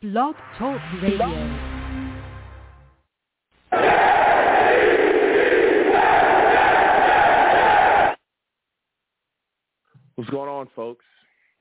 Blog 0.00 0.36
Talk 0.56 0.80
Radio. 1.02 1.26
What's 10.14 10.30
going 10.30 10.48
on, 10.48 10.68
folks? 10.76 11.04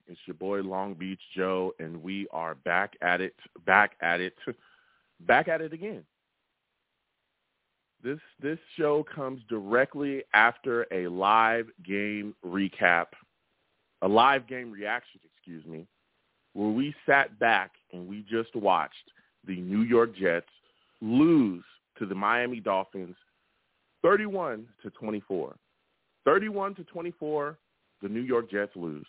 It's 0.06 0.20
your 0.28 0.36
boy 0.36 0.62
Long 0.62 0.94
Beach 0.94 1.20
Joe, 1.36 1.74
and 1.80 2.04
we 2.04 2.28
are 2.32 2.54
back 2.54 2.96
at 3.02 3.22
it, 3.22 3.34
back 3.66 3.94
at 4.02 4.22
it, 4.22 4.36
back 5.22 5.48
at 5.48 5.62
it 5.62 5.74
again. 5.74 6.04
This 8.04 8.20
this 8.40 8.60
show 8.78 9.04
comes 9.16 9.42
directly 9.50 10.22
after 10.36 10.86
a 10.92 11.08
live 11.08 11.66
game 11.84 12.36
recap, 12.46 13.08
a 14.04 14.08
live 14.08 14.48
game 14.48 14.72
reaction, 14.72 15.22
excuse 15.26 15.66
me, 15.66 15.88
where 16.58 16.70
we 16.70 16.92
sat 17.06 17.38
back 17.38 17.74
and 17.94 18.08
we 18.08 18.26
just 18.28 18.56
watched 18.56 19.12
the 19.46 19.58
New 19.58 19.84
York 19.84 20.16
Jets 20.18 20.48
lose 21.02 21.64
to 22.00 22.08
the 22.08 22.16
Miami 22.16 22.60
Dolphins 22.60 23.16
31 24.02 24.66
to 24.82 24.90
24. 24.90 25.56
31 26.26 26.74
to 26.74 26.84
24, 26.86 27.60
the 28.02 28.10
New 28.10 28.22
York 28.22 28.50
Jets 28.50 28.72
lose. 28.76 29.06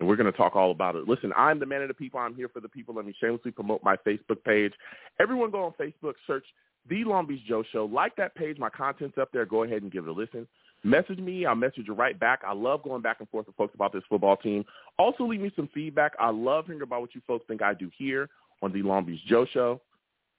And 0.00 0.08
we're 0.08 0.16
going 0.16 0.30
to 0.30 0.36
talk 0.36 0.56
all 0.56 0.72
about 0.72 0.96
it. 0.96 1.06
Listen, 1.06 1.32
I'm 1.36 1.60
the 1.60 1.66
man 1.66 1.82
of 1.82 1.88
the 1.88 1.94
people. 1.94 2.18
I'm 2.18 2.34
here 2.34 2.48
for 2.48 2.58
the 2.58 2.68
people. 2.68 2.92
Let 2.92 3.06
me 3.06 3.14
shamelessly 3.20 3.52
promote 3.52 3.80
my 3.84 3.96
Facebook 3.98 4.42
page. 4.44 4.72
Everyone 5.20 5.52
go 5.52 5.64
on 5.64 5.74
Facebook, 5.80 6.14
search 6.26 6.44
The 6.88 7.04
Long 7.04 7.26
Beach 7.28 7.46
Joe 7.46 7.62
Show. 7.70 7.84
Like 7.84 8.16
that 8.16 8.34
page. 8.34 8.58
My 8.58 8.70
content's 8.70 9.16
up 9.16 9.28
there. 9.32 9.46
Go 9.46 9.62
ahead 9.62 9.82
and 9.82 9.92
give 9.92 10.06
it 10.06 10.10
a 10.10 10.12
listen. 10.12 10.48
Message 10.82 11.18
me. 11.18 11.44
I'll 11.44 11.54
message 11.54 11.84
you 11.86 11.94
right 11.94 12.18
back. 12.18 12.40
I 12.46 12.54
love 12.54 12.82
going 12.82 13.02
back 13.02 13.18
and 13.20 13.28
forth 13.28 13.46
with 13.46 13.56
folks 13.56 13.74
about 13.74 13.92
this 13.92 14.02
football 14.08 14.36
team. 14.36 14.64
Also, 14.98 15.24
leave 15.24 15.40
me 15.40 15.52
some 15.54 15.68
feedback. 15.74 16.12
I 16.18 16.30
love 16.30 16.66
hearing 16.66 16.82
about 16.82 17.02
what 17.02 17.14
you 17.14 17.20
folks 17.26 17.44
think 17.46 17.62
I 17.62 17.74
do 17.74 17.90
here 17.96 18.30
on 18.62 18.72
The 18.72 18.82
Long 18.82 19.04
Beach 19.04 19.20
Joe 19.26 19.46
Show. 19.52 19.80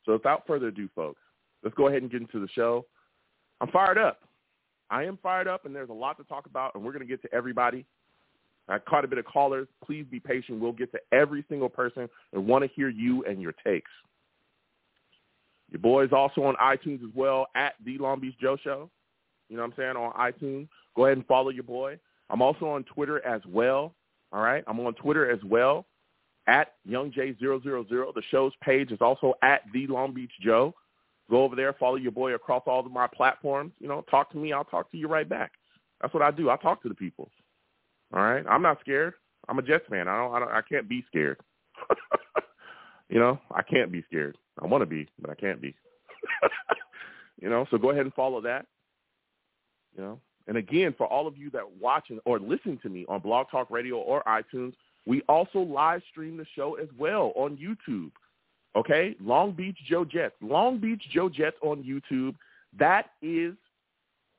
So 0.05 0.14
without 0.14 0.48
further 0.48 0.67
ado, 0.67 0.90
folks, 0.95 1.22
let's 1.64 1.75
go 1.75 1.88
ahead 1.88 2.02
and 2.02 2.12
get 2.12 2.22
into 2.22 2.39
the 2.39 2.47
show. 2.50 2.86
I'm 3.59 3.69
fired 3.69 4.00
up. 4.00 4.22
I 4.89 5.03
am 5.03 5.19
fired 5.22 5.47
up, 5.47 5.66
and 5.66 5.75
there's 5.75 5.89
a 5.89 5.94
lot 5.94 6.17
to 6.17 6.23
talk 6.23 6.47
about, 6.47 6.73
and 6.75 6.84
we're 6.84 6.92
going 6.92 7.06
to 7.06 7.08
get 7.08 7.22
to 7.22 7.34
everybody. 7.34 7.86
I 8.67 8.80
caught 8.80 9.06
a 9.06 9.08
bit 9.08 9.19
of 9.19 9.25
callers. 9.25 9.67
Please 9.86 10.06
be 10.09 10.19
patient. 10.19 10.59
We'll 10.59 10.72
get 10.72 10.92
to 10.94 11.00
every 11.12 11.45
single 11.50 11.69
person 11.69 12.09
and 12.34 12.47
want 12.47 12.64
to 12.64 12.69
hear 12.75 12.89
you 12.89 13.23
and 13.25 13.42
your 13.42 13.53
takes. 13.66 13.92
Your 15.69 15.80
boy 15.80 16.06
is 16.06 16.12
also 16.12 16.44
on 16.44 16.56
iTunes 16.56 17.03
as 17.03 17.09
well 17.16 17.47
at 17.56 17.73
The 17.86 17.97
Long 17.97 18.19
Beach 18.19 18.36
Joe 18.42 18.58
Show. 18.62 18.89
You 19.52 19.57
know 19.57 19.63
what 19.63 19.73
I'm 19.73 19.77
saying, 19.77 19.97
on 19.97 20.13
iTunes. 20.13 20.69
Go 20.95 21.05
ahead 21.05 21.17
and 21.17 21.27
follow 21.27 21.49
your 21.49 21.66
boy. 21.66 21.99
I'm 22.30 22.41
also 22.41 22.69
on 22.69 22.85
Twitter 22.85 23.23
as 23.25 23.41
well. 23.45 23.94
All 24.31 24.41
right. 24.41 24.63
I'm 24.66 24.80
on 24.80 24.94
Twitter 24.94 25.30
as 25.30 25.44
well 25.44 25.85
at 26.47 26.69
YoungJ000. 26.89 27.89
The 27.89 28.22
show's 28.31 28.53
page 28.63 28.94
is 28.94 29.02
also 29.02 29.33
at 29.44 29.63
The 29.73 29.88
Long 29.88 30.13
Beach 30.13 30.31
Joe. 30.41 30.73
Go 31.29 31.44
over 31.44 31.57
there, 31.57 31.73
follow 31.73 31.97
your 31.97 32.13
boy 32.13 32.33
across 32.33 32.63
all 32.66 32.79
of 32.79 32.91
my 32.91 33.07
platforms. 33.07 33.73
You 33.79 33.89
know, 33.89 34.05
talk 34.09 34.31
to 34.31 34.38
me. 34.38 34.53
I'll 34.53 34.63
talk 34.63 34.89
to 34.91 34.97
you 34.97 35.09
right 35.09 35.27
back. 35.27 35.52
That's 36.02 36.13
what 36.13 36.23
I 36.23 36.31
do. 36.31 36.49
I 36.49 36.55
talk 36.55 36.81
to 36.83 36.89
the 36.89 36.95
people. 36.95 37.29
All 38.13 38.22
right. 38.22 38.45
I'm 38.49 38.61
not 38.61 38.79
scared. 38.79 39.16
I'm 39.49 39.59
a 39.59 39.61
Jets 39.61 39.85
fan. 39.89 40.07
I 40.07 40.17
don't. 40.17 40.33
I, 40.33 40.39
don't, 40.39 40.52
I 40.52 40.61
can't 40.61 40.88
be 40.88 41.03
scared. 41.07 41.39
you 43.09 43.19
know, 43.19 43.38
I 43.53 43.63
can't 43.63 43.91
be 43.91 44.03
scared. 44.07 44.38
I 44.61 44.67
want 44.67 44.81
to 44.81 44.85
be, 44.85 45.09
but 45.19 45.29
I 45.29 45.35
can't 45.35 45.61
be. 45.61 45.75
you 47.41 47.49
know, 47.49 47.66
so 47.69 47.77
go 47.77 47.89
ahead 47.91 48.03
and 48.03 48.13
follow 48.13 48.39
that. 48.41 48.66
You 49.95 50.03
know, 50.03 50.20
and 50.47 50.58
again, 50.58 50.94
for 50.97 51.08
all 51.08 51.28
of 51.28 51.38
you 51.38 51.50
that 51.52 51.64
watching 51.80 52.20
or 52.25 52.39
listen 52.39 52.80
to 52.84 52.89
me 52.89 53.06
on 53.08 53.22
Blog 53.22 53.47
Talk 53.52 53.70
Radio 53.70 53.97
or 53.97 54.23
iTunes, 54.23 54.73
we 55.06 55.22
also 55.28 55.59
live 55.59 56.02
stream 56.11 56.38
the 56.38 56.45
show 56.56 56.75
as 56.75 56.88
well 56.97 57.34
on 57.36 57.58
YouTube. 57.58 58.12
Okay, 58.75 59.16
Long 59.19 59.52
Beach 59.52 59.78
Joe 59.88 60.06
Jets, 60.06 60.36
Long 60.42 60.80
Beach 60.80 61.03
Joe 61.14 61.30
Jets 61.30 61.58
on 61.62 61.84
YouTube. 61.84 62.36
That 62.80 63.08
is, 63.22 63.53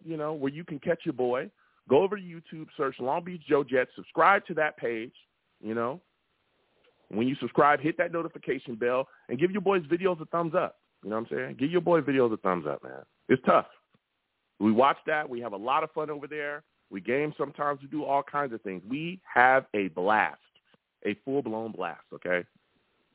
you 0.05 0.17
know, 0.17 0.33
where 0.33 0.53
you 0.53 0.65
can 0.65 0.79
catch 0.79 1.01
your 1.05 1.13
boy. 1.13 1.51
Go 1.89 2.03
over 2.03 2.17
to 2.17 2.23
YouTube, 2.23 2.67
search 2.77 2.97
Long 2.99 3.25
Beach 3.25 3.43
Joe 3.47 3.63
Jets, 3.63 3.91
subscribe 3.95 4.47
to 4.47 4.55
that 4.55 4.77
page. 4.79 5.13
You 5.61 5.75
know, 5.75 6.01
when 7.09 7.29
you 7.29 7.37
subscribe, 7.41 7.81
hit 7.81 7.99
that 7.99 8.13
notification 8.13 8.75
bell 8.75 9.07
and 9.29 9.39
give 9.39 9.51
your 9.51 9.61
boys 9.61 9.83
videos 9.83 10.21
a 10.21 10.25
thumbs 10.27 10.55
up. 10.55 10.79
You 11.05 11.11
know 11.11 11.17
what 11.17 11.31
I'm 11.31 11.37
saying? 11.37 11.57
Give 11.59 11.71
your 11.71 11.81
boy 11.81 12.01
videos 12.01 12.33
a 12.33 12.37
thumbs 12.39 12.65
up, 12.67 12.83
man. 12.83 13.03
It's 13.29 13.43
tough. 13.45 13.67
We 14.63 14.71
watch 14.71 14.99
that. 15.07 15.29
We 15.29 15.41
have 15.41 15.55
a 15.55 15.57
lot 15.57 15.83
of 15.83 15.91
fun 15.91 16.09
over 16.09 16.29
there. 16.29 16.63
We 16.89 17.01
game 17.01 17.35
sometimes. 17.37 17.81
We 17.83 17.89
do 17.89 18.05
all 18.05 18.23
kinds 18.23 18.53
of 18.53 18.63
things. 18.63 18.81
We 18.89 19.21
have 19.25 19.67
a 19.75 19.89
blast, 19.89 20.39
a 21.05 21.15
full-blown 21.25 21.73
blast, 21.73 22.05
okay? 22.15 22.45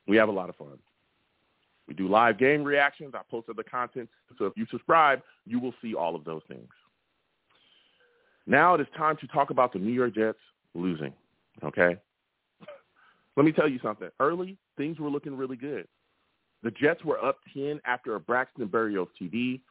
We 0.06 0.16
have 0.18 0.28
a 0.28 0.32
lot 0.32 0.50
of 0.50 0.56
fun. 0.56 0.78
We 1.86 1.94
do 1.94 2.06
live 2.06 2.38
game 2.38 2.62
reactions. 2.62 3.14
I 3.14 3.22
posted 3.30 3.56
the 3.56 3.64
content. 3.64 4.10
So 4.38 4.44
if 4.44 4.52
you 4.56 4.66
subscribe, 4.70 5.22
you 5.46 5.58
will 5.58 5.72
see 5.80 5.94
all 5.94 6.14
of 6.14 6.22
those 6.24 6.42
things. 6.48 6.68
Now 8.46 8.74
it 8.74 8.82
is 8.82 8.86
time 8.94 9.16
to 9.18 9.26
talk 9.28 9.48
about 9.48 9.72
the 9.72 9.78
New 9.78 9.92
York 9.92 10.14
Jets 10.14 10.38
losing, 10.74 11.14
okay? 11.64 11.96
Let 13.38 13.46
me 13.46 13.52
tell 13.52 13.68
you 13.68 13.78
something. 13.82 14.10
Early, 14.20 14.58
things 14.76 14.98
were 14.98 15.08
looking 15.08 15.34
really 15.34 15.56
good. 15.56 15.88
The 16.62 16.72
Jets 16.72 17.02
were 17.06 17.24
up 17.24 17.38
10 17.54 17.80
after 17.86 18.16
a 18.16 18.20
Braxton 18.20 18.68
Berrios 18.68 19.08
TD. 19.18 19.62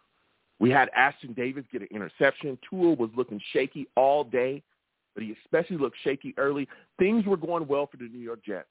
We 0.60 0.70
had 0.70 0.90
Ashtyn 0.98 1.36
Davis 1.36 1.66
get 1.72 1.82
an 1.82 1.88
interception. 1.92 2.58
Tua 2.70 2.94
was 2.94 3.10
looking 3.16 3.40
shaky 3.54 3.88
all 3.96 4.24
day, 4.24 4.64
but 5.14 5.24
he 5.24 5.36
especially 5.44 5.78
looked 5.78 5.98
shaky 6.04 6.34
early. 6.38 6.68
Things 6.98 7.26
were 7.26 7.38
going 7.38 7.68
well 7.68 7.88
for 7.88 7.98
the 7.98 8.06
New 8.06 8.20
York 8.20 8.44
Jets. 8.44 8.68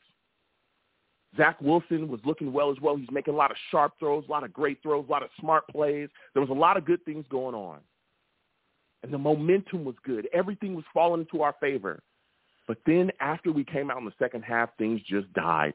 Zach 1.36 1.60
Wilson 1.60 2.08
was 2.08 2.20
looking 2.24 2.52
well 2.52 2.70
as 2.70 2.80
well. 2.80 2.96
He's 2.96 3.10
making 3.10 3.34
a 3.34 3.36
lot 3.36 3.50
of 3.50 3.56
sharp 3.70 3.92
throws, 3.98 4.24
a 4.28 4.30
lot 4.30 4.44
of 4.44 4.52
great 4.52 4.82
throws, 4.82 5.04
a 5.08 5.10
lot 5.10 5.22
of 5.22 5.28
smart 5.38 5.66
plays. 5.68 6.08
There 6.32 6.40
was 6.40 6.50
a 6.50 6.54
lot 6.54 6.76
of 6.76 6.84
good 6.84 7.04
things 7.04 7.24
going 7.30 7.54
on. 7.54 7.80
And 9.02 9.12
the 9.12 9.18
momentum 9.18 9.84
was 9.84 9.94
good. 10.04 10.28
Everything 10.32 10.74
was 10.74 10.84
falling 10.94 11.20
into 11.20 11.42
our 11.42 11.54
favor. 11.60 12.02
But 12.66 12.78
then 12.86 13.10
after 13.20 13.52
we 13.52 13.64
came 13.64 13.90
out 13.90 13.98
in 13.98 14.04
the 14.04 14.12
second 14.18 14.42
half, 14.42 14.70
things 14.78 15.00
just 15.06 15.32
died, 15.34 15.74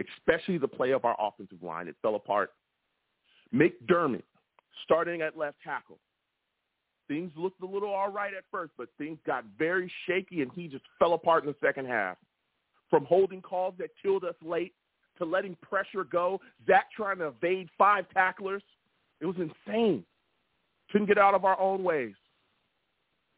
especially 0.00 0.58
the 0.58 0.66
play 0.66 0.90
of 0.90 1.04
our 1.04 1.16
offensive 1.20 1.62
line. 1.62 1.86
It 1.86 1.96
fell 2.02 2.16
apart. 2.16 2.52
McDermott, 3.54 4.22
starting 4.84 5.22
at 5.22 5.36
left 5.36 5.56
tackle. 5.62 5.98
Things 7.08 7.32
looked 7.36 7.60
a 7.62 7.66
little 7.66 7.92
all 7.92 8.10
right 8.10 8.32
at 8.32 8.44
first, 8.50 8.72
but 8.78 8.88
things 8.96 9.18
got 9.26 9.44
very 9.58 9.90
shaky, 10.06 10.42
and 10.42 10.50
he 10.54 10.68
just 10.68 10.84
fell 10.98 11.14
apart 11.14 11.44
in 11.44 11.50
the 11.50 11.56
second 11.66 11.86
half. 11.86 12.16
From 12.90 13.04
holding 13.04 13.42
calls 13.42 13.74
that 13.78 13.90
killed 14.02 14.24
us 14.24 14.34
late 14.42 14.74
to 15.18 15.24
letting 15.24 15.56
pressure 15.62 16.04
go, 16.04 16.40
Zach 16.66 16.86
trying 16.94 17.18
to 17.18 17.28
evade 17.28 17.68
five 17.76 18.06
tacklers. 18.14 18.62
It 19.20 19.26
was 19.26 19.36
insane. 19.36 20.04
Couldn't 20.90 21.06
get 21.06 21.18
out 21.18 21.34
of 21.34 21.44
our 21.44 21.58
own 21.60 21.82
ways. 21.82 22.14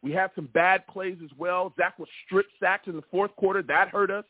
We 0.02 0.12
had 0.12 0.30
some 0.34 0.48
bad 0.52 0.86
plays 0.86 1.16
as 1.24 1.30
well. 1.38 1.72
Zach 1.78 1.98
was 1.98 2.08
strip 2.26 2.46
sacked 2.60 2.88
in 2.88 2.96
the 2.96 3.04
fourth 3.10 3.34
quarter. 3.36 3.62
That 3.62 3.88
hurt 3.88 4.10
us. 4.10 4.24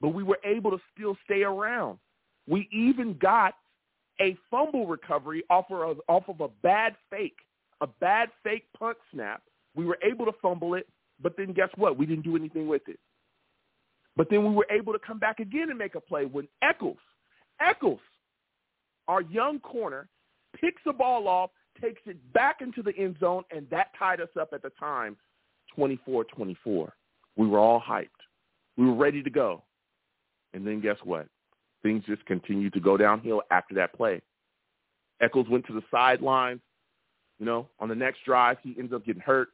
But 0.00 0.10
we 0.10 0.22
were 0.22 0.38
able 0.44 0.70
to 0.70 0.78
still 0.94 1.16
stay 1.24 1.42
around. 1.42 1.98
We 2.46 2.68
even 2.70 3.16
got 3.18 3.54
a 4.20 4.36
fumble 4.50 4.86
recovery 4.86 5.44
off 5.50 5.66
of, 5.70 6.00
off 6.08 6.24
of 6.28 6.40
a 6.40 6.48
bad 6.62 6.94
fake, 7.10 7.38
a 7.80 7.86
bad 7.86 8.28
fake 8.42 8.64
punt 8.78 8.96
snap. 9.12 9.42
We 9.74 9.84
were 9.84 9.98
able 10.02 10.26
to 10.26 10.32
fumble 10.42 10.74
it, 10.74 10.88
but 11.22 11.36
then 11.36 11.52
guess 11.52 11.70
what? 11.76 11.96
We 11.96 12.06
didn't 12.06 12.24
do 12.24 12.36
anything 12.36 12.66
with 12.66 12.82
it. 12.88 12.98
But 14.16 14.28
then 14.30 14.44
we 14.44 14.54
were 14.54 14.66
able 14.70 14.92
to 14.92 14.98
come 14.98 15.18
back 15.18 15.38
again 15.38 15.70
and 15.70 15.78
make 15.78 15.94
a 15.94 16.00
play 16.00 16.24
when 16.24 16.48
Echols, 16.62 16.98
Echols, 17.60 18.00
our 19.06 19.22
young 19.22 19.60
corner, 19.60 20.08
picks 20.60 20.82
the 20.84 20.92
ball 20.92 21.28
off, 21.28 21.50
takes 21.80 22.02
it 22.06 22.16
back 22.32 22.56
into 22.60 22.82
the 22.82 22.96
end 22.96 23.16
zone, 23.20 23.44
and 23.52 23.68
that 23.70 23.88
tied 23.96 24.20
us 24.20 24.28
up 24.40 24.50
at 24.52 24.62
the 24.62 24.70
time, 24.78 25.16
24-24. 25.78 26.90
We 27.36 27.46
were 27.46 27.58
all 27.58 27.80
hyped. 27.80 28.08
We 28.76 28.86
were 28.86 28.94
ready 28.94 29.22
to 29.22 29.30
go. 29.30 29.62
And 30.52 30.66
then 30.66 30.80
guess 30.80 30.96
what? 31.04 31.28
Things 31.82 32.04
just 32.06 32.24
continued 32.26 32.72
to 32.74 32.80
go 32.80 32.96
downhill 32.96 33.42
after 33.50 33.74
that 33.74 33.94
play. 33.94 34.20
Echols 35.20 35.48
went 35.48 35.66
to 35.66 35.72
the 35.72 35.82
sidelines. 35.90 36.60
You 37.38 37.46
know, 37.46 37.68
on 37.78 37.88
the 37.88 37.94
next 37.94 38.24
drive, 38.24 38.56
he 38.62 38.74
ends 38.78 38.92
up 38.92 39.06
getting 39.06 39.22
hurt. 39.22 39.48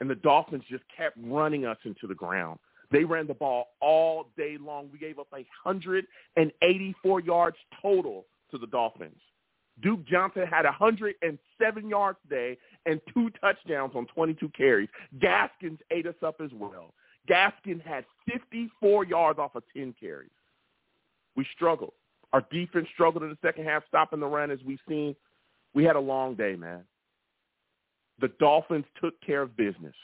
And 0.00 0.10
the 0.10 0.14
Dolphins 0.14 0.64
just 0.68 0.84
kept 0.94 1.16
running 1.22 1.64
us 1.66 1.78
into 1.84 2.06
the 2.06 2.14
ground. 2.14 2.58
They 2.90 3.04
ran 3.04 3.26
the 3.26 3.34
ball 3.34 3.68
all 3.80 4.26
day 4.36 4.58
long. 4.60 4.90
We 4.92 4.98
gave 4.98 5.18
up 5.18 5.28
184 5.32 7.20
yards 7.20 7.56
total 7.80 8.26
to 8.50 8.58
the 8.58 8.66
Dolphins. 8.66 9.20
Duke 9.82 10.04
Johnson 10.04 10.46
had 10.46 10.64
107 10.64 11.88
yards 11.88 12.18
today 12.28 12.58
and 12.86 13.00
two 13.14 13.30
touchdowns 13.40 13.92
on 13.94 14.06
22 14.06 14.48
carries. 14.50 14.88
Gaskins 15.20 15.78
ate 15.90 16.06
us 16.06 16.14
up 16.22 16.40
as 16.42 16.50
well. 16.52 16.92
Gaskin 17.28 17.80
had 17.82 18.04
54 18.30 19.04
yards 19.04 19.38
off 19.38 19.54
of 19.54 19.62
10 19.74 19.94
carries. 19.98 20.30
We 21.36 21.46
struggled. 21.54 21.92
Our 22.32 22.44
defense 22.50 22.86
struggled 22.92 23.24
in 23.24 23.30
the 23.30 23.38
second 23.42 23.64
half, 23.64 23.82
stopping 23.88 24.20
the 24.20 24.26
run 24.26 24.50
as 24.50 24.58
we've 24.64 24.78
seen. 24.88 25.16
We 25.74 25.84
had 25.84 25.96
a 25.96 26.00
long 26.00 26.34
day, 26.34 26.56
man. 26.56 26.82
The 28.20 28.28
Dolphins 28.38 28.84
took 29.00 29.20
care 29.20 29.42
of 29.42 29.56
business. 29.56 29.94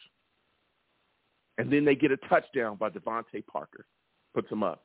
And 1.58 1.72
then 1.72 1.84
they 1.84 1.94
get 1.94 2.12
a 2.12 2.16
touchdown 2.16 2.76
by 2.76 2.90
DeVante 2.90 3.46
Parker. 3.46 3.86
Puts 4.34 4.50
them 4.50 4.62
up. 4.62 4.84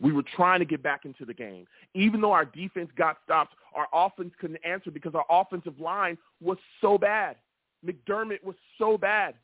We 0.00 0.12
were 0.12 0.24
trying 0.34 0.58
to 0.58 0.66
get 0.66 0.82
back 0.82 1.04
into 1.04 1.24
the 1.24 1.32
game. 1.32 1.66
Even 1.94 2.20
though 2.20 2.32
our 2.32 2.44
defense 2.44 2.90
got 2.96 3.16
stopped, 3.24 3.54
our 3.74 3.88
offense 3.92 4.32
couldn't 4.40 4.60
answer 4.64 4.90
because 4.90 5.14
our 5.14 5.24
offensive 5.30 5.78
line 5.80 6.18
was 6.40 6.58
so 6.80 6.98
bad. 6.98 7.36
McDermott 7.84 8.42
was 8.44 8.56
so 8.78 8.98
bad. 8.98 9.34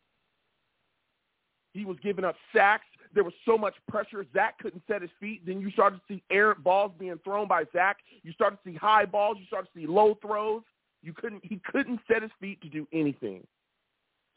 He 1.72 1.84
was 1.84 1.96
giving 2.02 2.24
up 2.24 2.36
sacks. 2.54 2.84
There 3.14 3.24
was 3.24 3.34
so 3.44 3.58
much 3.58 3.74
pressure. 3.88 4.24
Zach 4.32 4.58
couldn't 4.58 4.82
set 4.86 5.02
his 5.02 5.10
feet. 5.20 5.42
Then 5.46 5.60
you 5.60 5.70
started 5.70 5.96
to 5.96 6.14
see 6.14 6.22
errant 6.30 6.64
balls 6.64 6.92
being 6.98 7.18
thrown 7.24 7.46
by 7.46 7.64
Zach. 7.72 7.98
You 8.22 8.32
started 8.32 8.58
to 8.64 8.70
see 8.70 8.76
high 8.76 9.04
balls. 9.04 9.36
You 9.38 9.46
started 9.46 9.68
to 9.74 9.80
see 9.80 9.86
low 9.86 10.16
throws. 10.22 10.62
You 11.02 11.12
couldn't. 11.12 11.44
He 11.44 11.60
couldn't 11.70 12.00
set 12.10 12.22
his 12.22 12.30
feet 12.40 12.60
to 12.62 12.68
do 12.68 12.86
anything. 12.92 13.46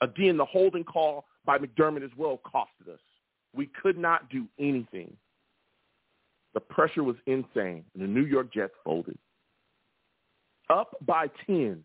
Again, 0.01 0.37
the 0.37 0.45
holding 0.45 0.83
call 0.83 1.25
by 1.45 1.57
McDermott 1.57 2.03
as 2.03 2.11
well 2.17 2.39
costed 2.45 2.93
us. 2.93 2.99
We 3.53 3.67
could 3.67 3.97
not 3.97 4.29
do 4.29 4.45
anything. 4.59 5.15
The 6.53 6.59
pressure 6.59 7.03
was 7.03 7.15
insane, 7.27 7.83
and 7.93 8.03
the 8.03 8.07
New 8.07 8.25
York 8.25 8.51
Jets 8.53 8.73
folded. 8.83 9.17
Up 10.69 10.95
by 11.05 11.27
10, 11.45 11.83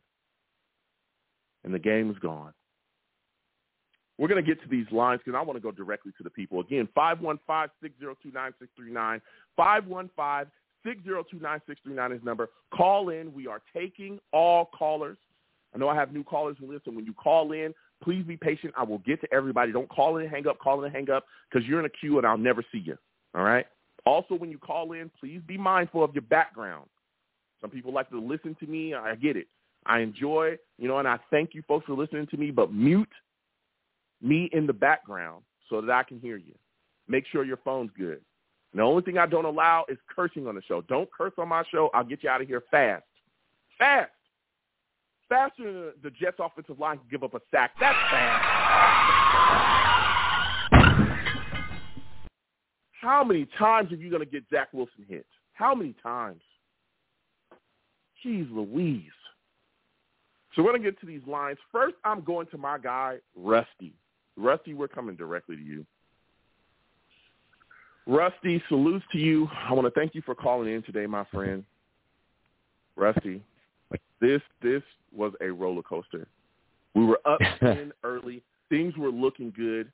and 1.64 1.74
the 1.74 1.78
game 1.78 2.08
was 2.08 2.18
gone. 2.18 2.52
We're 4.20 4.28
going 4.28 4.44
to 4.44 4.46
get 4.46 4.62
to 4.62 4.68
these 4.68 4.86
lines 4.92 5.22
because 5.24 5.38
I 5.38 5.42
want 5.42 5.56
to 5.56 5.62
go 5.62 5.70
directly 5.70 6.12
to 6.18 6.22
the 6.22 6.28
people. 6.28 6.60
Again, 6.60 6.86
515-602-9639, 6.94 9.22
515-602-9639 9.58 12.14
is 12.14 12.22
number. 12.22 12.50
Call 12.76 13.08
in. 13.08 13.32
We 13.32 13.46
are 13.46 13.62
taking 13.74 14.20
all 14.30 14.68
callers. 14.78 15.16
I 15.74 15.78
know 15.78 15.88
I 15.88 15.94
have 15.94 16.12
new 16.12 16.22
callers 16.22 16.58
who 16.60 16.70
listen. 16.70 16.94
When 16.94 17.06
you 17.06 17.14
call 17.14 17.52
in, 17.52 17.72
please 18.04 18.22
be 18.22 18.36
patient. 18.36 18.74
I 18.76 18.82
will 18.82 18.98
get 18.98 19.22
to 19.22 19.32
everybody. 19.32 19.72
Don't 19.72 19.88
call 19.88 20.18
in 20.18 20.24
and 20.24 20.30
hang 20.30 20.46
up, 20.46 20.58
call 20.58 20.80
in 20.80 20.84
and 20.84 20.94
hang 20.94 21.08
up 21.08 21.24
because 21.50 21.66
you're 21.66 21.80
in 21.80 21.86
a 21.86 21.90
queue 21.90 22.18
and 22.18 22.26
I'll 22.26 22.36
never 22.36 22.62
see 22.70 22.82
you. 22.84 22.98
All 23.34 23.42
right? 23.42 23.64
Also, 24.04 24.34
when 24.34 24.50
you 24.50 24.58
call 24.58 24.92
in, 24.92 25.10
please 25.18 25.40
be 25.46 25.56
mindful 25.56 26.04
of 26.04 26.12
your 26.12 26.22
background. 26.22 26.90
Some 27.62 27.70
people 27.70 27.90
like 27.90 28.10
to 28.10 28.20
listen 28.20 28.54
to 28.60 28.66
me. 28.66 28.92
I 28.92 29.14
get 29.14 29.38
it. 29.38 29.46
I 29.86 30.00
enjoy, 30.00 30.58
you 30.76 30.88
know, 30.88 30.98
and 30.98 31.08
I 31.08 31.18
thank 31.30 31.54
you 31.54 31.62
folks 31.66 31.86
for 31.86 31.94
listening 31.94 32.26
to 32.26 32.36
me, 32.36 32.50
but 32.50 32.70
mute 32.70 33.08
me 34.22 34.48
in 34.52 34.66
the 34.66 34.72
background 34.72 35.42
so 35.68 35.80
that 35.80 35.90
I 35.90 36.02
can 36.02 36.20
hear 36.20 36.36
you. 36.36 36.54
Make 37.08 37.26
sure 37.26 37.44
your 37.44 37.58
phone's 37.58 37.90
good. 37.96 38.20
And 38.72 38.78
the 38.78 38.82
only 38.82 39.02
thing 39.02 39.18
I 39.18 39.26
don't 39.26 39.44
allow 39.44 39.84
is 39.88 39.98
cursing 40.14 40.46
on 40.46 40.54
the 40.54 40.62
show. 40.62 40.82
Don't 40.82 41.08
curse 41.12 41.32
on 41.38 41.48
my 41.48 41.64
show. 41.70 41.90
I'll 41.92 42.04
get 42.04 42.22
you 42.22 42.30
out 42.30 42.40
of 42.40 42.46
here 42.46 42.62
fast. 42.70 43.04
Fast. 43.78 44.10
Faster 45.28 45.64
than 45.64 45.92
the 46.02 46.10
Jets 46.10 46.36
offensive 46.38 46.78
line 46.78 46.98
can 46.98 47.06
give 47.10 47.22
up 47.22 47.34
a 47.34 47.40
sack. 47.50 47.72
That's 47.80 47.98
fast. 48.10 48.46
How 53.00 53.24
many 53.24 53.46
times 53.58 53.92
are 53.92 53.96
you 53.96 54.10
going 54.10 54.24
to 54.24 54.30
get 54.30 54.44
Zach 54.52 54.68
Wilson 54.72 55.06
hit? 55.08 55.26
How 55.54 55.74
many 55.74 55.94
times? 56.02 56.42
Jeez 58.24 58.50
Louise. 58.52 59.04
So 60.54 60.62
we're 60.62 60.72
going 60.72 60.82
to 60.82 60.90
get 60.90 61.00
to 61.00 61.06
these 61.06 61.26
lines. 61.26 61.58
First, 61.72 61.94
I'm 62.04 62.22
going 62.22 62.46
to 62.48 62.58
my 62.58 62.76
guy, 62.78 63.18
Rusty. 63.34 63.94
Rusty, 64.40 64.74
we're 64.74 64.88
coming 64.88 65.16
directly 65.16 65.56
to 65.56 65.62
you. 65.62 65.86
Rusty, 68.06 68.62
salutes 68.68 69.04
to 69.12 69.18
you. 69.18 69.48
I 69.68 69.72
want 69.72 69.86
to 69.86 69.98
thank 69.98 70.14
you 70.14 70.22
for 70.22 70.34
calling 70.34 70.72
in 70.72 70.82
today, 70.82 71.06
my 71.06 71.24
friend. 71.32 71.64
Rusty, 72.96 73.42
this 74.20 74.42
this 74.62 74.82
was 75.14 75.32
a 75.40 75.50
roller 75.50 75.82
coaster. 75.82 76.26
We 76.94 77.04
were 77.04 77.20
up 77.24 77.40
in 77.62 77.92
early. 78.02 78.42
Things 78.68 78.96
were 78.96 79.10
looking 79.10 79.52
good. 79.56 79.90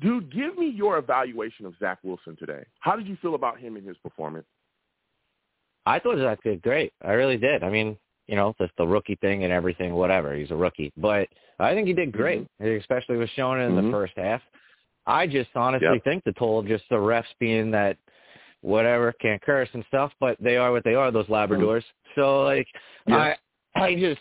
Dude, 0.00 0.32
give 0.32 0.58
me 0.58 0.68
your 0.68 0.98
evaluation 0.98 1.64
of 1.66 1.74
Zach 1.78 1.98
Wilson 2.02 2.36
today. 2.36 2.64
How 2.80 2.96
did 2.96 3.06
you 3.06 3.16
feel 3.22 3.34
about 3.34 3.58
him 3.58 3.76
and 3.76 3.86
his 3.86 3.96
performance? 3.98 4.46
I 5.86 5.98
thought 5.98 6.18
Zach 6.18 6.42
did 6.42 6.62
great. 6.62 6.92
I 7.02 7.12
really 7.12 7.36
did. 7.36 7.62
I 7.62 7.70
mean, 7.70 7.96
you 8.26 8.36
know, 8.36 8.54
just 8.58 8.72
the 8.78 8.86
rookie 8.86 9.18
thing 9.20 9.44
and 9.44 9.52
everything, 9.52 9.94
whatever. 9.94 10.34
He's 10.34 10.50
a 10.50 10.56
rookie. 10.56 10.92
But 10.96 11.28
I 11.58 11.74
think 11.74 11.86
he 11.86 11.94
did 11.94 12.12
great, 12.12 12.46
mm-hmm. 12.60 12.80
especially 12.80 13.16
was 13.16 13.30
shown 13.30 13.60
in 13.60 13.72
mm-hmm. 13.72 13.86
the 13.86 13.92
first 13.92 14.14
half. 14.16 14.40
I 15.06 15.26
just 15.26 15.50
honestly 15.54 15.88
yep. 15.94 16.04
think 16.04 16.24
the 16.24 16.32
total 16.32 16.62
just 16.62 16.84
the 16.90 16.96
refs 16.96 17.24
being 17.38 17.70
that 17.70 17.96
whatever, 18.60 19.12
can't 19.20 19.40
curse 19.42 19.68
and 19.72 19.84
stuff, 19.88 20.12
but 20.18 20.36
they 20.40 20.56
are 20.56 20.72
what 20.72 20.82
they 20.84 20.94
are, 20.94 21.10
those 21.10 21.26
Labradors. 21.26 21.82
Mm-hmm. 21.82 22.20
So 22.20 22.42
like 22.42 22.66
I 23.08 23.36
I 23.74 23.94
just 23.94 24.20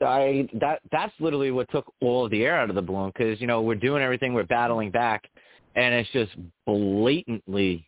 I 0.00 0.48
that 0.60 0.80
that's 0.90 1.12
literally 1.20 1.50
what 1.50 1.70
took 1.70 1.92
all 2.00 2.24
of 2.24 2.30
the 2.30 2.44
air 2.44 2.56
out 2.56 2.70
of 2.70 2.76
the 2.76 2.82
balloon 2.82 3.12
because 3.14 3.40
you 3.40 3.46
know 3.46 3.60
we're 3.60 3.74
doing 3.74 4.02
everything, 4.02 4.32
we're 4.32 4.44
battling 4.44 4.90
back, 4.90 5.28
and 5.74 5.94
it's 5.94 6.10
just 6.10 6.32
blatantly 6.66 7.87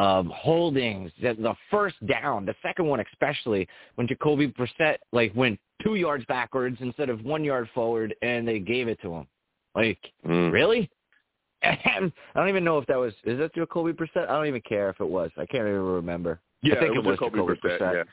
um, 0.00 0.32
holdings. 0.34 1.10
The, 1.20 1.34
the 1.34 1.54
first 1.70 1.96
down, 2.06 2.46
the 2.46 2.54
second 2.62 2.86
one 2.86 3.00
especially, 3.12 3.68
when 3.96 4.08
Jacoby 4.08 4.48
Brissett 4.48 4.96
like 5.12 5.34
went 5.34 5.58
two 5.82 5.96
yards 5.96 6.24
backwards 6.26 6.78
instead 6.80 7.10
of 7.10 7.24
one 7.24 7.44
yard 7.44 7.68
forward, 7.74 8.14
and 8.22 8.46
they 8.46 8.58
gave 8.58 8.88
it 8.88 8.98
to 9.02 9.14
him. 9.14 9.26
Like 9.74 9.98
mm. 10.26 10.52
really? 10.52 10.90
I 11.62 12.10
don't 12.34 12.48
even 12.48 12.64
know 12.64 12.78
if 12.78 12.86
that 12.86 12.96
was 12.96 13.12
is 13.24 13.38
that 13.38 13.54
Jacoby 13.54 13.92
Brissett? 13.92 14.28
I 14.28 14.32
don't 14.32 14.46
even 14.46 14.62
care 14.66 14.88
if 14.90 15.00
it 15.00 15.08
was. 15.08 15.30
I 15.36 15.46
can't 15.46 15.66
even 15.66 15.82
remember. 15.82 16.40
Yeah, 16.62 16.76
I 16.76 16.80
think 16.80 16.96
it 16.96 17.04
was, 17.04 17.18
it 17.18 17.20
was 17.22 17.30
Jacoby, 17.32 17.54
Jacoby 17.54 17.68
Brissett. 17.68 18.04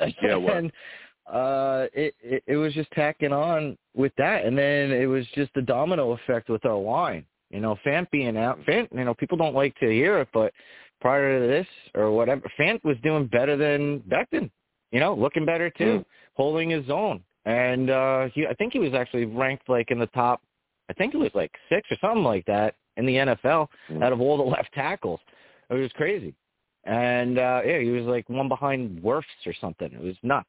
Brissett. 0.00 0.14
Yeah. 0.22 0.36
yeah, 0.36 0.52
and, 0.56 0.72
uh, 1.32 1.86
it, 1.92 2.14
it 2.22 2.42
it 2.46 2.56
was 2.56 2.72
just 2.74 2.90
tacking 2.92 3.32
on 3.32 3.76
with 3.94 4.12
that, 4.18 4.44
and 4.44 4.56
then 4.56 4.92
it 4.92 5.06
was 5.06 5.26
just 5.34 5.52
the 5.54 5.62
domino 5.62 6.12
effect 6.12 6.48
with 6.48 6.64
our 6.64 6.78
line. 6.78 7.24
You 7.50 7.60
know, 7.60 7.76
Fant 7.84 8.08
being 8.10 8.36
out, 8.36 8.60
Fant. 8.64 8.88
You 8.92 9.04
know, 9.04 9.14
people 9.14 9.36
don't 9.36 9.54
like 9.54 9.74
to 9.80 9.90
hear 9.90 10.20
it, 10.20 10.28
but 10.32 10.52
prior 11.00 11.40
to 11.40 11.46
this 11.46 11.66
or 11.94 12.10
whatever, 12.12 12.50
Fant 12.58 12.82
was 12.84 12.96
doing 13.02 13.26
better 13.26 13.56
than 13.56 14.00
Becton. 14.00 14.50
You 14.92 15.00
know, 15.00 15.14
looking 15.14 15.46
better 15.46 15.70
too, 15.70 16.00
mm. 16.00 16.04
holding 16.34 16.70
his 16.70 16.90
own, 16.90 17.22
and 17.44 17.90
uh 17.90 18.28
he 18.34 18.46
I 18.46 18.54
think 18.54 18.72
he 18.72 18.78
was 18.80 18.94
actually 18.94 19.24
ranked 19.24 19.68
like 19.68 19.90
in 19.90 19.98
the 19.98 20.06
top. 20.08 20.42
I 20.88 20.92
think 20.94 21.14
it 21.14 21.18
was 21.18 21.30
like 21.34 21.52
six 21.68 21.88
or 21.90 21.96
something 22.00 22.24
like 22.24 22.44
that 22.46 22.74
in 22.96 23.06
the 23.06 23.14
NFL 23.14 23.68
mm. 23.88 24.02
out 24.02 24.12
of 24.12 24.20
all 24.20 24.36
the 24.36 24.42
left 24.56 24.72
tackles. 24.74 25.20
It 25.70 25.74
was 25.74 25.92
crazy. 25.92 26.34
And 26.84 27.38
uh 27.38 27.60
yeah, 27.64 27.78
he 27.78 27.90
was 27.90 28.04
like 28.04 28.28
one 28.28 28.48
behind 28.48 29.00
Wirfs 29.00 29.46
or 29.46 29.54
something. 29.60 29.92
It 29.92 30.00
was 30.00 30.16
nuts. 30.22 30.48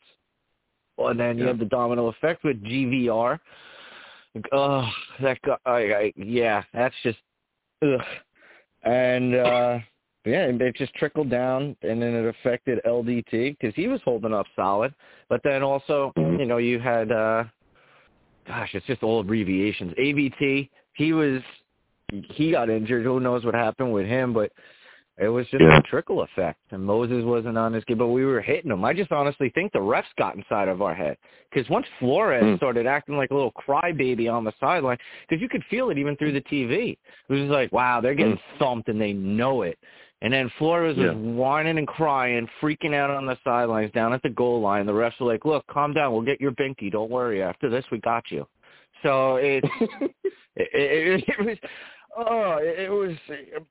Well, 0.98 1.10
And 1.10 1.20
then 1.20 1.38
you 1.38 1.48
have 1.48 1.60
the 1.60 1.66
domino 1.66 2.08
effect 2.08 2.44
with 2.44 2.64
GVR. 2.64 3.40
Oh, 4.52 4.90
that 5.22 5.42
guy, 5.42 5.58
I, 5.66 5.78
I, 5.78 6.14
yeah, 6.16 6.64
that's 6.74 6.96
just, 7.04 7.18
ugh. 7.82 8.00
And, 8.84 9.36
uh, 9.36 9.80
yeah, 10.26 10.44
and 10.44 10.62
it 10.62 10.76
just 10.76 10.94
trickled 10.96 11.30
down, 11.30 11.76
and 11.82 12.02
then 12.02 12.14
it 12.14 12.26
affected 12.26 12.80
LDT 12.86 13.58
because 13.58 13.74
he 13.76 13.88
was 13.88 14.00
holding 14.06 14.34
up 14.34 14.46
solid. 14.56 14.94
But 15.30 15.42
then 15.44 15.64
also, 15.64 16.14
you 16.16 16.46
know, 16.46 16.58
you 16.58 16.80
had, 16.80 17.12
uh, 17.12 17.46
gosh, 18.48 18.70
it's 18.74 18.86
just 18.86 19.02
all 19.02 19.20
abbreviations. 19.20 19.94
AVT, 19.94 20.70
he 20.94 21.14
was, 21.14 21.42
he 22.12 22.52
got 22.52 22.70
injured. 22.70 23.04
Who 23.04 23.20
knows 23.20 23.44
what 23.46 23.56
happened 23.56 23.94
with 23.94 24.06
him? 24.06 24.32
But 24.34 24.52
it 25.18 25.28
was 25.28 25.46
just 25.48 25.62
yeah. 25.62 25.78
a 25.78 25.82
trickle 25.84 26.22
effect, 26.24 26.60
and 26.72 26.84
Moses 26.84 27.24
wasn't 27.24 27.58
on 27.58 27.74
his 27.74 27.84
game, 27.84 27.98
but 27.98 28.08
we 28.08 28.26
were 28.26 28.42
hitting 28.42 28.72
him. 28.72 28.84
I 28.84 28.94
just 28.94 29.12
honestly 29.12 29.52
think 29.54 29.72
the 29.72 29.80
refs 29.80 30.04
got 30.18 30.36
inside 30.36 30.68
of 30.68 30.82
our 30.82 30.96
head 30.96 31.18
because 31.52 31.70
once 31.70 31.86
Flores 32.00 32.44
mm. 32.44 32.58
started 32.58 32.88
acting 32.88 33.18
like 33.18 33.30
a 33.30 33.34
little 33.36 33.52
crybaby 33.52 34.32
on 34.32 34.44
the 34.44 34.54
sideline, 34.60 34.98
because 35.28 35.42
you 35.42 35.50
could 35.50 35.64
feel 35.70 35.90
it 35.90 35.98
even 35.98 36.16
through 36.16 36.32
the 36.32 36.42
TV. 36.42 36.94
It 36.94 37.00
was 37.30 37.40
just 37.40 37.52
like, 37.52 37.72
wow, 37.72 38.02
they're 38.02 38.16
getting 38.16 38.36
mm. 38.36 38.60
thumped 38.60 38.88
and 38.88 39.00
they 39.00 39.14
know 39.14 39.64
it. 39.64 39.78
And 40.24 40.32
then 40.32 40.52
Flores 40.60 40.98
was 40.98 41.08
yeah. 41.08 41.14
whining 41.14 41.80
and 41.80 41.88
crying, 41.88 42.48
freaking 42.62 42.94
out 42.94 43.10
on 43.10 43.26
the 43.26 43.38
sidelines 43.44 43.92
down 43.92 44.14
at 44.14 44.22
the 44.22 44.30
goal 44.30 44.62
line. 44.62 44.86
The 44.86 44.92
refs 44.92 45.20
were 45.20 45.26
like, 45.26 45.46
look, 45.46 45.66
calm 45.68 45.94
down. 45.94 46.14
We'll 46.14 46.22
get 46.22 46.40
your 46.40 46.52
binky. 46.52 46.92
Don't 46.92 47.10
worry. 47.10 47.42
After 47.42 47.70
this, 47.70 47.84
we 47.92 47.98
got 48.00 48.24
you. 48.30 48.46
So 49.02 49.38
it's 49.38 49.68
it, 50.56 50.70
it, 50.74 51.24
it 51.28 51.46
was 51.46 51.58
Oh, 52.18 52.58
it 52.62 52.92
was 52.92 53.16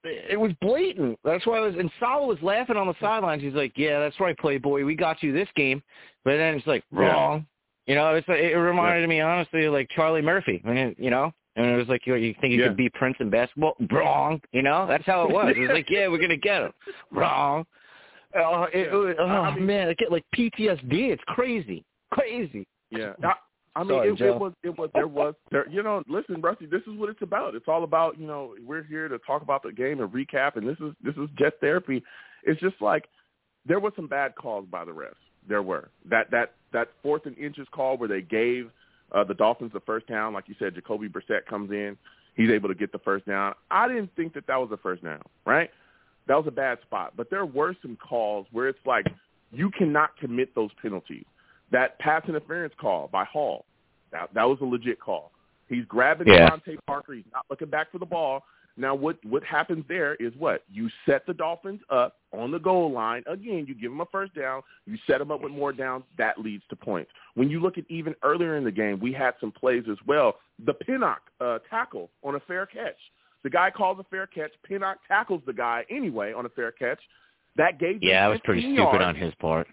it 0.03 0.39
was 0.39 0.53
blatant. 0.63 1.19
That's 1.25 1.47
why 1.47 1.59
I 1.59 1.61
was 1.61 1.75
and 1.79 1.91
Saul 2.01 2.27
was 2.27 2.39
laughing 2.41 2.77
on 2.77 2.87
the 2.87 2.95
sidelines. 3.01 3.43
He's 3.43 3.53
like, 3.53 3.73
"Yeah, 3.77 4.01
that's 4.01 4.19
right, 4.19 4.37
Playboy. 4.39 4.85
We 4.85 4.95
got 4.95 5.23
you 5.23 5.33
this 5.33 5.49
game." 5.57 5.83
But 6.25 6.39
then 6.39 6.55
it's 6.55 6.67
like 6.67 6.83
wrong. 6.91 7.47
Yeah. 7.87 7.93
You 7.93 7.95
know, 7.97 8.15
it's 8.15 8.29
like, 8.29 8.39
it 8.39 8.57
reminded 8.57 9.03
yeah. 9.03 9.07
me 9.09 9.21
honestly 9.21 9.69
like 9.69 9.91
Charlie 9.91 10.23
Murphy. 10.23 10.63
I 10.65 10.71
mean, 10.71 10.97
you 10.99 11.11
know, 11.11 11.33
and 11.57 11.67
it 11.67 11.77
was 11.77 11.89
like 11.89 12.07
you, 12.07 12.15
you 12.15 12.35
think 12.41 12.53
you 12.53 12.61
yeah. 12.61 12.69
could 12.69 12.77
beat 12.77 12.93
Prince 12.95 13.17
in 13.21 13.31
basketball? 13.31 13.75
Wrong. 13.91 14.41
You 14.53 14.63
know, 14.63 14.87
that's 14.87 15.07
how 15.07 15.23
it 15.23 15.33
was. 15.33 15.55
It 15.57 15.61
was 15.61 15.71
like, 15.73 15.91
yeah, 15.91 16.09
we're 16.09 16.21
gonna 16.21 16.37
get 16.37 16.63
him. 16.63 16.73
Wrong. 17.11 17.65
Oh, 18.37 18.67
it, 18.73 18.89
it, 18.93 19.17
oh 19.19 19.25
I 19.25 19.55
mean, 19.55 19.67
man, 19.67 19.89
I 19.89 19.95
get 19.95 20.13
like 20.13 20.25
PTSD. 20.37 21.11
It's 21.11 21.23
crazy, 21.27 21.85
crazy. 22.13 22.67
Yeah. 22.91 23.13
I 23.77 23.85
mean, 23.85 23.91
Sorry, 23.91 24.09
it, 24.09 24.21
it, 24.21 24.41
was 24.41 24.53
it 24.65 24.79
was 24.79 24.91
there 24.95 25.07
was 25.07 25.35
there. 25.51 25.69
You 25.69 25.83
know, 25.83 26.03
listen, 26.09 26.41
Rusty, 26.41 26.67
this 26.67 26.83
is 26.83 26.99
what 26.99 27.09
it's 27.09 27.23
about. 27.23 27.55
It's 27.55 27.69
all 27.69 27.85
about 27.85 28.19
you 28.19 28.27
know 28.27 28.55
we're 28.65 28.83
here 28.83 29.09
to 29.09 29.19
talk 29.19 29.43
about 29.43 29.63
the 29.63 29.73
game 29.73 30.01
and 30.01 30.11
recap, 30.11 30.57
and 30.57 30.69
this 30.69 30.79
is 30.81 30.93
this 31.03 31.15
is 31.15 31.29
jet 31.39 31.55
therapy. 31.61 32.03
It's 32.45 32.61
just 32.61 32.81
like 32.81 33.09
there 33.67 33.79
was 33.79 33.93
some 33.95 34.09
bad 34.09 34.35
calls 34.35 34.67
by 34.71 34.85
the 34.85 34.93
refs. 34.93 35.15
There 35.49 35.63
were 35.63 35.91
that 36.09 36.31
that 36.33 36.55
that 36.73 36.89
fourth 37.03 37.27
and 37.27 37.39
inches 37.39 37.69
call 37.73 37.97
where 37.97 38.09
they 38.09 38.23
gave 38.23 38.71
uh, 39.13 39.25
the 39.25 39.35
Dolphins 39.35 39.73
the 39.73 39.81
first 39.81 40.07
down, 40.07 40.33
like 40.33 40.49
you 40.49 40.55
said, 40.59 40.75
Jacoby 40.75 41.09
Brissett 41.09 41.47
comes 41.47 41.71
in, 41.71 41.97
he's 42.35 42.51
able 42.51 42.69
to 42.69 42.75
get 42.75 42.93
the 42.93 42.99
first 42.99 43.27
down. 43.27 43.55
I 43.71 43.89
didn't 43.89 44.15
think 44.17 44.35
that 44.35 44.47
that 44.47 44.57
was 44.57 44.71
a 44.73 44.77
first 44.77 45.05
down, 45.05 45.23
right? 45.45 45.71
That 46.27 46.37
was 46.37 46.47
a 46.47 46.53
bad 46.53 46.79
spot. 46.83 47.15
But 47.17 47.31
there 47.31 47.45
were 47.47 47.75
some 47.83 47.97
calls 47.97 48.47
where 48.53 48.69
it's 48.69 48.79
like 48.87 49.07
you 49.53 49.71
cannot 49.71 50.17
commit 50.19 50.55
those 50.55 50.71
penalties. 50.81 51.25
That 51.73 51.99
pass 51.99 52.23
interference 52.29 52.75
call 52.81 53.09
by 53.13 53.25
Hall, 53.25 53.65
that 54.13 54.31
that 54.35 54.45
was 54.45 54.59
a 54.61 54.65
legit 54.65 55.01
call. 55.01 55.33
He's 55.69 55.85
grabbing 55.87 56.29
Yeah. 56.29 56.51
DeVante 56.51 56.79
Parker. 56.87 57.15
He's 57.15 57.25
not 57.33 57.47
looking 57.49 57.69
back 57.69 57.93
for 57.93 57.99
the 57.99 58.07
ball. 58.07 58.45
Now, 58.77 58.95
what 58.95 59.19
what 59.25 59.43
happens 59.45 59.85
there 59.89 60.15
is 60.17 60.33
what 60.39 60.65
you 60.71 60.89
set 61.07 61.27
the 61.27 61.35
Dolphins 61.35 61.81
up 61.91 62.17
on 62.33 62.51
the 62.51 62.59
goal 62.59 62.91
line. 62.91 63.23
Again, 63.27 63.67
you 63.69 63.75
give 63.75 63.91
them 63.91 64.01
a 64.01 64.07
first 64.07 64.35
down. 64.35 64.63
You 64.87 64.97
set 65.07 65.19
them 65.19 65.31
up 65.31 65.43
with 65.43 65.53
more 65.53 65.73
downs. 65.73 66.05
That 66.19 66.39
leads 66.39 66.63
to 66.71 66.77
points. 66.77 67.11
When 67.35 67.51
you 67.51 67.61
look 67.61 67.79
at 67.79 67.85
even 67.89 68.15
earlier 68.23 68.57
in 68.57 68.65
the 68.65 68.71
game, 68.71 69.01
we 69.01 69.13
had 69.13 69.35
some 69.41 69.53
plays 69.53 69.85
as 69.91 69.99
well. 70.07 70.37
The 70.65 70.75
Pinnock 70.75 71.23
uh, 71.41 71.59
tackle 71.69 72.11
on 72.23 72.37
a 72.37 72.41
fair 72.41 72.67
catch. 72.67 72.97
The 73.43 73.51
guy 73.51 73.71
calls 73.71 73.99
a 73.99 74.05
fair 74.05 74.27
catch. 74.27 74.53
Pinnock 74.65 74.99
tackles 75.09 75.43
the 75.47 75.53
guy 75.53 75.85
anyway 75.91 76.33
on 76.33 76.47
a 76.47 76.51
fair 76.51 76.73
catch. 76.73 77.01
That 77.57 77.79
gave 77.79 78.01
them 78.01 78.09
Yeah, 78.09 78.27
it 78.27 78.31
was 78.31 78.41
pretty 78.45 78.63
15 78.63 78.77
stupid 78.77 78.93
yards. 79.01 79.05
on 79.05 79.15
his 79.17 79.35
part. 79.41 79.67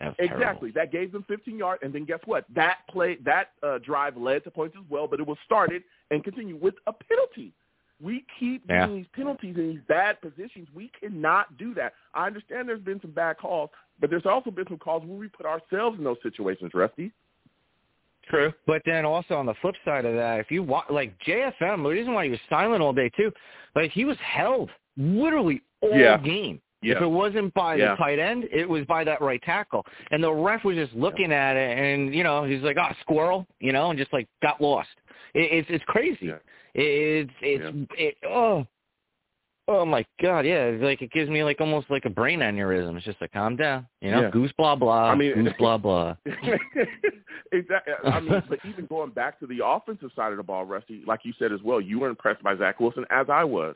That 0.00 0.08
was 0.08 0.16
terrible. 0.18 0.36
Exactly. 0.36 0.70
That 0.72 0.92
gave 0.92 1.12
them 1.12 1.24
15 1.28 1.56
yards, 1.58 1.82
and 1.84 1.92
then 1.92 2.04
guess 2.04 2.20
what? 2.24 2.44
That 2.54 2.78
play, 2.90 3.16
that 3.24 3.50
uh, 3.62 3.78
drive 3.78 4.16
led 4.16 4.44
to 4.44 4.50
points 4.50 4.76
as 4.78 4.84
well, 4.88 5.06
but 5.06 5.20
it 5.20 5.26
was 5.26 5.38
started 5.44 5.82
and 6.10 6.22
continued 6.24 6.60
with 6.60 6.74
a 6.86 6.92
penalty. 6.92 7.52
We 8.00 8.24
keep 8.38 8.62
Yeah. 8.68 8.80
getting 8.86 8.96
these 8.96 9.06
penalties 9.08 9.56
in 9.56 9.70
these 9.70 9.80
bad 9.82 10.20
positions. 10.20 10.68
We 10.74 10.88
cannot 11.00 11.56
do 11.56 11.74
that. 11.74 11.94
I 12.12 12.26
understand 12.26 12.68
there's 12.68 12.80
been 12.80 13.00
some 13.00 13.12
bad 13.12 13.38
calls, 13.38 13.70
but 14.00 14.10
there's 14.10 14.26
also 14.26 14.50
been 14.50 14.66
some 14.66 14.78
calls 14.78 15.04
where 15.04 15.18
we 15.18 15.28
put 15.28 15.46
ourselves 15.46 15.98
in 15.98 16.04
those 16.04 16.20
situations, 16.22 16.72
Rusty. 16.74 17.12
True. 18.28 18.52
But 18.66 18.82
then 18.86 19.04
also 19.04 19.36
on 19.36 19.46
the 19.46 19.54
flip 19.54 19.74
side 19.84 20.04
of 20.04 20.14
that, 20.14 20.40
if 20.40 20.50
you 20.50 20.62
watch, 20.62 20.86
like 20.90 21.16
JFM, 21.20 21.82
the 21.82 21.88
reason 21.90 22.14
why 22.14 22.24
he 22.24 22.30
was 22.30 22.40
silent 22.48 22.82
all 22.82 22.92
day 22.92 23.10
too, 23.10 23.32
like 23.74 23.90
he 23.92 24.04
was 24.04 24.18
held 24.18 24.70
literally 24.96 25.62
all 25.80 25.96
Yeah. 25.96 26.16
game. 26.18 26.60
Yeah. 26.84 26.96
If 26.96 27.02
it 27.02 27.06
wasn't 27.06 27.52
by 27.54 27.76
Yeah. 27.76 27.90
the 27.92 27.96
tight 27.96 28.18
end, 28.18 28.44
it 28.52 28.68
was 28.68 28.84
by 28.86 29.04
that 29.04 29.20
right 29.20 29.42
tackle. 29.42 29.86
And 30.10 30.22
the 30.22 30.32
ref 30.32 30.64
was 30.64 30.76
just 30.76 30.92
looking 30.94 31.32
at 31.32 31.56
it, 31.56 31.78
and 31.78 32.14
you 32.14 32.22
know 32.22 32.44
he's 32.44 32.62
like, 32.62 32.76
"Ah, 32.78 32.94
squirrel," 33.00 33.46
you 33.60 33.72
know, 33.72 33.90
and 33.90 33.98
just 33.98 34.12
like 34.12 34.28
got 34.42 34.60
lost. 34.60 34.90
It, 35.34 35.50
it's 35.52 35.68
it's 35.70 35.84
crazy. 35.86 36.26
Yeah. 36.26 36.38
It's 36.74 37.30
it's 37.40 37.88
it. 37.96 38.16
Oh, 38.28 38.66
oh 39.68 39.84
my 39.86 40.04
god, 40.20 40.40
yeah. 40.44 40.64
It's 40.66 40.82
like 40.82 41.00
it 41.02 41.10
gives 41.12 41.30
me 41.30 41.42
like 41.42 41.60
almost 41.60 41.88
like 41.90 42.04
a 42.04 42.10
brain 42.10 42.40
aneurysm. 42.40 42.96
It's 42.96 43.06
just 43.06 43.20
like 43.20 43.32
calm 43.32 43.56
down, 43.56 43.86
you 44.02 44.10
know, 44.10 44.22
Yeah. 44.22 44.30
goose 44.30 44.52
blah 44.58 44.76
blah. 44.76 45.10
I 45.10 45.14
mean- 45.14 45.34
goose 45.34 45.52
blah 45.58 45.78
blah. 45.78 46.16
exactly. 47.52 47.94
I 48.04 48.20
mean, 48.20 48.42
but 48.48 48.58
even 48.68 48.86
going 48.86 49.10
back 49.10 49.38
to 49.40 49.46
the 49.46 49.64
offensive 49.64 50.10
side 50.16 50.32
of 50.32 50.36
the 50.36 50.42
ball, 50.42 50.64
Rusty, 50.64 51.02
like 51.06 51.20
you 51.24 51.32
said 51.38 51.52
as 51.52 51.62
well, 51.62 51.80
you 51.80 51.98
were 51.98 52.08
impressed 52.08 52.42
by 52.42 52.56
Zach 52.56 52.80
Wilson, 52.80 53.04
as 53.10 53.26
I 53.30 53.44
was. 53.44 53.74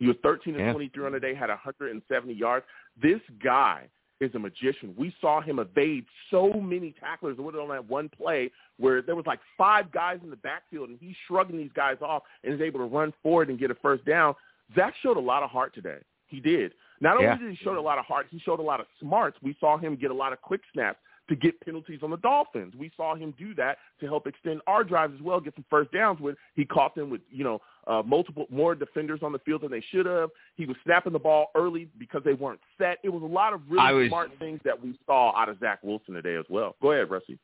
He 0.00 0.06
was 0.06 0.16
13 0.22 0.56
and 0.56 0.64
Yeah. 0.64 0.72
23 0.72 1.06
on 1.06 1.12
the 1.12 1.20
day, 1.20 1.34
had 1.34 1.50
170 1.50 2.32
yards. 2.32 2.66
This 2.96 3.20
guy 3.42 3.88
is 4.18 4.34
a 4.34 4.38
magician. 4.38 4.94
We 4.96 5.14
saw 5.20 5.40
him 5.40 5.58
evade 5.58 6.04
so 6.30 6.52
many 6.52 6.92
tacklers 6.92 7.38
on 7.38 7.68
that 7.68 7.84
one 7.86 8.08
play 8.08 8.50
where 8.78 9.00
there 9.02 9.14
was 9.14 9.26
like 9.26 9.40
five 9.56 9.90
guys 9.92 10.20
in 10.22 10.30
the 10.30 10.36
backfield, 10.36 10.88
and 10.88 10.98
he's 10.98 11.16
shrugging 11.28 11.56
these 11.56 11.72
guys 11.72 11.98
off 12.02 12.24
and 12.42 12.52
is 12.52 12.60
able 12.60 12.80
to 12.80 12.86
run 12.86 13.12
forward 13.22 13.48
and 13.50 13.58
get 13.58 13.70
a 13.70 13.74
first 13.76 14.04
down. 14.04 14.34
Zach 14.74 14.94
showed 15.02 15.16
a 15.16 15.20
lot 15.20 15.42
of 15.42 15.50
heart 15.50 15.74
today. 15.74 15.98
He 16.26 16.40
did. 16.40 16.74
Not 17.00 17.16
only 17.16 17.28
Yeah. 17.28 17.36
did 17.36 17.50
he 17.50 17.56
show 17.56 17.78
a 17.78 17.80
lot 17.80 17.98
of 17.98 18.04
heart, 18.04 18.26
he 18.30 18.38
showed 18.38 18.60
a 18.60 18.62
lot 18.62 18.80
of 18.80 18.86
smarts. 18.98 19.40
We 19.42 19.54
saw 19.54 19.76
him 19.78 19.96
get 19.96 20.10
a 20.10 20.14
lot 20.14 20.32
of 20.32 20.40
quick 20.40 20.60
snaps 20.72 21.00
to 21.28 21.36
get 21.36 21.58
penalties 21.60 22.02
on 22.02 22.10
the 22.10 22.16
Dolphins. 22.18 22.74
We 22.76 22.90
saw 22.96 23.14
him 23.14 23.32
do 23.32 23.54
that 23.54 23.78
to 24.00 24.06
help 24.06 24.26
extend 24.26 24.60
our 24.66 24.84
drives 24.84 25.14
as 25.14 25.22
well, 25.22 25.40
get 25.40 25.54
some 25.54 25.64
first 25.70 25.92
downs 25.92 26.20
with. 26.20 26.36
He 26.54 26.64
caught 26.64 26.94
them 26.94 27.08
with, 27.08 27.22
you 27.30 27.44
know, 27.44 27.60
uh, 27.86 28.02
multiple 28.04 28.46
more 28.50 28.74
defenders 28.74 29.20
on 29.22 29.32
the 29.32 29.38
field 29.40 29.62
than 29.62 29.70
they 29.70 29.82
should 29.90 30.06
have. 30.06 30.30
He 30.56 30.66
was 30.66 30.76
snapping 30.84 31.12
the 31.12 31.18
ball 31.18 31.50
early 31.54 31.88
because 31.98 32.22
they 32.24 32.34
weren't 32.34 32.60
set. 32.78 32.98
It 33.02 33.08
was 33.08 33.22
a 33.22 33.26
lot 33.26 33.52
of 33.52 33.60
really 33.68 33.94
was- 33.94 34.08
smart 34.08 34.30
things 34.38 34.60
that 34.64 34.80
we 34.80 34.98
saw 35.06 35.36
out 35.36 35.48
of 35.48 35.58
Zach 35.60 35.80
Wilson 35.82 36.14
today 36.14 36.36
as 36.36 36.44
well. 36.48 36.76
Go 36.82 36.92
ahead, 36.92 37.10
Rusty. 37.10 37.38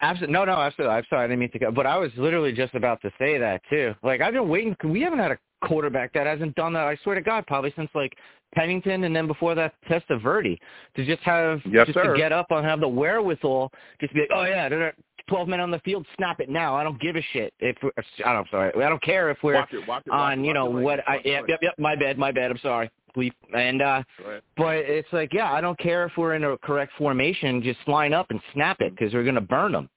Absolutely. 0.00 0.32
No, 0.32 0.44
no, 0.44 0.54
absolutely. 0.54 0.96
I'm 0.96 1.04
sorry. 1.08 1.24
I 1.24 1.26
didn't 1.28 1.38
mean 1.38 1.52
to 1.52 1.58
go. 1.60 1.70
But 1.70 1.86
I 1.86 1.96
was 1.96 2.10
literally 2.16 2.52
just 2.52 2.74
about 2.74 3.00
to 3.02 3.10
say 3.20 3.38
that, 3.38 3.62
too. 3.70 3.94
Like, 4.02 4.20
I've 4.20 4.32
been 4.32 4.48
waiting. 4.48 4.74
We 4.82 5.00
haven't 5.00 5.20
had 5.20 5.30
a 5.30 5.38
quarterback 5.64 6.12
that 6.14 6.26
hasn't 6.26 6.56
done 6.56 6.72
that, 6.72 6.88
I 6.88 6.96
swear 7.04 7.14
to 7.14 7.20
God, 7.22 7.46
probably 7.46 7.72
since, 7.76 7.88
like, 7.94 8.12
Pennington 8.52 9.04
and 9.04 9.14
then 9.14 9.28
before 9.28 9.54
that, 9.54 9.74
Testaverde. 9.88 10.58
To 10.96 11.06
just 11.06 11.22
have, 11.22 11.60
Yes, 11.70 11.86
just 11.86 11.96
sir. 11.96 12.12
to 12.14 12.18
get 12.18 12.32
up 12.32 12.46
and 12.50 12.66
have 12.66 12.80
the 12.80 12.88
wherewithal, 12.88 13.70
just 14.00 14.12
be 14.12 14.20
like, 14.22 14.30
oh, 14.34 14.42
yeah, 14.44 14.68
12 15.28 15.48
men 15.48 15.60
on 15.60 15.70
the 15.70 15.78
field, 15.80 16.06
snap 16.16 16.40
it 16.40 16.48
now. 16.48 16.76
I 16.76 16.82
don't 16.82 17.00
give 17.00 17.16
a 17.16 17.22
shit. 17.32 17.52
If 17.60 17.76
we're, 17.82 17.90
I 18.24 18.32
don't, 18.32 18.48
sorry. 18.50 18.72
I 18.74 18.88
don't 18.88 19.02
care 19.02 19.30
if 19.30 19.38
we're 19.42 19.54
Watch 19.54 19.72
it, 19.72 19.86
watch 19.88 20.02
it, 20.06 20.12
on, 20.12 20.44
you 20.44 20.52
know, 20.54 20.66
what, 20.66 21.00
I, 21.08 21.20
yep, 21.24 21.44
yep, 21.48 21.60
yep, 21.62 21.74
my 21.78 21.94
bad, 21.96 22.18
my 22.18 22.32
bad. 22.32 22.50
I'm 22.50 22.58
sorry. 22.58 22.90
Bleep. 23.16 23.32
And, 23.54 23.82
uh, 23.82 24.02
it. 24.18 24.22
Go 24.22 24.30
ahead. 24.30 24.42
but 24.56 24.76
it's 24.76 25.12
like, 25.12 25.32
yeah, 25.32 25.52
I 25.52 25.60
don't 25.60 25.78
care 25.78 26.04
if 26.06 26.12
we're 26.16 26.34
in 26.34 26.44
a 26.44 26.56
correct 26.58 26.92
formation. 26.96 27.62
Just 27.62 27.80
line 27.86 28.12
up 28.12 28.26
and 28.30 28.40
snap 28.52 28.78
it 28.80 28.94
because 28.96 29.12
we're 29.12 29.22
going 29.24 29.34
to 29.34 29.40
burn 29.40 29.72
them. 29.72 29.88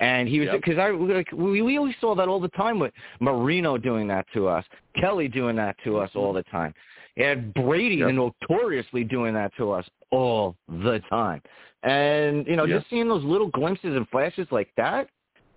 And 0.00 0.28
he 0.28 0.40
was 0.40 0.46
Yep. 0.46 0.62
because 0.62 0.78
I 0.78 0.90
like 0.92 1.30
we 1.30 1.60
we 1.60 1.76
always 1.76 1.94
saw 2.00 2.14
that 2.14 2.26
all 2.26 2.40
the 2.40 2.48
time 2.48 2.78
with 2.78 2.90
Marino 3.20 3.76
doing 3.76 4.08
that 4.08 4.24
to 4.32 4.48
us, 4.48 4.64
Kelly 4.98 5.28
doing 5.28 5.56
that 5.56 5.76
to 5.84 5.98
us 5.98 6.10
all 6.14 6.32
the 6.32 6.42
time, 6.44 6.72
and 7.16 7.52
Brady 7.54 7.96
Yep. 7.96 8.12
notoriously 8.14 9.04
doing 9.04 9.34
that 9.34 9.54
to 9.56 9.72
us 9.72 9.88
all 10.10 10.56
the 10.68 11.00
time. 11.10 11.42
And 11.82 12.46
you 12.46 12.56
know, 12.56 12.64
Yep. 12.64 12.78
just 12.80 12.90
seeing 12.90 13.08
those 13.08 13.24
little 13.24 13.48
glimpses 13.48 13.96
and 13.96 14.08
flashes 14.08 14.46
like 14.50 14.70
that, 14.76 15.08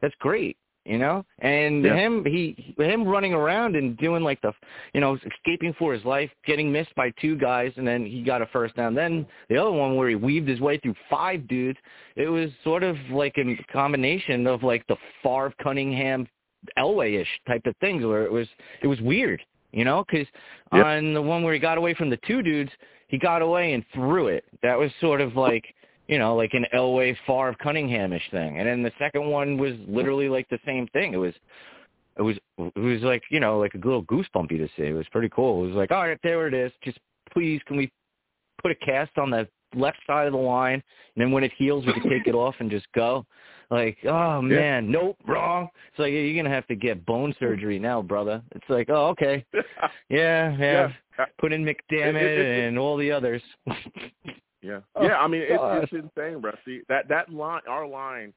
that's 0.01 0.15
great. 0.15 0.57
You 0.86 0.98
know, 0.98 1.24
and 1.39 1.86
Yeah. 1.86 1.95
him 1.95 2.25
he 2.25 2.75
him 2.77 3.07
running 3.07 3.33
around 3.33 3.77
and 3.77 3.95
doing 3.95 4.22
like 4.22 4.41
the 4.41 4.51
you 4.93 5.00
know 5.00 5.17
escaping 5.25 5.72
for 5.79 5.93
his 5.93 6.03
life, 6.03 6.29
getting 6.45 6.69
missed 6.74 6.93
by 6.95 7.10
two 7.22 7.38
guys, 7.38 7.72
and 7.77 7.88
then 7.88 8.05
he 8.05 8.22
got 8.22 8.41
a 8.41 8.45
first 8.48 8.75
down. 8.75 8.93
Then 8.93 9.25
the 9.48 9.55
other 9.57 9.72
one 9.72 9.95
where 9.95 10.10
he 10.10 10.15
weaved 10.15 10.50
his 10.50 10.60
way 10.60 10.77
through 10.79 10.95
five 11.10 11.48
dudes. 11.48 11.79
It 12.17 12.27
was 12.27 12.51
sort 12.65 12.83
of 12.83 12.98
like 13.12 13.38
a 13.38 13.55
combination 13.72 14.45
of 14.45 14.62
like 14.62 14.86
the 14.88 14.98
Favre 15.22 15.53
Cunningham 15.63 16.27
Elway-ish 16.77 17.29
type 17.48 17.65
of 17.65 17.77
things, 17.77 18.05
where 18.05 18.25
it 18.25 18.31
was 18.31 18.50
it 18.81 18.88
was 18.88 19.00
weird, 19.00 19.41
you 19.74 19.84
know, 19.84 20.06
because 20.08 20.27
Yep. 20.72 20.86
on 20.86 21.13
the 21.13 21.22
one 21.22 21.44
where 21.44 21.53
he 21.53 21.60
got 21.60 21.77
away 21.77 21.94
from 21.94 22.10
the 22.10 22.18
two 22.25 22.42
dudes, 22.42 22.72
he 23.08 23.18
got 23.18 23.42
away 23.42 23.74
and 23.74 23.84
threw 23.94 24.27
it. 24.27 24.46
That 24.62 24.77
was 24.77 24.92
sort 25.01 25.22
of 25.22 25.36
like 25.36 25.65
you 26.08 26.20
know, 26.20 26.36
like 26.36 26.53
an 26.53 26.65
Elway 26.74 27.15
Favre 27.25 27.56
Cunningham-ish 27.62 28.30
thing. 28.30 28.60
And 28.60 28.68
then 28.68 28.84
the 28.84 28.92
second 29.00 29.25
one 29.25 29.58
was 29.58 29.74
literally 29.88 30.27
like 30.27 30.48
the 30.50 30.60
same 30.65 30.86
thing. 30.88 31.13
It 31.13 31.18
was 31.18 31.34
it 32.18 32.22
was 32.22 32.38
it 32.58 32.80
was 32.80 33.01
like 33.01 33.24
you 33.30 33.39
know 33.39 33.60
like 33.60 33.74
a 33.74 33.77
little 33.77 34.03
goosebumpy 34.03 34.58
to 34.58 34.68
see. 34.75 34.84
It 34.84 34.94
was 34.94 35.08
pretty 35.12 35.30
cool. 35.30 35.63
It 35.63 35.68
was 35.68 35.75
like 35.75 35.92
all 35.92 36.08
right, 36.08 36.20
there 36.24 36.48
it 36.48 36.53
is. 36.53 36.72
Just 36.84 36.98
please, 37.32 37.62
can 37.65 37.77
we 37.77 37.92
put 38.62 38.72
a 38.72 38.75
cast 38.75 39.18
on 39.18 39.30
the 39.30 39.48
left 39.75 39.98
side 40.08 40.27
of 40.27 40.34
the 40.34 40.39
line, 40.39 40.75
and 41.15 41.22
then 41.22 41.32
when 41.32 41.44
it 41.44 41.51
heals, 41.58 41.86
we 41.86 41.94
can 41.94 42.10
take 42.10 42.27
it 42.27 42.36
off 42.36 42.56
and 42.60 42.70
just 42.70 42.86
go. 42.94 43.25
Like, 43.72 43.98
oh 44.08 44.42
man, 44.42 44.92
nope, 44.92 45.18
wrong. 45.27 45.68
It's 45.89 46.00
like 46.00 46.12
you're 46.12 46.36
gonna 46.36 46.53
have 46.53 46.68
to 46.68 46.75
get 46.75 47.06
bone 47.06 47.34
surgery 47.39 47.80
now, 47.80 48.01
brother. 48.01 48.42
It's 48.53 48.65
like, 48.70 48.89
oh 48.89 49.08
okay, 49.08 49.44
yeah, 50.10 50.56
yeah. 50.58 50.58
yeah. 50.60 51.25
Put 51.39 51.53
in 51.53 51.63
McDammit 51.63 52.15
It- 52.22 52.39
it- 52.39 52.68
and 52.68 52.77
all 52.77 52.98
the 52.98 53.12
others. 53.12 53.42
Yeah, 54.62 54.80
Oh, 54.96 55.03
yeah. 55.08 55.18
I 55.18 55.27
mean, 55.27 55.42
it's, 55.42 55.60
oh, 55.60 55.82
it's 55.82 55.92
insane, 55.92 56.42
Rusty. 56.42 56.82
That 56.89 57.08
that 57.10 57.34
line, 57.34 57.62
our 57.68 57.88
line, 57.88 58.34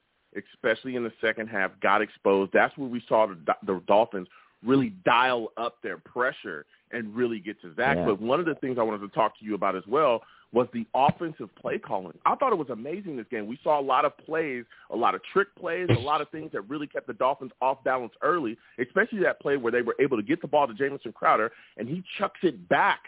especially 0.55 0.97
in 0.97 1.05
the 1.05 1.13
second 1.21 1.49
half, 1.49 1.71
got 1.81 2.03
exposed. 2.03 2.53
That's 2.53 2.77
where 2.79 2.89
we 2.89 3.03
saw 3.09 3.27
the, 3.27 3.37
the 3.67 3.81
Dolphins 3.87 4.29
really 4.65 4.95
dial 5.05 5.53
up 5.57 5.77
their 5.83 5.99
pressure 5.99 6.65
and 6.93 7.15
really 7.15 7.41
get 7.41 7.61
to 7.63 7.75
Zach. 7.75 7.97
Yeah. 7.97 8.07
But 8.07 8.21
one 8.21 8.41
of 8.41 8.47
the 8.47 8.55
things 8.57 8.79
I 8.79 8.83
wanted 8.83 9.01
to 9.01 9.09
talk 9.09 9.39
to 9.39 9.45
you 9.45 9.55
about 9.55 9.77
as 9.77 9.85
well 9.87 10.23
was 10.57 10.67
the 10.73 10.87
offensive 10.95 11.55
play 11.55 11.77
calling. 11.77 12.17
I 12.25 12.35
thought 12.35 12.51
it 12.51 12.57
was 12.57 12.71
amazing 12.71 13.19
this 13.19 13.27
game. 13.31 13.47
We 13.47 13.59
saw 13.63 13.79
a 13.79 13.83
lot 13.83 14.07
of 14.07 14.17
plays, 14.17 14.65
a 14.89 14.97
lot 14.97 15.15
of 15.15 15.21
trick 15.31 15.49
plays, 15.55 15.87
a 15.91 16.01
lot 16.01 16.23
of 16.23 16.31
things 16.31 16.51
that 16.53 16.63
really 16.63 16.87
kept 16.87 17.07
the 17.07 17.13
Dolphins 17.13 17.53
off 17.61 17.85
balance 17.85 18.15
early, 18.23 18.57
especially 18.79 19.19
that 19.19 19.39
play 19.39 19.59
where 19.59 19.71
they 19.71 19.83
were 19.83 19.95
able 20.01 20.17
to 20.17 20.23
get 20.23 20.41
the 20.41 20.49
ball 20.49 20.67
to 20.67 20.73
Jamison 20.73 21.13
Crowder 21.13 21.53
and 21.77 21.87
he 21.87 22.03
chucks 22.17 22.41
it 22.43 22.71
back 22.71 23.01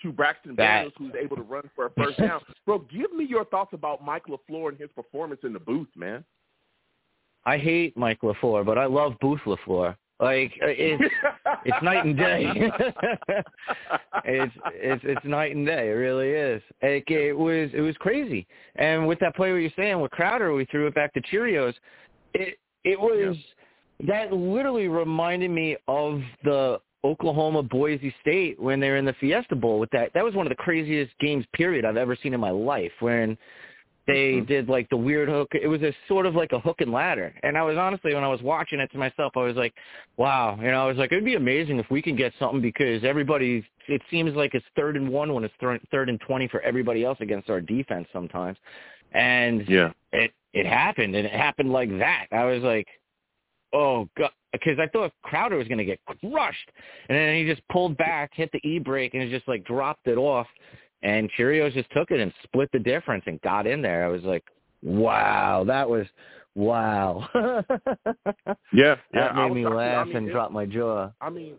to 0.00 0.12
Braxton 0.12 0.54
Daniels, 0.54 0.92
who's 0.96 1.10
able 1.20 1.34
to 1.34 1.42
run 1.42 1.68
for 1.74 1.86
a 1.86 1.90
first 1.90 2.20
down. 2.20 2.40
Bro, 2.66 2.86
give 2.88 3.12
me 3.12 3.24
your 3.24 3.46
thoughts 3.46 3.72
about 3.72 4.04
Mike 4.04 4.26
LaFleur 4.26 4.68
and 4.68 4.78
his 4.78 4.90
performance 4.94 5.40
in 5.42 5.52
the 5.52 5.58
booth, 5.58 5.88
man. 5.96 6.24
I 7.44 7.58
hate 7.58 7.96
Mike 7.96 8.20
LaFleur, 8.20 8.64
but 8.64 8.78
I 8.78 8.86
love 8.86 9.14
Booth 9.20 9.40
LaFleur. 9.44 9.96
Like 10.22 10.52
uh, 10.62 10.66
it's 10.68 11.02
it's 11.64 11.82
night 11.82 12.04
and 12.04 12.16
day. 12.16 12.46
it's 14.24 14.54
it's 14.66 15.02
it's 15.04 15.24
night 15.24 15.56
and 15.56 15.66
day. 15.66 15.88
It 15.88 15.94
really 15.94 16.28
is. 16.28 16.62
Like, 16.80 17.10
it 17.10 17.32
was 17.36 17.70
it 17.74 17.80
was 17.80 17.96
crazy. 17.98 18.46
And 18.76 19.08
with 19.08 19.18
that 19.18 19.34
play, 19.34 19.50
what 19.50 19.58
you're 19.58 19.70
saying 19.74 20.00
with 20.00 20.12
Crowder, 20.12 20.52
we 20.54 20.64
threw 20.66 20.86
it 20.86 20.94
back 20.94 21.12
to 21.14 21.20
Cheerios. 21.22 21.74
It 22.34 22.56
it 22.84 23.00
was 23.00 23.36
that 24.06 24.32
literally 24.32 24.86
reminded 24.86 25.50
me 25.50 25.76
of 25.88 26.20
the 26.44 26.78
Oklahoma 27.02 27.64
Boise 27.64 28.14
State 28.20 28.60
when 28.60 28.78
they 28.78 28.90
were 28.90 28.98
in 28.98 29.04
the 29.04 29.14
Fiesta 29.14 29.56
Bowl 29.56 29.80
with 29.80 29.90
that. 29.90 30.12
That 30.14 30.22
was 30.22 30.34
one 30.34 30.46
of 30.46 30.50
the 30.50 30.56
craziest 30.56 31.10
games 31.18 31.44
period 31.52 31.84
I've 31.84 31.96
ever 31.96 32.16
seen 32.22 32.32
in 32.32 32.38
my 32.38 32.50
life. 32.50 32.92
When 33.00 33.36
they 34.06 34.34
Mhm. 34.34 34.46
did 34.46 34.68
like 34.68 34.88
the 34.88 34.96
weird 34.96 35.28
hook. 35.28 35.48
It 35.54 35.68
was 35.68 35.82
a 35.82 35.92
sort 36.08 36.26
of 36.26 36.34
like 36.34 36.52
a 36.52 36.58
hook 36.58 36.80
and 36.80 36.90
ladder. 36.90 37.32
And 37.42 37.56
I 37.56 37.62
was 37.62 37.76
honestly, 37.78 38.14
when 38.14 38.24
I 38.24 38.28
was 38.28 38.42
watching 38.42 38.80
it 38.80 38.90
to 38.92 38.98
myself, 38.98 39.36
I 39.36 39.40
was 39.40 39.56
like, 39.56 39.74
wow. 40.16 40.56
You 40.60 40.70
know, 40.70 40.84
I 40.84 40.86
was 40.86 40.96
like, 40.96 41.12
it'd 41.12 41.24
be 41.24 41.36
amazing 41.36 41.78
if 41.78 41.88
we 41.90 42.02
can 42.02 42.16
get 42.16 42.32
something 42.38 42.60
because 42.60 43.04
everybody, 43.04 43.64
it 43.88 44.02
seems 44.10 44.34
like 44.34 44.54
it's 44.54 44.66
third 44.74 44.96
and 44.96 45.08
one 45.08 45.32
when 45.32 45.44
it's 45.44 45.54
third, 45.60 45.80
third 45.90 46.08
and 46.08 46.20
20 46.20 46.48
for 46.48 46.60
everybody 46.62 47.04
else 47.04 47.18
against 47.20 47.48
our 47.48 47.60
defense 47.60 48.08
sometimes. 48.12 48.58
And 49.12 49.68
Yeah. 49.68 49.92
it, 50.12 50.32
it 50.52 50.66
happened 50.66 51.14
and 51.14 51.26
it 51.26 51.32
happened 51.32 51.72
like 51.72 51.96
that. 51.98 52.26
I 52.32 52.44
was 52.44 52.62
like, 52.62 52.88
oh 53.72 54.08
god. 54.16 54.30
Because 54.52 54.78
I 54.78 54.86
thought 54.88 55.12
Crowder 55.22 55.56
was 55.56 55.66
going 55.66 55.78
to 55.78 55.84
get 55.84 55.98
crushed, 56.04 56.70
and 57.08 57.16
then 57.16 57.36
he 57.36 57.46
just 57.46 57.66
pulled 57.68 57.96
back, 57.96 58.34
hit 58.34 58.52
the 58.52 58.60
e 58.68 58.78
brake, 58.78 59.14
and 59.14 59.30
just 59.30 59.48
like 59.48 59.64
dropped 59.64 60.06
it 60.06 60.18
off. 60.18 60.46
And 61.02 61.30
Cheerios 61.38 61.72
just 61.74 61.90
took 61.90 62.10
it 62.10 62.20
and 62.20 62.32
split 62.44 62.70
the 62.72 62.78
difference 62.78 63.24
and 63.26 63.40
got 63.42 63.66
in 63.66 63.82
there. 63.82 64.04
I 64.04 64.08
was 64.08 64.22
like, 64.22 64.44
wow, 64.82 65.64
that 65.66 65.88
was 65.88 66.06
wow. 66.54 67.28
Yeah. 68.72 68.96
that 69.12 69.34
made 69.34 69.52
me 69.52 69.62
shocked. 69.62 69.74
I 69.74 69.76
laugh 69.76 70.06
mean, 70.08 70.16
and 70.16 70.28
it- 70.28 70.32
drop 70.32 70.50
my 70.52 70.66
jaw. 70.66 71.10
I 71.20 71.30
mean, 71.30 71.54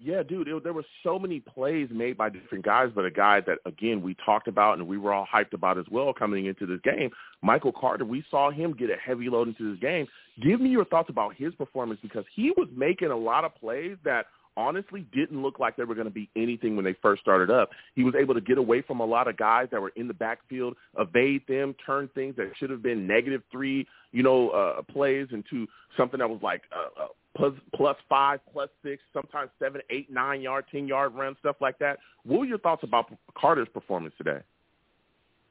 yeah, 0.00 0.22
dude, 0.22 0.48
it, 0.48 0.64
there 0.64 0.72
were 0.72 0.84
so 1.02 1.18
many 1.18 1.40
plays 1.40 1.88
made 1.90 2.18
by 2.18 2.28
different 2.28 2.64
guys, 2.64 2.90
but 2.94 3.04
a 3.06 3.10
guy 3.10 3.40
that 3.46 3.58
again 3.64 4.02
we 4.02 4.16
talked 4.26 4.48
about 4.48 4.76
and 4.78 4.86
we 4.86 4.98
were 4.98 5.12
all 5.12 5.26
hyped 5.32 5.54
about 5.54 5.78
as 5.78 5.86
well 5.90 6.12
coming 6.12 6.46
into 6.46 6.66
this 6.66 6.80
game, 6.82 7.10
Michael 7.42 7.72
Carter. 7.72 8.04
We 8.04 8.24
saw 8.30 8.50
him 8.50 8.74
get 8.74 8.90
a 8.90 8.96
heavy 8.96 9.30
load 9.30 9.48
into 9.48 9.70
this 9.70 9.80
game. 9.80 10.06
Give 10.42 10.60
me 10.60 10.68
your 10.68 10.84
thoughts 10.84 11.08
about 11.10 11.34
his 11.36 11.54
performance 11.54 12.00
because 12.02 12.24
he 12.34 12.50
was 12.56 12.68
making 12.76 13.12
a 13.12 13.16
lot 13.16 13.44
of 13.44 13.54
plays 13.54 13.96
that 14.04 14.26
honestly 14.56 15.06
didn't 15.12 15.42
look 15.42 15.58
like 15.58 15.76
they 15.76 15.84
were 15.84 15.94
going 15.94 16.06
to 16.06 16.12
be 16.12 16.28
anything 16.36 16.76
when 16.76 16.84
they 16.84 16.94
first 17.02 17.22
started 17.22 17.50
up. 17.50 17.70
He 17.94 18.04
was 18.04 18.14
able 18.14 18.34
to 18.34 18.40
get 18.40 18.58
away 18.58 18.82
from 18.82 19.00
a 19.00 19.04
lot 19.04 19.28
of 19.28 19.36
guys 19.36 19.68
that 19.72 19.80
were 19.80 19.92
in 19.96 20.08
the 20.08 20.14
backfield, 20.14 20.76
evade 20.98 21.42
them, 21.48 21.74
turn 21.84 22.08
things 22.14 22.36
that 22.36 22.52
should 22.58 22.70
have 22.70 22.82
been 22.82 23.06
negative 23.06 23.42
three, 23.50 23.86
you 24.12 24.22
know, 24.22 24.50
uh, 24.50 24.82
plays 24.82 25.28
into 25.32 25.66
something 25.96 26.18
that 26.18 26.28
was 26.28 26.40
like 26.42 26.62
uh, 26.74 27.04
uh, 27.04 27.06
plus 27.36 27.52
plus 27.74 27.96
five, 28.08 28.40
plus 28.52 28.68
six, 28.82 29.02
sometimes 29.12 29.50
seven, 29.58 29.80
eight, 29.90 30.10
nine 30.10 30.40
yard, 30.40 30.64
ten 30.70 30.86
yard 30.86 31.14
run, 31.14 31.36
stuff 31.40 31.56
like 31.60 31.78
that. 31.78 31.98
What 32.24 32.40
were 32.40 32.46
your 32.46 32.58
thoughts 32.58 32.84
about 32.84 33.12
Carter's 33.36 33.68
performance 33.72 34.14
today? 34.16 34.40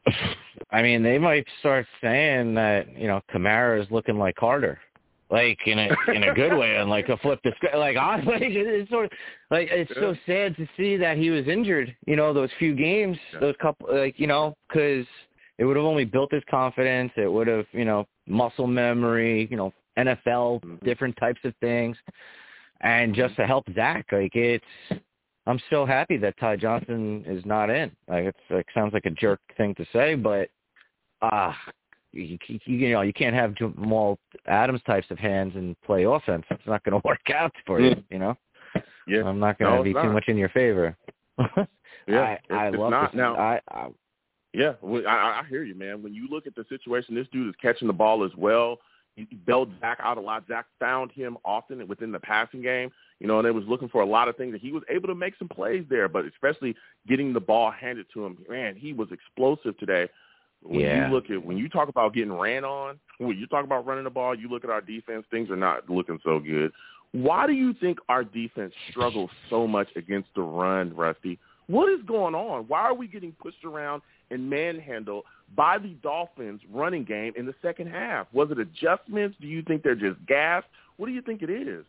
I 0.72 0.82
mean, 0.82 1.04
they 1.04 1.18
might 1.18 1.46
start 1.60 1.86
saying 2.02 2.56
that 2.56 2.98
you 2.98 3.08
know 3.08 3.22
Kamara 3.34 3.82
is 3.82 3.88
looking 3.92 4.18
like 4.18 4.36
Carter, 4.36 4.80
like 5.30 5.60
in 5.66 5.80
a 5.80 5.90
in 6.14 6.24
a 6.24 6.34
good 6.34 6.58
way, 6.58 6.76
and 6.78 6.90
like 6.90 7.10
a 7.10 7.18
flip 7.18 7.40
the 7.44 7.52
script. 7.56 7.76
Like 7.76 7.98
honestly, 7.98 8.38
it's 8.42 8.90
sort 8.90 9.06
of 9.06 9.12
like 9.52 9.70
it's 9.72 9.92
so 9.96 10.16
sad 10.26 10.56
to 10.58 10.68
see 10.78 10.98
that 10.98 11.18
he 11.18 11.30
was 11.30 11.48
injured. 11.48 11.96
You 12.06 12.16
know, 12.16 12.34
those 12.34 12.50
few 12.60 12.76
games, 12.76 13.18
Yeah. 13.34 13.40
those 13.40 13.56
couple, 13.62 13.88
like 13.92 14.20
you 14.20 14.28
know, 14.28 14.56
because 14.68 15.06
it 15.58 15.66
would 15.66 15.76
have 15.76 15.86
only 15.86 16.06
built 16.06 16.32
his 16.32 16.44
confidence. 16.50 17.12
It 17.16 17.32
would 17.32 17.48
have, 17.48 17.66
you 17.72 17.86
know, 17.86 18.06
muscle 18.28 18.68
memory. 18.68 19.48
You 19.50 19.58
know, 19.58 19.74
NFL, 19.98 20.62
Mhm. 20.62 20.84
different 20.84 21.16
types 21.18 21.40
of 21.44 21.56
things, 21.62 21.98
and 22.82 23.14
just 23.16 23.36
to 23.38 23.46
help 23.46 23.66
Zach, 23.74 24.06
like 24.12 24.36
it's. 24.36 24.66
I'm 25.46 25.60
so 25.70 25.86
happy 25.86 26.16
that 26.18 26.38
Ty 26.38 26.56
Johnson 26.56 27.26
is 27.28 27.46
not 27.46 27.70
in. 27.70 27.92
Like 28.08 28.26
it's 28.26 28.40
like 28.50 28.66
sounds 28.74 28.94
like 28.94 29.06
a 29.06 29.10
jerk 29.10 29.42
thing 29.58 29.76
to 29.76 29.86
say, 29.92 30.16
but 30.16 30.50
ah, 31.22 31.58
you, 32.14 32.38
you, 32.48 32.60
you 32.66 32.94
know 32.94 33.02
you 33.02 33.14
can't 33.14 33.36
have 33.36 33.56
Jamal 33.56 34.20
Adams 34.48 34.82
types 34.86 35.08
of 35.10 35.18
hands 35.18 35.54
and 35.56 35.80
play 35.82 36.04
offense. 36.04 36.46
It's 36.50 36.66
not 36.66 36.84
going 36.84 37.00
to 37.02 37.08
work 37.08 37.30
out 37.34 37.52
for 37.66 37.82
you. 37.82 37.92
Mm. 37.92 38.04
You 38.10 38.20
know, 38.20 38.38
Yeah, 39.08 39.24
I'm 39.24 39.40
not 39.40 39.60
going 39.60 39.72
No, 39.72 39.78
to 39.80 39.84
be 39.84 39.94
too 39.94 40.14
much 40.14 40.26
in 40.28 40.38
your 40.38 40.50
favor. 40.50 40.96
yeah, 42.08 42.38
I, 42.50 42.54
I 42.54 42.70
love 42.70 42.92
not 42.92 43.12
this. 43.12 43.18
now. 43.18 43.36
I, 43.36 43.60
I 43.72 43.88
Yeah, 44.54 44.74
well, 44.82 45.04
I, 45.08 45.42
I 45.42 45.44
hear 45.50 45.64
you, 45.64 45.76
man. 45.76 46.04
When 46.04 46.14
you 46.14 46.28
look 46.30 46.48
at 46.48 46.56
the 46.56 46.66
situation, 46.70 47.16
this 47.16 47.28
dude 47.32 47.50
is 47.50 47.56
catching 47.62 47.88
the 47.88 47.94
ball 47.94 48.24
as 48.24 48.32
well. 48.38 48.80
He 49.16 49.26
bailed 49.46 49.72
Zach 49.80 50.00
out 50.02 50.18
a 50.18 50.22
lot. 50.22 50.46
Zach 50.48 50.66
found 50.80 51.12
him 51.12 51.38
often 51.46 51.88
within 51.88 52.12
the 52.12 52.20
passing 52.20 52.64
game, 52.64 52.90
you 53.20 53.28
know, 53.28 53.38
and 53.38 53.46
they 53.46 53.52
was 53.52 53.64
looking 53.68 53.90
for 53.90 54.02
a 54.02 54.06
lot 54.06 54.28
of 54.28 54.36
things. 54.38 54.54
And 54.54 54.62
he 54.62 54.72
was 54.72 54.82
able 54.90 55.08
to 55.08 55.14
make 55.16 55.36
some 55.38 55.48
plays 55.48 55.86
there, 55.88 56.10
but 56.10 56.26
especially 56.26 56.76
getting 57.08 57.32
the 57.32 57.40
ball 57.40 57.70
handed 57.70 58.08
to 58.14 58.26
him. 58.26 58.38
Man, 58.50 58.76
he 58.76 58.92
was 58.92 59.10
explosive 59.12 59.78
today. 59.78 60.10
When 60.64 60.80
Yeah. 60.80 61.08
you 61.08 61.14
look 61.14 61.30
at 61.30 61.44
when 61.44 61.58
you 61.58 61.68
talk 61.70 61.90
about 61.90 62.14
getting 62.14 62.34
ran 62.34 62.64
on, 62.64 63.00
when 63.18 63.38
you 63.38 63.48
talk 63.48 63.66
about 63.66 63.86
running 63.86 64.06
the 64.06 64.10
ball, 64.10 64.34
you 64.34 64.48
look 64.50 64.64
at 64.64 64.70
our 64.70 64.82
defense. 64.82 65.26
Things 65.30 65.50
are 65.50 65.56
not 65.56 65.90
looking 65.90 66.20
so 66.24 66.40
good. 66.40 66.72
Why 67.12 67.46
do 67.48 67.54
you 67.54 67.74
think 67.74 68.00
our 68.10 68.24
defense 68.24 68.74
struggles 68.90 69.30
so 69.50 69.68
much 69.68 69.88
against 69.96 70.30
the 70.36 70.42
run, 70.42 70.96
Rusty? 70.96 71.38
What 71.68 71.90
is 71.90 72.02
going 72.06 72.34
on? 72.34 72.64
Why 72.68 72.82
are 72.82 72.94
we 72.94 73.08
getting 73.08 73.34
pushed 73.34 73.64
around 73.64 74.02
and 74.32 74.50
manhandled 74.50 75.26
by 75.56 75.78
the 75.78 75.90
Dolphins 76.02 76.62
running 76.72 77.04
game 77.04 77.34
in 77.36 77.46
the 77.46 77.54
second 77.62 77.88
half? 77.88 78.28
Was 78.34 78.50
it 78.52 78.60
adjustments? 78.60 79.38
Do 79.40 79.48
you 79.48 79.62
think 79.62 79.84
they're 79.84 79.96
just 79.96 80.26
gassed? 80.26 80.68
What 80.98 81.06
do 81.08 81.12
you 81.14 81.22
think 81.22 81.42
it 81.42 81.50
is? 81.50 81.86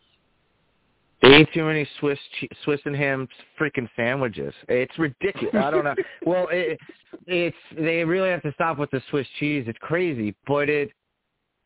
Ate 1.23 1.47
too 1.53 1.65
many 1.65 1.87
Swiss 1.99 2.19
Swiss 2.63 2.79
and 2.85 2.95
ham 2.95 3.27
freaking 3.59 3.89
sandwiches. 3.95 4.53
It's 4.67 4.97
ridiculous. 4.97 5.55
I 5.55 5.71
don't 5.71 5.83
know. 5.83 5.95
Well, 6.25 6.47
it, 6.51 6.79
it's 7.27 7.57
they 7.77 8.03
really 8.03 8.29
have 8.29 8.41
to 8.43 8.53
stop 8.53 8.77
with 8.77 8.91
the 8.91 9.01
Swiss 9.09 9.27
cheese. 9.39 9.65
It's 9.67 9.77
crazy, 9.81 10.35
but 10.47 10.69
it 10.69 10.91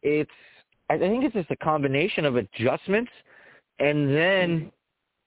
it's 0.04 0.32
I 0.90 0.98
think 0.98 1.24
it's 1.24 1.36
just 1.36 1.52
a 1.52 1.56
combination 1.58 2.26
of 2.26 2.36
adjustments, 2.36 3.12
and 3.80 4.10
then 4.14 4.72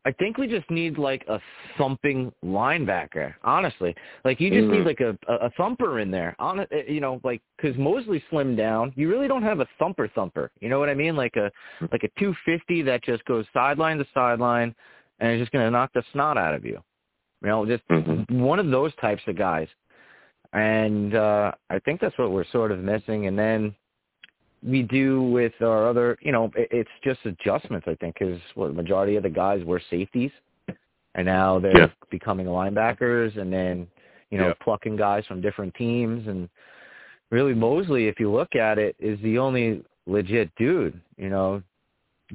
I 0.04 0.10
think 0.12 0.36
we 0.36 0.48
just 0.48 0.68
need 0.68 0.98
like 0.98 1.24
a 1.28 1.40
thumping 1.78 2.32
linebacker. 2.44 3.34
Honestly, 3.44 3.94
like 4.24 4.40
you 4.40 4.50
just 4.50 4.66
Mhm. 4.66 4.78
need 4.78 4.86
like 4.86 5.00
a 5.00 5.16
a 5.28 5.50
thumper 5.50 6.00
in 6.00 6.10
there. 6.10 6.34
On 6.40 6.58
it, 6.60 6.88
you 6.88 7.00
know, 7.00 7.20
like 7.22 7.40
because 7.56 7.76
Mosley 7.76 8.20
slimmed 8.30 8.56
down. 8.56 8.92
You 8.96 9.08
really 9.08 9.28
don't 9.28 9.42
have 9.44 9.60
a 9.60 9.66
thumper 9.78 10.08
thumper. 10.08 10.50
You 10.60 10.68
know 10.68 10.80
what 10.80 10.88
I 10.88 10.94
mean? 10.94 11.14
Like 11.14 11.36
a 11.36 11.52
like 11.92 12.02
a 12.02 12.08
250 12.18 12.82
that 12.82 13.02
just 13.04 13.24
goes 13.26 13.46
sideline 13.52 13.98
to 13.98 14.06
sideline 14.12 14.74
and 15.20 15.32
is 15.34 15.40
just 15.40 15.52
going 15.52 15.64
to 15.64 15.70
knock 15.70 15.92
the 15.92 16.02
snot 16.12 16.36
out 16.36 16.54
of 16.54 16.64
you. 16.64 16.82
You 17.42 17.48
know, 17.48 17.64
just 17.64 17.86
Mhm. 17.88 18.28
one 18.30 18.58
of 18.58 18.68
those 18.70 18.94
types 18.96 19.22
of 19.28 19.36
guys. 19.36 19.68
And 20.52 21.14
uh 21.14 21.52
I 21.70 21.78
think 21.78 22.00
that's 22.00 22.18
what 22.18 22.32
we're 22.32 22.44
sort 22.44 22.72
of 22.72 22.80
missing. 22.80 23.28
And 23.28 23.38
then 23.38 23.74
we 24.62 24.82
do 24.82 25.22
with 25.22 25.52
our 25.60 25.88
other, 25.88 26.16
you 26.20 26.32
know, 26.32 26.50
it, 26.56 26.68
it's 26.70 26.90
just 27.02 27.20
adjustments. 27.24 27.86
I 27.88 27.94
think 27.96 28.18
because 28.18 28.40
what 28.54 28.68
the 28.68 28.74
majority 28.74 29.16
of 29.16 29.22
the 29.22 29.30
guys 29.30 29.64
were 29.64 29.80
safeties, 29.90 30.30
and 31.14 31.26
now 31.26 31.58
they're 31.58 31.76
Yeah. 31.76 31.90
becoming 32.10 32.46
linebackers, 32.46 33.36
and 33.36 33.52
then 33.52 33.88
you 34.30 34.38
know 34.38 34.48
Yeah. 34.48 34.54
plucking 34.60 34.96
guys 34.96 35.26
from 35.26 35.40
different 35.40 35.74
teams. 35.74 36.26
And 36.28 36.48
really, 37.30 37.54
Mosley, 37.54 38.08
if 38.08 38.20
you 38.20 38.30
look 38.30 38.54
at 38.54 38.78
it, 38.78 38.96
is 38.98 39.20
the 39.20 39.38
only 39.38 39.84
legit 40.06 40.54
dude. 40.56 41.00
You 41.16 41.28
know, 41.30 41.62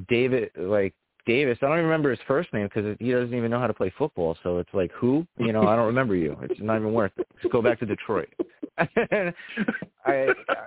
David, 0.07 0.51
like 0.55 0.93
Davis. 1.27 1.57
I 1.61 1.67
don't 1.67 1.73
even 1.77 1.85
remember 1.85 2.09
his 2.09 2.19
first 2.27 2.51
name 2.53 2.67
because 2.73 2.95
he 2.99 3.11
doesn't 3.11 3.33
even 3.33 3.51
know 3.51 3.59
how 3.59 3.67
to 3.67 3.73
play 3.73 3.93
football. 3.97 4.35
So 4.41 4.57
it's 4.57 4.73
like, 4.73 4.91
who? 4.93 5.27
You 5.37 5.53
know, 5.53 5.67
I 5.67 5.75
don't 5.75 5.85
remember 5.85 6.15
you. 6.15 6.35
It's 6.41 6.59
not 6.59 6.77
even 6.77 6.93
worth 6.93 7.11
it. 7.17 7.27
Just 7.41 7.51
go 7.51 7.61
back 7.61 7.79
to 7.81 7.85
Detroit. 7.85 8.29
I, 8.77 9.33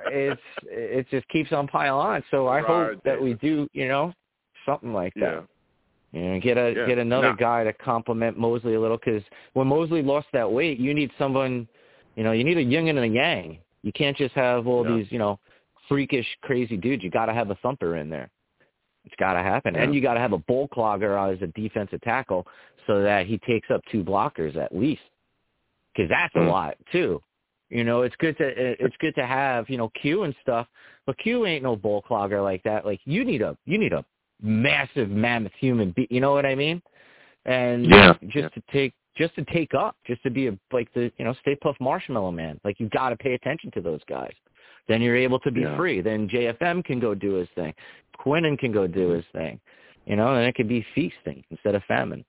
it's 0.06 0.40
it 0.64 1.06
just 1.10 1.26
keeps 1.28 1.52
on 1.52 1.66
piling 1.66 2.06
on. 2.06 2.24
So 2.30 2.46
I 2.46 2.60
Right, 2.60 2.66
hope 2.66 3.02
that 3.04 3.20
we 3.20 3.34
do, 3.34 3.68
you 3.72 3.88
know, 3.88 4.12
something 4.66 4.92
like 4.92 5.14
Yeah. 5.16 5.40
that. 5.40 5.44
You 6.12 6.20
know, 6.22 6.40
get 6.40 6.58
a 6.58 6.74
Yeah. 6.74 6.86
get 6.86 6.98
another 6.98 7.32
guy 7.32 7.64
to 7.64 7.72
complement 7.72 8.36
Mosley 8.36 8.74
a 8.74 8.80
little 8.80 8.98
because 8.98 9.22
when 9.54 9.68
Mosley 9.68 10.02
lost 10.02 10.26
that 10.32 10.50
weight, 10.50 10.78
you 10.78 10.92
need 10.92 11.10
someone, 11.18 11.66
you 12.16 12.24
know, 12.24 12.32
you 12.32 12.44
need 12.44 12.58
a 12.58 12.62
yin 12.62 12.88
and 12.88 12.98
a 12.98 13.06
yang. 13.06 13.58
You 13.82 13.92
can't 13.92 14.16
just 14.16 14.34
have 14.34 14.66
all 14.66 14.84
Yeah. 14.84 14.96
these, 14.96 15.10
you 15.10 15.18
know, 15.18 15.38
freakish, 15.88 16.26
crazy 16.42 16.76
dudes. 16.76 17.02
You 17.02 17.10
got 17.10 17.26
to 17.26 17.32
have 17.32 17.50
a 17.50 17.54
thumper 17.56 17.96
in 17.96 18.10
there. 18.10 18.30
It's 19.04 19.14
got 19.18 19.32
to 19.32 19.42
happen, 19.42 19.76
and 19.76 19.94
you 19.94 20.00
got 20.00 20.14
to 20.14 20.20
have 20.20 20.32
a 20.32 20.38
bull 20.38 20.68
clogger 20.68 21.32
as 21.34 21.40
a 21.42 21.46
defensive 21.48 22.00
tackle 22.02 22.46
so 22.86 23.02
that 23.02 23.26
he 23.26 23.38
takes 23.38 23.70
up 23.70 23.80
two 23.90 24.04
blockers 24.04 24.56
at 24.56 24.74
least, 24.74 25.02
because 25.94 26.08
that's 26.10 26.34
a 26.34 26.38
Mm. 26.38 26.48
lot 26.48 26.76
too. 26.92 27.22
You 27.70 27.84
know, 27.84 28.02
it's 28.02 28.16
good 28.16 28.36
to 28.38 28.46
it's 28.84 28.96
good 28.98 29.14
to 29.14 29.24
have 29.24 29.70
you 29.70 29.78
know 29.78 29.88
Q 29.90 30.24
and 30.24 30.34
stuff, 30.42 30.66
but 31.06 31.16
Q 31.18 31.46
ain't 31.46 31.62
no 31.62 31.76
bull 31.76 32.02
clogger 32.02 32.42
like 32.42 32.62
that. 32.64 32.84
Like 32.84 33.00
you 33.04 33.24
need 33.24 33.42
a 33.42 33.56
you 33.64 33.78
need 33.78 33.92
a 33.92 34.04
massive 34.42 35.08
mammoth 35.08 35.52
human 35.58 35.92
be 35.92 36.06
You 36.10 36.20
know 36.20 36.32
what 36.32 36.44
I 36.44 36.54
mean? 36.54 36.82
And 37.44 37.86
Yeah, 37.86 38.14
just 38.28 38.52
to 38.54 38.62
take 38.72 38.92
just 39.16 39.34
to 39.36 39.44
take 39.46 39.72
up, 39.74 39.96
just 40.06 40.22
to 40.24 40.30
be 40.30 40.48
a 40.48 40.58
like 40.72 40.92
the 40.94 41.12
you 41.16 41.24
know 41.24 41.32
Stay 41.40 41.56
Puft 41.64 41.80
Marshmallow 41.80 42.32
Man. 42.32 42.60
Like 42.64 42.80
you 42.80 42.88
got 42.88 43.10
to 43.10 43.16
pay 43.16 43.34
attention 43.34 43.70
to 43.72 43.80
those 43.80 44.00
guys. 44.08 44.34
Then 44.90 45.02
you're 45.02 45.14
able 45.14 45.38
to 45.38 45.52
be 45.52 45.60
Yeah. 45.60 45.76
free. 45.76 46.00
Then 46.00 46.28
JFM 46.28 46.82
can 46.82 46.98
go 46.98 47.14
do 47.14 47.34
his 47.34 47.48
thing. 47.50 47.72
Quinnen 48.18 48.58
can 48.58 48.72
go 48.72 48.88
do 48.88 49.10
his 49.10 49.24
thing. 49.26 49.60
You 50.04 50.16
know, 50.16 50.34
and 50.34 50.44
it 50.48 50.56
could 50.56 50.66
be 50.66 50.82
feasting 50.96 51.44
instead 51.50 51.76
of 51.76 51.84
famine. 51.84 52.24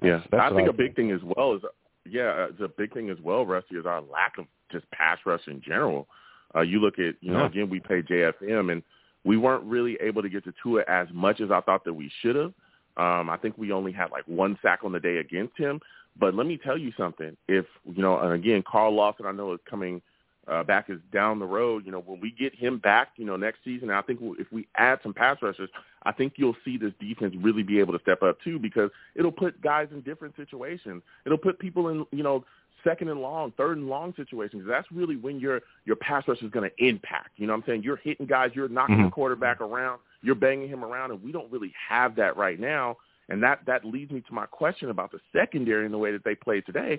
Yeah, 0.00 0.10
That's- 0.18 0.28
that's 0.30 0.52
I 0.52 0.54
think 0.54 0.68
I 0.68 0.70
a 0.70 0.72
big 0.74 0.94
thing 0.94 1.10
as 1.10 1.20
well 1.24 1.54
is 1.54 1.62
yeah, 2.04 2.46
it's 2.46 2.60
a 2.60 2.68
big 2.68 2.92
thing 2.92 3.10
as 3.10 3.20
well, 3.20 3.44
Rusty, 3.44 3.76
is 3.76 3.86
our 3.86 4.00
lack 4.00 4.38
of 4.38 4.46
just 4.70 4.88
pass 4.92 5.18
rush 5.26 5.46
in 5.48 5.60
general. 5.60 6.08
Uh, 6.54 6.60
you 6.60 6.78
look 6.78 7.00
at 7.00 7.16
you 7.20 7.32
know 7.32 7.40
Yeah. 7.40 7.46
again 7.46 7.68
we 7.68 7.80
played 7.80 8.06
JFM 8.06 8.70
and 8.70 8.84
we 9.24 9.36
weren't 9.36 9.64
really 9.64 9.96
able 10.00 10.22
to 10.22 10.28
get 10.28 10.44
to 10.44 10.52
Tua 10.62 10.84
as 10.86 11.08
much 11.12 11.40
as 11.40 11.50
I 11.50 11.60
thought 11.62 11.82
that 11.82 11.94
we 11.94 12.08
should 12.20 12.36
have. 12.36 12.54
Um, 12.96 13.28
I 13.28 13.36
think 13.38 13.58
we 13.58 13.72
only 13.72 13.90
had 13.90 14.12
like 14.12 14.24
one 14.28 14.56
sack 14.62 14.84
on 14.84 14.92
the 14.92 15.00
day 15.00 15.16
against 15.18 15.56
him. 15.58 15.80
But 16.16 16.34
let 16.34 16.46
me 16.46 16.58
tell 16.58 16.78
you 16.78 16.92
something. 16.92 17.36
If 17.48 17.66
you 17.84 18.02
know, 18.02 18.20
and 18.20 18.32
again, 18.34 18.62
Carl 18.62 18.94
Lawson, 18.94 19.26
I 19.26 19.32
know 19.32 19.52
is 19.52 19.60
coming 19.68 20.00
uh, 20.48 20.62
back 20.64 20.90
is 20.90 20.98
down 21.12 21.38
the 21.38 21.46
road. 21.46 21.86
You 21.86 21.92
know, 21.92 22.00
when 22.00 22.20
we 22.20 22.30
get 22.30 22.54
him 22.54 22.78
back, 22.78 23.08
you 23.16 23.24
know, 23.24 23.36
next 23.36 23.60
season, 23.64 23.90
I 23.90 24.02
think 24.02 24.20
if 24.38 24.50
we 24.52 24.66
add 24.76 24.98
some 25.02 25.14
pass 25.14 25.38
rushers, 25.40 25.70
I 26.02 26.12
think 26.12 26.34
you'll 26.36 26.56
see 26.64 26.76
this 26.76 26.92
defense 27.00 27.34
really 27.40 27.62
be 27.62 27.78
able 27.78 27.92
to 27.92 28.00
step 28.00 28.22
up 28.22 28.38
too 28.42 28.58
because 28.58 28.90
it'll 29.14 29.32
put 29.32 29.60
guys 29.62 29.88
in 29.92 30.00
different 30.00 30.34
situations. 30.36 31.02
It'll 31.24 31.38
put 31.38 31.58
people 31.58 31.88
in, 31.88 32.04
you 32.10 32.24
know, 32.24 32.44
second 32.84 33.08
and 33.08 33.20
long, 33.20 33.52
third 33.56 33.78
and 33.78 33.88
long 33.88 34.12
situations. 34.16 34.64
That's 34.66 34.90
really 34.90 35.16
when 35.16 35.38
your 35.38 35.60
your 35.84 35.96
pass 35.96 36.24
rush 36.26 36.42
is 36.42 36.50
going 36.50 36.68
to 36.68 36.84
impact. 36.84 37.30
You 37.36 37.46
know 37.46 37.52
what 37.52 37.58
I'm 37.58 37.64
saying? 37.66 37.82
You're 37.84 37.96
hitting 37.96 38.26
guys, 38.26 38.50
you're 38.54 38.68
knocking 38.68 38.96
mm-hmm. 38.96 39.04
the 39.06 39.10
quarterback 39.10 39.60
around, 39.60 40.00
you're 40.22 40.34
banging 40.34 40.68
him 40.68 40.84
around, 40.84 41.12
and 41.12 41.22
we 41.22 41.32
don't 41.32 41.50
really 41.52 41.72
have 41.88 42.16
that 42.16 42.36
right 42.36 42.58
now. 42.58 42.96
And 43.28 43.42
that 43.42 43.60
that 43.66 43.84
leads 43.84 44.10
me 44.10 44.20
to 44.22 44.34
my 44.34 44.46
question 44.46 44.90
about 44.90 45.12
the 45.12 45.20
secondary 45.32 45.84
and 45.84 45.94
the 45.94 45.98
way 45.98 46.12
that 46.12 46.24
they 46.24 46.34
play 46.34 46.60
today. 46.60 46.98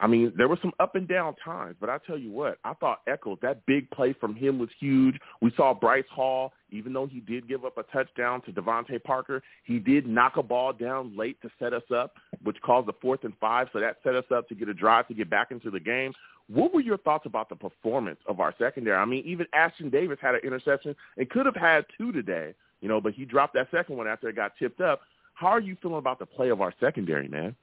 I 0.00 0.06
mean, 0.06 0.32
there 0.34 0.48
were 0.48 0.58
some 0.62 0.72
up 0.80 0.94
and 0.94 1.06
down 1.06 1.34
times, 1.44 1.76
but 1.78 1.90
I 1.90 1.98
tell 2.06 2.16
you 2.16 2.32
what, 2.32 2.58
I 2.64 2.72
thought 2.74 3.02
Echols, 3.06 3.38
that 3.42 3.64
big 3.66 3.90
play 3.90 4.14
from 4.14 4.34
him 4.34 4.58
was 4.58 4.70
huge. 4.78 5.16
We 5.42 5.52
saw 5.56 5.74
Bryce 5.74 6.04
Hall, 6.10 6.54
even 6.70 6.94
though 6.94 7.06
he 7.06 7.20
did 7.20 7.46
give 7.46 7.66
up 7.66 7.76
a 7.76 7.82
touchdown 7.82 8.40
to 8.42 8.52
DeVante 8.52 9.02
Parker, 9.04 9.42
he 9.64 9.78
did 9.78 10.06
knock 10.06 10.38
a 10.38 10.42
ball 10.42 10.72
down 10.72 11.14
late 11.16 11.40
to 11.42 11.50
set 11.58 11.74
us 11.74 11.82
up, 11.94 12.14
which 12.42 12.56
caused 12.62 12.88
the 12.88 12.94
fourth 13.02 13.24
and 13.24 13.34
five, 13.38 13.68
so 13.74 13.80
that 13.80 13.98
set 14.02 14.14
us 14.14 14.24
up 14.34 14.48
to 14.48 14.54
get 14.54 14.70
a 14.70 14.74
drive 14.74 15.06
to 15.08 15.14
get 15.14 15.28
back 15.28 15.50
into 15.50 15.70
the 15.70 15.80
game. 15.80 16.14
What 16.48 16.72
were 16.72 16.80
your 16.80 16.98
thoughts 16.98 17.26
about 17.26 17.50
the 17.50 17.56
performance 17.56 18.20
of 18.26 18.40
our 18.40 18.54
secondary? 18.58 18.96
I 18.96 19.04
mean, 19.04 19.22
even 19.26 19.46
Ashtyn 19.54 19.92
Davis 19.92 20.18
had 20.20 20.34
an 20.34 20.40
interception 20.42 20.96
and 21.18 21.28
could 21.28 21.44
have 21.44 21.54
had 21.54 21.84
two 21.98 22.10
today, 22.10 22.54
you 22.80 22.88
know, 22.88 23.02
but 23.02 23.12
he 23.12 23.26
dropped 23.26 23.52
that 23.54 23.68
second 23.70 23.98
one 23.98 24.08
after 24.08 24.30
it 24.30 24.36
got 24.36 24.52
tipped 24.58 24.80
up. 24.80 25.02
How 25.34 25.48
are 25.48 25.60
you 25.60 25.76
feeling 25.82 25.98
about 25.98 26.18
the 26.18 26.26
play 26.26 26.48
of 26.48 26.60
our 26.62 26.72
secondary, 26.80 27.28
man? 27.28 27.54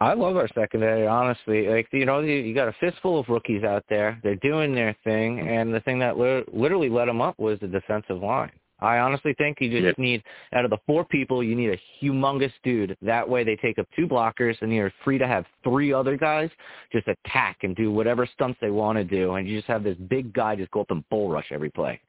I 0.00 0.14
love 0.14 0.36
our 0.36 0.48
secondary, 0.54 1.06
honestly. 1.06 1.68
Like 1.68 1.88
you 1.92 2.04
know, 2.04 2.20
you, 2.20 2.34
you 2.34 2.54
got 2.54 2.68
a 2.68 2.74
fistful 2.80 3.20
of 3.20 3.28
rookies 3.28 3.62
out 3.62 3.84
there. 3.88 4.18
They're 4.22 4.34
doing 4.36 4.74
their 4.74 4.96
thing, 5.04 5.40
and 5.40 5.72
the 5.72 5.80
thing 5.80 5.98
that 6.00 6.18
li- 6.18 6.44
literally 6.52 6.88
let 6.88 7.06
them 7.06 7.20
up 7.20 7.38
was 7.38 7.58
the 7.60 7.68
defensive 7.68 8.20
line. 8.20 8.50
I 8.80 8.98
honestly 8.98 9.34
think 9.38 9.58
you 9.60 9.80
just 9.80 9.98
need 9.98 10.22
out 10.52 10.64
of 10.64 10.70
the 10.70 10.78
four 10.84 11.04
people, 11.04 11.42
you 11.42 11.54
need 11.54 11.70
a 11.70 11.80
humongous 12.02 12.52
dude. 12.64 12.96
That 13.02 13.26
way, 13.26 13.44
they 13.44 13.56
take 13.56 13.78
up 13.78 13.86
two 13.94 14.06
blockers, 14.06 14.60
and 14.60 14.72
you're 14.72 14.92
free 15.04 15.16
to 15.16 15.26
have 15.26 15.46
three 15.62 15.92
other 15.92 16.16
guys 16.16 16.50
just 16.92 17.06
attack 17.08 17.58
and 17.62 17.76
do 17.76 17.92
whatever 17.92 18.26
stunts 18.26 18.58
they 18.60 18.70
want 18.70 18.98
to 18.98 19.04
do, 19.04 19.34
and 19.34 19.48
you 19.48 19.56
just 19.56 19.68
have 19.68 19.84
this 19.84 19.96
big 20.08 20.32
guy 20.32 20.56
just 20.56 20.72
go 20.72 20.80
up 20.80 20.90
and 20.90 21.08
bull 21.08 21.30
rush 21.30 21.46
every 21.50 21.70
play. 21.70 22.00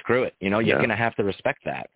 Screw 0.00 0.22
it, 0.22 0.34
you 0.40 0.50
know, 0.50 0.58
you're 0.58 0.76
yeah. 0.76 0.82
gonna 0.82 0.96
have 0.96 1.16
to 1.16 1.24
respect 1.24 1.60
that. 1.64 1.88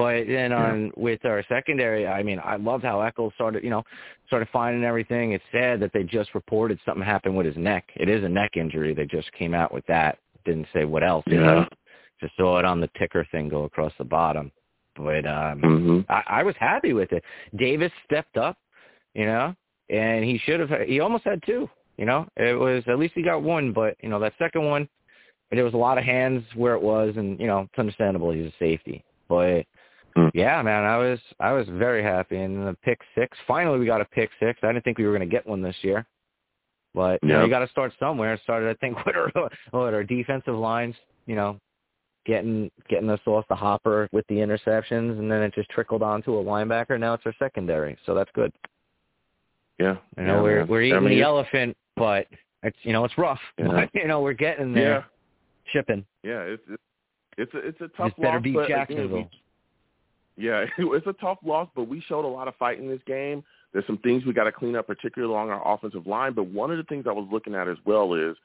But 0.00 0.26
then 0.28 0.50
on 0.50 0.84
yeah. 0.86 0.90
with 0.96 1.24
our 1.26 1.44
secondary, 1.46 2.06
I 2.06 2.22
mean, 2.22 2.40
I 2.42 2.56
loved 2.56 2.84
how 2.84 3.02
Echols 3.02 3.34
started, 3.34 3.62
you 3.62 3.68
know, 3.68 3.82
started 4.28 4.48
finding 4.50 4.82
everything. 4.82 5.32
It's 5.32 5.44
sad 5.52 5.78
that 5.80 5.92
they 5.92 6.04
just 6.04 6.34
reported 6.34 6.78
something 6.86 7.04
happened 7.04 7.36
with 7.36 7.44
his 7.44 7.58
neck. 7.58 7.84
It 7.96 8.08
is 8.08 8.24
a 8.24 8.28
neck 8.28 8.52
injury. 8.56 8.94
They 8.94 9.04
just 9.04 9.30
came 9.32 9.52
out 9.52 9.74
with 9.74 9.84
that. 9.88 10.18
Didn't 10.46 10.68
say 10.72 10.86
what 10.86 11.04
else. 11.04 11.24
Yeah. 11.26 11.34
You 11.34 11.40
know? 11.40 11.68
Just 12.18 12.34
saw 12.38 12.58
it 12.58 12.64
on 12.64 12.80
the 12.80 12.88
ticker 12.98 13.26
thing 13.30 13.50
go 13.50 13.64
across 13.64 13.92
the 13.98 14.04
bottom. 14.04 14.50
But 14.96 15.26
um 15.26 15.60
mm-hmm. 15.60 16.00
I, 16.08 16.22
I 16.40 16.42
was 16.44 16.54
happy 16.58 16.94
with 16.94 17.12
it. 17.12 17.22
Davis 17.56 17.92
stepped 18.06 18.38
up, 18.38 18.56
you 19.14 19.26
know, 19.26 19.54
and 19.90 20.24
he 20.24 20.38
should 20.38 20.60
have. 20.60 20.70
He 20.86 21.00
almost 21.00 21.24
had 21.24 21.42
two. 21.44 21.68
You 21.98 22.06
know, 22.06 22.26
it 22.38 22.58
was 22.58 22.82
at 22.88 22.98
least 22.98 23.12
he 23.14 23.22
got 23.22 23.42
one, 23.42 23.74
but 23.74 23.96
you 24.02 24.08
know 24.08 24.18
that 24.20 24.32
second 24.38 24.64
one, 24.64 24.88
there 25.50 25.64
was 25.64 25.74
a 25.74 25.76
lot 25.76 25.98
of 25.98 26.04
hands 26.04 26.42
where 26.54 26.74
it 26.74 26.82
was, 26.82 27.12
and 27.18 27.38
you 27.38 27.46
know 27.46 27.60
it's 27.60 27.78
understandable 27.78 28.32
he's 28.32 28.46
a 28.46 28.52
safety, 28.58 29.04
but. 29.28 29.66
Hmm. 30.16 30.28
Yeah, 30.34 30.60
man, 30.62 30.84
I 30.84 30.96
was 30.96 31.18
I 31.38 31.52
was 31.52 31.66
very 31.68 32.02
happy. 32.02 32.36
And 32.38 32.66
the 32.66 32.76
pick 32.82 33.00
six, 33.14 33.36
finally 33.46 33.78
we 33.78 33.86
got 33.86 34.00
a 34.00 34.06
pick 34.06 34.30
six. 34.40 34.58
I 34.62 34.68
didn't 34.68 34.84
think 34.84 34.98
we 34.98 35.04
were 35.04 35.16
going 35.16 35.28
to 35.28 35.34
get 35.34 35.46
one 35.46 35.62
this 35.62 35.76
year, 35.82 36.06
but 36.94 37.20
you 37.22 37.28
know, 37.28 37.44
you 37.44 37.50
got 37.50 37.60
to 37.60 37.68
start 37.68 37.92
somewhere. 37.98 38.38
Started, 38.42 38.68
I 38.70 38.74
think, 38.74 39.04
with 39.04 39.16
our, 39.16 39.30
with 39.34 39.94
our 39.94 40.04
defensive 40.04 40.54
lines. 40.54 40.94
You 41.26 41.36
know, 41.36 41.60
getting 42.26 42.70
getting 42.88 43.10
us 43.10 43.20
off 43.26 43.44
the 43.48 43.54
hopper 43.54 44.08
with 44.12 44.26
the 44.28 44.36
interceptions, 44.36 45.18
and 45.18 45.30
then 45.30 45.42
it 45.42 45.54
just 45.54 45.68
trickled 45.70 46.02
on 46.02 46.22
to 46.22 46.38
a 46.38 46.44
linebacker. 46.44 46.98
Now 46.98 47.14
it's 47.14 47.26
our 47.26 47.34
secondary, 47.38 47.96
so 48.06 48.14
that's 48.14 48.30
good. 48.34 48.52
Yeah, 49.78 49.96
you 50.18 50.24
know, 50.24 50.36
yeah, 50.36 50.42
we're 50.42 50.58
man. 50.60 50.68
we're 50.68 50.82
eating 50.82 50.96
I 50.96 51.00
mean, 51.00 51.10
the 51.10 51.22
elephant, 51.22 51.76
but 51.96 52.26
it's 52.62 52.76
you 52.82 52.92
know 52.92 53.04
it's 53.04 53.16
rough. 53.16 53.40
Yeah. 53.58 53.68
But, 53.68 53.90
you 53.94 54.08
know, 54.08 54.20
we're 54.20 54.32
getting 54.32 54.72
there, 54.72 54.90
yeah. 54.90 55.72
shipping. 55.72 56.04
Yeah, 56.22 56.40
it's 56.40 56.62
it's 56.68 56.82
it's 57.38 57.54
a, 57.54 57.58
it's 57.58 57.80
a 57.80 57.88
tough 57.96 58.08
Just 58.08 58.20
better 58.20 58.34
loss, 58.34 58.42
beat 58.42 58.68
Jacksonville. 58.68 59.16
Again, 59.16 59.28
yeah, 60.36 60.64
it's 60.78 61.06
a 61.06 61.12
tough 61.14 61.38
loss, 61.44 61.68
but 61.74 61.88
we 61.88 62.00
showed 62.00 62.24
a 62.24 62.28
lot 62.28 62.48
of 62.48 62.56
fight 62.56 62.78
in 62.78 62.88
this 62.88 63.00
game. 63.06 63.44
There's 63.72 63.86
some 63.86 63.98
things 63.98 64.24
we 64.24 64.32
got 64.32 64.44
to 64.44 64.52
clean 64.52 64.76
up, 64.76 64.86
particularly 64.86 65.32
along 65.32 65.50
our 65.50 65.74
offensive 65.74 66.06
line. 66.06 66.32
But 66.32 66.48
one 66.48 66.70
of 66.70 66.76
the 66.76 66.84
things 66.84 67.04
I 67.08 67.12
was 67.12 67.28
looking 67.30 67.54
at 67.54 67.68
as 67.68 67.76
well 67.84 68.14
is, 68.14 68.36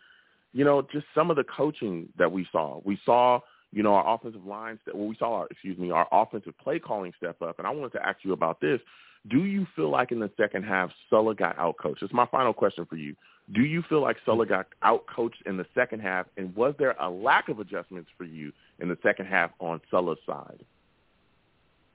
you 0.54 0.64
know, 0.64 0.82
just 0.92 1.06
some 1.16 1.32
of 1.32 1.38
the 1.38 1.44
coaching 1.44 2.10
that 2.18 2.32
we 2.32 2.48
saw. 2.52 2.80
We 2.84 3.00
saw, 3.06 3.40
you 3.72 3.82
know, 3.82 3.96
our 3.96 4.16
offensive 4.16 4.46
lines. 4.46 4.80
Well, 4.94 5.08
we 5.08 5.16
saw, 5.18 5.34
our, 5.40 5.48
excuse 5.50 5.78
me, 5.78 5.90
our 5.92 6.08
offensive 6.12 6.58
play 6.60 6.80
calling 6.80 7.12
step 7.18 7.42
up. 7.42 7.58
And 7.58 7.68
I 7.68 7.72
wanted 7.72 7.94
to 7.94 8.06
ask 8.06 8.20
you 8.24 8.34
about 8.34 8.62
this. 8.62 8.80
Do 9.28 9.46
you 9.46 9.66
feel 9.76 9.90
like 9.90 10.12
in 10.12 10.20
the 10.20 10.30
second 10.38 10.64
half, 10.64 10.92
Saleh 11.10 11.38
got 11.38 11.58
outcoached? 11.58 12.04
It's 12.04 12.14
my 12.14 12.28
final 12.28 12.54
question 12.54 12.86
for 12.86 12.96
you. 12.96 13.16
Do 13.54 13.62
you 13.62 13.84
feel 13.90 14.02
like 14.02 14.18
Saleh 14.24 14.48
got 14.48 14.68
outcoached 14.84 15.42
in 15.48 15.58
the 15.58 15.66
second 15.74 16.02
half, 16.02 16.28
and 16.38 16.56
was 16.56 16.76
there 16.78 16.96
a 17.00 17.10
lack 17.10 17.50
of 17.50 17.60
adjustments 17.60 18.10
for 18.18 18.24
you 18.24 18.52
in 18.80 18.88
the 18.88 18.98
second 19.02 19.26
half 19.26 19.52
on 19.60 19.82
Saleh's 19.90 20.20
side? 20.28 20.64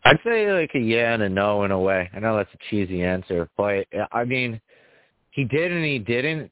I'd 0.04 0.18
say 0.24 0.50
like 0.52 0.70
a 0.74 0.78
yeah 0.78 1.14
and 1.14 1.22
a 1.22 1.28
no 1.28 1.64
in 1.64 1.70
a 1.70 1.78
way. 1.78 2.08
I 2.14 2.20
know 2.20 2.36
that's 2.36 2.52
a 2.54 2.58
cheesy 2.70 3.02
answer, 3.02 3.48
but 3.56 3.86
uh, 3.96 4.06
I 4.12 4.24
mean, 4.24 4.60
he 5.30 5.44
did 5.44 5.72
and 5.72 5.84
he 5.84 5.98
didn't. 5.98 6.50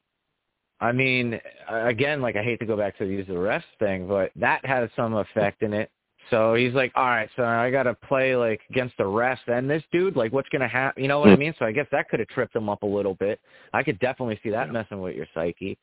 I 0.81 0.93
mean, 0.93 1.41
uh, 1.71 1.87
again, 1.87 2.21
like 2.21 2.37
I 2.37 2.43
hate 2.43 2.61
to 2.61 2.67
go 2.67 2.77
back 2.77 2.99
to 2.99 3.05
the 3.05 3.11
use 3.11 3.29
of 3.29 3.35
the 3.35 3.41
refs 3.41 3.63
thing, 3.79 4.07
but 4.07 4.31
that 4.37 4.65
had 4.65 4.89
some 4.95 5.15
effect 5.15 5.63
in 5.63 5.73
it. 5.73 5.91
So 6.31 6.55
he's 6.55 6.75
like, 6.75 6.93
all 6.95 7.07
right, 7.07 7.29
so 7.37 7.43
I 7.43 7.71
got 7.71 7.85
to 7.85 7.95
play 7.95 8.37
like 8.37 8.61
against 8.71 8.97
the 8.99 9.05
refs 9.05 9.39
and 9.47 9.69
this 9.69 9.83
dude. 9.91 10.15
Like, 10.15 10.33
what's 10.33 10.49
gonna 10.51 10.69
happen? 10.69 11.03
You 11.03 11.09
know 11.09 11.21
what 11.21 11.31
I 11.31 11.35
hmm. 11.35 11.41
mean? 11.41 11.55
So 11.59 11.65
I 11.65 11.73
guess 11.73 11.87
that 11.91 12.09
could 12.11 12.21
have 12.21 12.29
tripped 12.29 12.55
him 12.55 12.69
up 12.69 12.83
a 12.83 12.87
little 12.87 13.15
bit. 13.15 13.41
I 13.73 13.83
could 13.83 13.99
definitely 13.99 14.39
see 14.43 14.51
that 14.51 14.71
messing 14.71 15.01
with 15.01 15.17
your 15.17 15.27
psyche. 15.35 15.79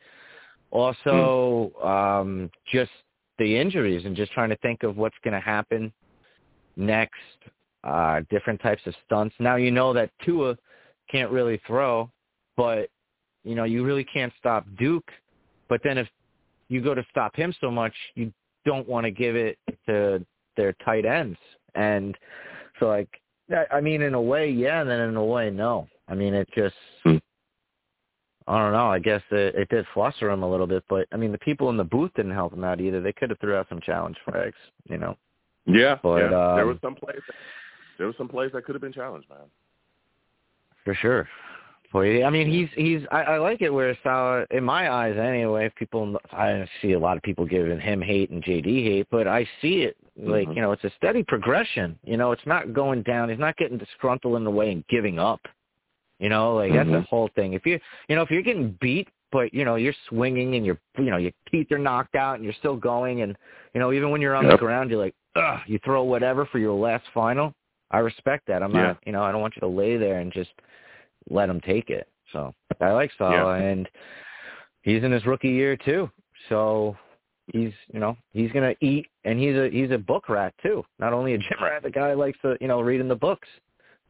Also, 0.70 1.72
hmm. 1.80 1.88
um, 1.88 2.52
just 2.72 2.92
the 3.40 3.58
injuries 3.58 4.06
and 4.06 4.16
just 4.16 4.32
trying 4.34 4.50
to 4.50 4.58
think 4.58 4.84
of 4.84 4.98
what's 4.98 5.16
gonna 5.24 5.42
happen 5.42 5.92
next 6.78 7.16
uh, 7.86 8.22
different 8.30 8.62
types 8.62 8.82
of 8.86 8.94
stunts. 9.06 9.36
Now 9.40 9.56
you 9.56 9.72
know 9.72 9.94
that 9.94 10.12
Tua 10.24 10.58
can't 11.10 11.32
really 11.32 11.62
throw, 11.68 12.12
but 12.58 12.90
you 13.44 13.56
know 13.56 13.64
you 13.64 13.86
really 13.86 14.04
can't 14.04 14.34
stop 14.40 14.66
Duke. 14.78 15.10
But 15.70 15.82
then 15.84 15.98
if 15.98 16.08
you 16.68 16.82
go 16.82 16.94
to 16.96 17.06
stop 17.12 17.36
him 17.36 17.54
so 17.62 17.70
much, 17.70 17.94
you 18.16 18.34
don't 18.66 18.88
want 18.88 19.06
to 19.06 19.12
give 19.12 19.36
it 19.36 19.58
to 19.88 20.26
their 20.58 20.74
tight 20.84 21.06
ends. 21.06 21.38
And 21.76 22.18
so 22.80 22.88
like, 22.88 23.10
I 23.72 23.80
mean, 23.80 24.02
in 24.02 24.16
a 24.16 24.22
way, 24.22 24.50
yeah, 24.50 24.82
and 24.82 24.90
then 24.90 25.00
in 25.02 25.16
a 25.16 25.24
way, 25.24 25.52
no. 25.52 25.88
I 26.08 26.16
mean, 26.16 26.34
it 26.34 26.48
just, 26.56 26.76
hmm. 27.04 27.18
I 28.48 28.60
don't 28.60 28.74
know. 28.74 28.88
I 28.88 29.00
guess 29.00 29.22
it, 29.32 29.56
it 29.56 29.70
did 29.70 29.86
fluster 29.94 30.30
him 30.30 30.44
a 30.44 30.50
little 30.50 30.68
bit, 30.68 30.84
but 30.90 31.08
I 31.12 31.18
mean, 31.18 31.32
the 31.32 31.38
people 31.40 31.70
in 31.70 31.78
the 31.78 31.84
booth 31.84 32.12
didn't 32.16 32.34
help 32.34 32.54
him 32.54 32.64
out 32.64 32.80
either. 32.80 33.02
They 33.02 33.14
could 33.14 33.30
have 33.30 33.40
threw 33.40 33.56
out 33.56 33.68
some 33.70 33.82
challenge 33.82 34.18
flags, 34.26 34.56
you 34.90 34.98
know. 34.98 35.16
Yeah, 35.66 35.98
but 36.02 36.18
yeah. 36.18 36.50
Um, 36.50 36.56
there 36.56 36.68
was 36.68 36.78
some 36.82 36.96
plays 36.96 37.22
there 37.98 38.08
was 38.08 38.16
some 38.18 38.28
plays 38.28 38.52
that 38.54 38.66
could 38.66 38.76
have 38.76 38.82
been 38.82 38.94
challenged, 38.94 39.30
man. 39.30 39.40
For 40.84 40.96
sure. 40.96 41.28
I 42.26 42.30
mean, 42.30 42.50
he's 42.52 42.68
he's. 42.76 43.08
I, 43.10 43.22
I 43.22 43.38
like 43.38 43.62
it 43.62 43.70
where 43.70 43.98
Saleh, 44.04 44.46
in 44.52 44.66
my 44.66 44.92
eyes, 44.92 45.16
anyway. 45.18 45.72
People, 45.78 46.18
I 46.34 46.68
see 46.82 46.92
a 46.92 47.00
lot 47.00 47.16
of 47.16 47.24
people 47.24 47.46
giving 47.46 47.80
him 47.80 48.02
hate 48.02 48.32
and 48.32 48.44
JD 48.44 48.84
hate, 48.84 49.08
but 49.10 49.28
I 49.28 49.48
see 49.62 49.84
it 49.84 49.96
like 50.18 50.48
mm-hmm. 50.48 50.58
you 50.58 50.62
know, 50.62 50.72
it's 50.72 50.84
a 50.84 50.92
steady 50.98 51.24
progression. 51.24 51.98
You 52.04 52.18
know, 52.18 52.32
it's 52.32 52.46
not 52.46 52.74
going 52.74 53.04
down. 53.04 53.30
He's 53.30 53.40
not 53.40 53.56
getting 53.58 53.78
disgruntled 53.78 54.36
in 54.36 54.44
the 54.44 54.52
way 54.52 54.72
and 54.72 54.86
giving 54.88 55.20
up. 55.20 55.42
You 56.20 56.30
know, 56.30 56.56
like 56.56 56.72
mm-hmm. 56.72 56.92
that's 56.92 57.04
the 57.04 57.10
whole 57.10 57.30
thing. 57.36 57.54
If 57.54 57.66
you, 57.66 57.80
you 58.08 58.16
know, 58.16 58.22
if 58.22 58.32
you're 58.32 58.42
getting 58.42 58.78
beat, 58.80 59.10
but 59.32 59.54
you 59.54 59.66
know, 59.66 59.76
you're 59.76 59.96
swinging 60.10 60.56
and 60.56 60.66
your, 60.66 60.78
you 60.98 61.12
know, 61.12 61.18
your 61.18 61.32
teeth 61.52 61.72
are 61.72 61.78
knocked 61.78 62.16
out 62.16 62.36
and 62.36 62.44
you're 62.44 62.54
still 62.60 62.78
going, 62.78 63.22
and 63.22 63.36
you 63.74 63.80
know, 63.80 63.92
even 63.92 64.10
when 64.10 64.22
you're 64.22 64.36
on 64.36 64.46
yep. 64.46 64.54
the 64.54 64.58
ground, 64.58 64.90
you're 64.90 65.00
like, 65.00 65.16
ugh, 65.36 65.60
you 65.68 65.80
throw 65.84 66.04
whatever 66.04 66.46
for 66.46 66.60
your 66.60 66.74
last 66.74 67.04
final. 67.14 67.54
I 67.92 68.00
respect 68.00 68.48
that. 68.48 68.64
I'm 68.64 68.74
yeah. 68.74 68.88
not, 68.88 68.98
you 69.06 69.12
know, 69.12 69.24
I 69.24 69.32
don't 69.32 69.42
want 69.42 69.56
you 69.56 69.62
to 69.62 69.68
lay 69.68 69.98
there 69.98 70.20
and 70.20 70.32
just 70.32 70.52
let 71.30 71.50
him 71.50 71.62
take 71.62 71.90
it. 71.90 72.08
So 72.32 72.54
I 72.82 72.92
like 72.92 73.12
Saleh, 73.18 73.34
yeah. 73.34 73.56
and 73.56 73.90
he's 74.82 75.04
in 75.04 75.12
his 75.12 75.26
rookie 75.26 75.50
year 75.50 75.78
too. 75.78 76.10
So 76.50 76.98
he's, 77.48 77.72
you 77.94 78.00
know, 78.00 78.18
he's 78.34 78.52
gonna 78.52 78.74
eat, 78.82 79.08
and 79.24 79.40
he's 79.40 79.56
a 79.56 79.70
he's 79.70 79.92
a 79.92 79.98
book 79.98 80.28
rat 80.28 80.54
too. 80.62 80.84
Not 81.00 81.14
only 81.14 81.34
a 81.34 81.38
gym 81.38 81.58
rat, 81.62 81.84
the 81.84 81.92
guy 81.92 82.14
likes 82.14 82.38
to, 82.42 82.58
you 82.60 82.68
know, 82.68 82.82
reading 82.82 83.08
the 83.08 83.16
books. 83.16 83.48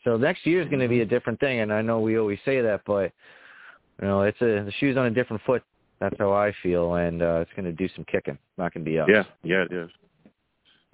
So 0.05 0.17
next 0.17 0.45
year 0.45 0.61
is 0.61 0.69
going 0.69 0.81
to 0.81 0.87
be 0.87 1.01
a 1.01 1.05
different 1.05 1.39
thing, 1.39 1.61
and 1.61 1.73
I 1.73 1.81
know 1.81 1.99
we 1.99 2.17
always 2.19 2.37
say 2.45 2.61
that, 2.61 2.81
but 2.85 3.11
you 4.01 4.07
know, 4.07 4.21
it's 4.21 4.39
a 4.39 4.63
the 4.63 4.71
shoe's 4.79 4.97
on 4.97 5.07
a 5.07 5.11
different 5.11 5.41
foot. 5.45 5.63
That's 5.99 6.15
how 6.19 6.31
I 6.31 6.53
feel, 6.61 6.95
and 6.95 7.21
uh, 7.21 7.39
it's 7.41 7.51
going 7.55 7.65
to 7.65 7.71
do 7.71 7.89
some 7.95 8.05
kicking. 8.05 8.37
Not 8.57 8.73
going 8.73 8.85
to 8.85 8.91
be 8.91 8.99
us. 8.99 9.07
Yeah, 9.09 9.23
yeah, 9.43 9.63
it 9.63 9.73
is. 9.73 9.89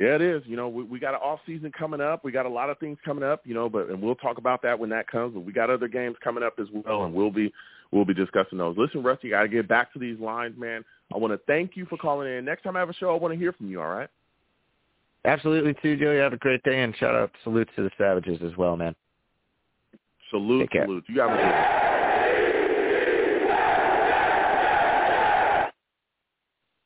Yeah, 0.02 0.16
it 0.16 0.22
is. 0.24 0.42
You 0.48 0.56
know, 0.56 0.68
we, 0.68 0.84
we 0.84 1.00
got 1.00 1.14
an 1.14 1.20
off 1.24 1.42
season 1.46 1.72
coming 1.78 2.02
up. 2.02 2.26
We 2.26 2.32
got 2.32 2.48
a 2.48 2.50
lot 2.50 2.72
of 2.72 2.80
things 2.80 2.98
coming 3.06 3.24
up. 3.24 3.46
You 3.46 3.54
know, 3.54 3.70
but 3.70 3.88
and 3.90 4.02
we'll 4.02 4.16
talk 4.16 4.40
about 4.40 4.64
that 4.64 4.80
when 4.80 4.90
that 4.90 5.08
comes. 5.08 5.36
But 5.36 5.42
we 5.42 5.54
got 5.54 5.70
other 5.70 5.88
games 5.88 6.16
coming 6.24 6.44
up 6.44 6.56
as 6.60 6.66
well, 6.74 7.04
and 7.04 7.14
we'll 7.14 7.30
be 7.30 7.54
we'll 7.92 8.04
be 8.04 8.16
discussing 8.16 8.58
those. 8.58 8.76
Listen, 8.80 9.04
Rusty, 9.04 9.30
got 9.30 9.44
to 9.44 9.48
get 9.48 9.68
back 9.68 9.94
to 9.94 10.00
these 10.00 10.20
lines, 10.20 10.58
man. 10.58 10.84
I 11.14 11.20
want 11.20 11.34
to 11.34 11.40
thank 11.46 11.78
you 11.78 11.86
for 11.86 11.98
calling 11.98 12.28
in. 12.36 12.44
Next 12.44 12.64
time 12.64 12.76
I 12.76 12.80
have 12.80 12.90
a 12.90 12.96
show, 12.96 13.14
I 13.14 13.20
want 13.20 13.32
to 13.36 13.40
hear 13.40 13.54
from 13.54 13.70
you. 13.70 13.80
All 13.80 13.90
right. 13.90 14.10
Absolutely, 15.24 15.76
too, 15.84 15.96
Joey. 15.98 16.18
Have 16.18 16.34
a 16.34 16.38
great 16.38 16.64
day, 16.64 16.82
and 16.82 16.96
shout 16.98 17.14
out, 17.14 17.30
salutes 17.44 17.70
to 17.76 17.84
the 17.84 17.92
Savages 17.96 18.40
as 18.44 18.58
well, 18.58 18.76
man. 18.76 18.96
Salute, 20.32 20.68
salute. 20.74 21.04
You 21.10 21.22
have 21.22 21.30
a 21.30 21.36
good 21.36 21.44
one. 21.44 21.91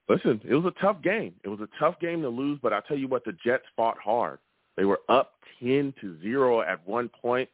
Listen, 0.08 0.40
it 0.48 0.54
was 0.54 0.66
a 0.66 0.82
tough 0.82 1.02
game. 1.02 1.34
It 1.44 1.50
was 1.50 1.62
a 1.62 1.70
tough 1.80 2.00
game 2.00 2.22
to 2.22 2.30
lose, 2.30 2.60
but 2.62 2.74
I 2.74 2.82
tell 2.88 2.98
you 2.98 3.08
what, 3.08 3.26
the 3.26 3.36
Jets 3.44 3.66
fought 3.76 3.98
hard. 3.98 4.40
They 4.78 4.86
were 4.86 5.02
up 5.10 5.34
ten 5.60 5.94
to 6.02 6.20
zero 6.22 6.62
at 6.62 6.86
one 6.88 7.10
point, 7.10 7.50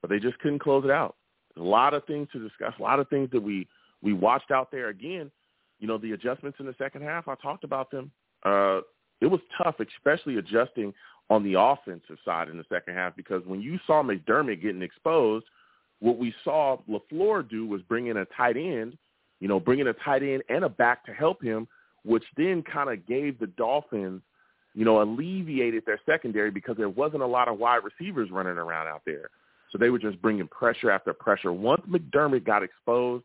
but 0.00 0.10
they 0.10 0.18
just 0.18 0.38
couldn't 0.40 0.58
close 0.58 0.84
it 0.84 0.90
out. 0.90 1.16
A 1.56 1.62
lot 1.62 1.94
of 1.94 2.04
things 2.04 2.28
to 2.32 2.40
discuss, 2.40 2.74
a 2.78 2.82
lot 2.82 2.98
of 2.98 3.08
things 3.08 3.28
that 3.32 3.42
we 3.42 3.68
we 4.02 4.12
watched 4.12 4.50
out 4.50 4.72
there. 4.72 4.88
Again, 4.88 5.30
you 5.78 5.86
know, 5.86 5.98
the 5.98 6.12
adjustments 6.12 6.58
in 6.58 6.66
the 6.66 6.74
second 6.78 7.02
half. 7.02 7.28
I 7.28 7.34
talked 7.36 7.64
about 7.64 7.90
them. 7.90 8.10
Uh, 8.44 8.80
it 9.20 9.26
was 9.26 9.40
tough, 9.56 9.76
especially 9.80 10.36
adjusting 10.36 10.92
on 11.30 11.42
the 11.42 11.58
offensive 11.58 12.18
side 12.24 12.48
in 12.48 12.58
the 12.58 12.64
second 12.68 12.94
half 12.94 13.16
because 13.16 13.42
when 13.46 13.62
you 13.62 13.78
saw 13.86 14.02
McDermott 14.02 14.60
getting 14.60 14.82
exposed, 14.82 15.46
what 16.00 16.18
we 16.18 16.34
saw 16.44 16.78
LaFleur 16.88 17.48
do 17.48 17.66
was 17.66 17.80
bring 17.82 18.08
in 18.08 18.18
a 18.18 18.26
tight 18.36 18.56
end, 18.56 18.98
you 19.40 19.48
know, 19.48 19.58
bring 19.58 19.78
in 19.78 19.88
a 19.88 19.92
tight 19.94 20.22
end 20.22 20.42
and 20.48 20.64
a 20.64 20.68
back 20.68 21.04
to 21.06 21.12
help 21.12 21.42
him 21.42 21.66
which 22.04 22.24
then 22.36 22.62
kind 22.62 22.90
of 22.90 23.06
gave 23.06 23.38
the 23.38 23.46
Dolphins, 23.46 24.22
you 24.74 24.84
know, 24.84 25.02
alleviated 25.02 25.84
their 25.86 26.00
secondary 26.06 26.50
because 26.50 26.76
there 26.76 26.88
wasn't 26.88 27.22
a 27.22 27.26
lot 27.26 27.48
of 27.48 27.58
wide 27.58 27.80
receivers 27.84 28.30
running 28.30 28.58
around 28.58 28.88
out 28.88 29.02
there. 29.06 29.30
So 29.70 29.78
they 29.78 29.90
were 29.90 29.98
just 29.98 30.22
bringing 30.22 30.46
pressure 30.48 30.90
after 30.90 31.12
pressure. 31.12 31.52
Once 31.52 31.82
McDermott 31.88 32.44
got 32.44 32.62
exposed, 32.62 33.24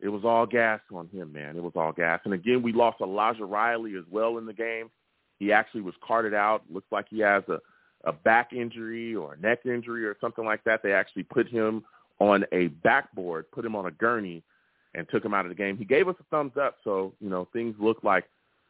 it 0.00 0.08
was 0.08 0.24
all 0.24 0.46
gas 0.46 0.80
on 0.94 1.08
him, 1.08 1.32
man. 1.32 1.56
It 1.56 1.62
was 1.62 1.74
all 1.76 1.92
gas. 1.92 2.20
And 2.24 2.32
again, 2.32 2.62
we 2.62 2.72
lost 2.72 3.00
Elijah 3.02 3.44
Riley 3.44 3.94
as 3.96 4.04
well 4.10 4.38
in 4.38 4.46
the 4.46 4.54
game. 4.54 4.90
He 5.38 5.52
actually 5.52 5.82
was 5.82 5.94
carted 6.06 6.32
out. 6.32 6.62
Looks 6.70 6.90
like 6.90 7.06
he 7.10 7.18
has 7.20 7.42
a, 7.48 7.58
a 8.04 8.12
back 8.12 8.52
injury 8.52 9.14
or 9.14 9.34
a 9.34 9.38
neck 9.38 9.60
injury 9.66 10.06
or 10.06 10.16
something 10.20 10.44
like 10.44 10.64
that. 10.64 10.82
They 10.82 10.92
actually 10.92 11.24
put 11.24 11.48
him 11.48 11.84
on 12.18 12.44
a 12.52 12.68
backboard, 12.68 13.50
put 13.50 13.64
him 13.64 13.76
on 13.76 13.86
a 13.86 13.90
gurney, 13.90 14.42
and 14.94 15.06
took 15.08 15.24
him 15.24 15.34
out 15.34 15.44
of 15.44 15.50
the 15.50 15.54
game. 15.54 15.76
He 15.76 15.84
gave 15.84 16.08
us 16.08 16.16
a 16.20 16.24
thumbs 16.24 16.52
up, 16.60 16.76
so 16.84 17.12
you 17.20 17.30
know 17.30 17.48
things 17.52 17.76
look 17.78 18.02
like 18.02 18.24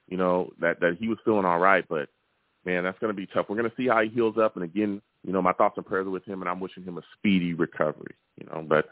you 0.09 0.17
know 0.17 0.53
that 0.61 0.81
that 0.81 0.97
he 0.99 1.09
was 1.09 1.19
feeling 1.25 1.45
all 1.45 1.59
right. 1.59 1.85
But 1.89 2.09
man, 2.65 2.85
that's 2.85 2.99
going 2.99 3.15
to 3.15 3.17
be 3.17 3.27
tough. 3.27 3.47
We're 3.49 3.57
going 3.57 3.71
to 3.71 3.77
see 3.77 3.89
how 3.89 4.03
he 4.03 4.09
heals 4.09 4.37
up. 4.39 4.57
And 4.57 4.65
again, 4.65 5.01
you 5.27 5.33
know, 5.33 5.43
my 5.43 5.53
thoughts 5.53 5.77
and 5.77 5.87
prayers 5.87 6.07
are 6.07 6.11
with 6.11 6.25
him, 6.25 6.41
and 6.43 6.49
I'm 6.49 6.61
wishing 6.61 6.85
him 6.85 6.99
a 6.99 7.03
speedy 7.17 7.55
recovery. 7.55 8.15
You 8.37 8.47
know, 8.47 8.65
but 8.67 8.87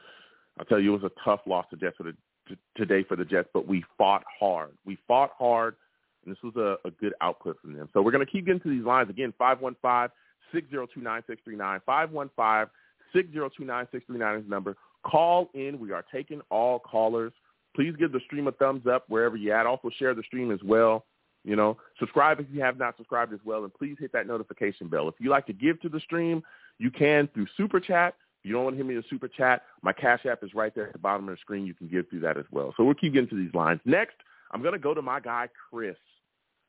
I'll 0.58 0.64
tell 0.66 0.80
you, 0.80 0.94
it 0.94 1.02
was 1.02 1.10
a 1.10 1.24
tough 1.24 1.40
loss 1.46 1.66
to 1.70 1.76
Jets 1.76 1.96
for 1.96 2.04
the, 2.04 2.12
to, 2.48 2.56
today 2.76 3.04
for 3.06 3.16
the 3.16 3.24
Jets, 3.24 3.48
but 3.52 3.66
we 3.66 3.84
fought 3.96 4.24
hard. 4.38 4.72
We 4.84 4.98
fought 5.06 5.30
hard, 5.38 5.76
and 6.24 6.34
this 6.34 6.42
was 6.42 6.56
a, 6.56 6.86
a 6.86 6.90
good 6.90 7.14
output 7.20 7.58
from 7.60 7.74
them. 7.74 7.88
So 7.92 8.02
we're 8.02 8.10
going 8.12 8.24
to 8.24 8.30
keep 8.30 8.46
getting 8.46 8.60
to 8.60 8.70
these 8.70 8.84
lines 8.84 9.10
again. 9.10 9.32
Five 9.38 9.60
one 9.60 9.76
five 9.80 10.10
six 10.52 10.68
zero 10.70 10.86
two 10.92 11.00
nine 11.00 11.22
six 11.26 11.40
three 11.44 11.56
nine. 11.56 11.80
Five 11.86 12.10
one 12.10 12.30
five 12.36 12.68
six 13.14 13.30
zero 13.32 13.50
two 13.56 13.64
nine 13.64 13.86
six 13.92 14.04
three 14.06 14.18
nine 14.18 14.38
is 14.38 14.44
the 14.44 14.50
number. 14.50 14.76
Call 15.04 15.50
in. 15.54 15.78
We 15.78 15.92
are 15.92 16.04
taking 16.12 16.40
all 16.50 16.78
callers. 16.78 17.32
Please 17.74 17.94
give 17.98 18.12
the 18.12 18.20
stream 18.26 18.48
a 18.48 18.52
thumbs 18.52 18.86
up 18.86 19.04
wherever 19.08 19.36
you're 19.36 19.56
at. 19.56 19.66
Also 19.66 19.90
share 19.98 20.14
the 20.14 20.22
stream 20.22 20.50
as 20.50 20.60
well. 20.62 21.04
You 21.44 21.56
know, 21.56 21.78
subscribe 21.98 22.40
if 22.40 22.46
you 22.50 22.60
have 22.60 22.78
not 22.78 22.96
subscribed 22.96 23.32
as 23.32 23.38
well, 23.44 23.64
and 23.64 23.72
please 23.72 23.96
hit 23.98 24.12
that 24.12 24.26
notification 24.26 24.88
bell. 24.88 25.08
If 25.08 25.14
you 25.18 25.30
like 25.30 25.46
to 25.46 25.52
give 25.52 25.80
to 25.82 25.88
the 25.88 26.00
stream, 26.00 26.42
you 26.78 26.90
can 26.90 27.28
through 27.28 27.46
Super 27.56 27.80
Chat. 27.80 28.14
If 28.40 28.48
you 28.48 28.52
don't 28.52 28.64
want 28.64 28.74
to 28.74 28.78
hit 28.78 28.86
me 28.86 28.96
a 28.96 29.02
Super 29.08 29.28
Chat, 29.28 29.62
my 29.82 29.92
Cash 29.92 30.26
App 30.26 30.42
is 30.42 30.54
right 30.54 30.74
there 30.74 30.88
at 30.88 30.92
the 30.92 30.98
bottom 30.98 31.28
of 31.28 31.34
the 31.34 31.40
screen. 31.40 31.64
You 31.64 31.74
can 31.74 31.88
give 31.88 32.08
through 32.08 32.20
that 32.20 32.36
as 32.36 32.44
well. 32.50 32.74
So 32.76 32.84
we'll 32.84 32.94
keep 32.94 33.14
getting 33.14 33.28
to 33.30 33.36
these 33.36 33.54
lines. 33.54 33.80
Next, 33.84 34.16
I'm 34.52 34.62
going 34.62 34.74
to 34.74 34.78
go 34.78 34.94
to 34.94 35.02
my 35.02 35.20
guy, 35.20 35.48
Chris. 35.70 35.96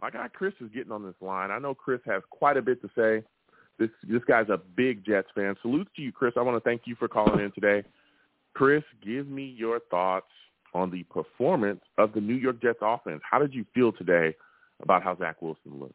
My 0.01 0.09
guy, 0.09 0.27
Chris, 0.29 0.53
is 0.61 0.69
getting 0.73 0.91
on 0.91 1.03
this 1.03 1.15
line. 1.19 1.51
I 1.51 1.59
know 1.59 1.73
Chris 1.73 1.99
has 2.05 2.23
quite 2.29 2.57
a 2.57 2.61
bit 2.61 2.81
to 2.81 2.89
say. 2.95 3.23
This 3.79 3.89
this 4.03 4.23
guy's 4.27 4.49
a 4.49 4.57
big 4.57 5.05
Jets 5.05 5.29
fan. 5.33 5.55
Salute 5.61 5.87
to 5.95 6.01
you, 6.01 6.11
Chris. 6.11 6.33
I 6.37 6.41
want 6.41 6.57
to 6.57 6.69
thank 6.69 6.81
you 6.85 6.95
for 6.95 7.07
calling 7.07 7.39
in 7.39 7.51
today. 7.51 7.83
Chris, 8.59 8.83
give 9.01 9.29
me 9.29 9.55
your 9.57 9.79
thoughts 9.89 10.27
on 10.73 10.91
the 10.91 11.03
performance 11.03 11.79
of 11.97 12.11
the 12.11 12.19
New 12.19 12.33
York 12.33 12.61
Jets 12.61 12.79
offense. 12.81 13.21
How 13.23 13.39
did 13.39 13.53
you 13.53 13.65
feel 13.73 13.93
today 13.93 14.35
about 14.83 15.01
how 15.01 15.15
Zach 15.15 15.41
Wilson 15.41 15.79
looked? 15.79 15.93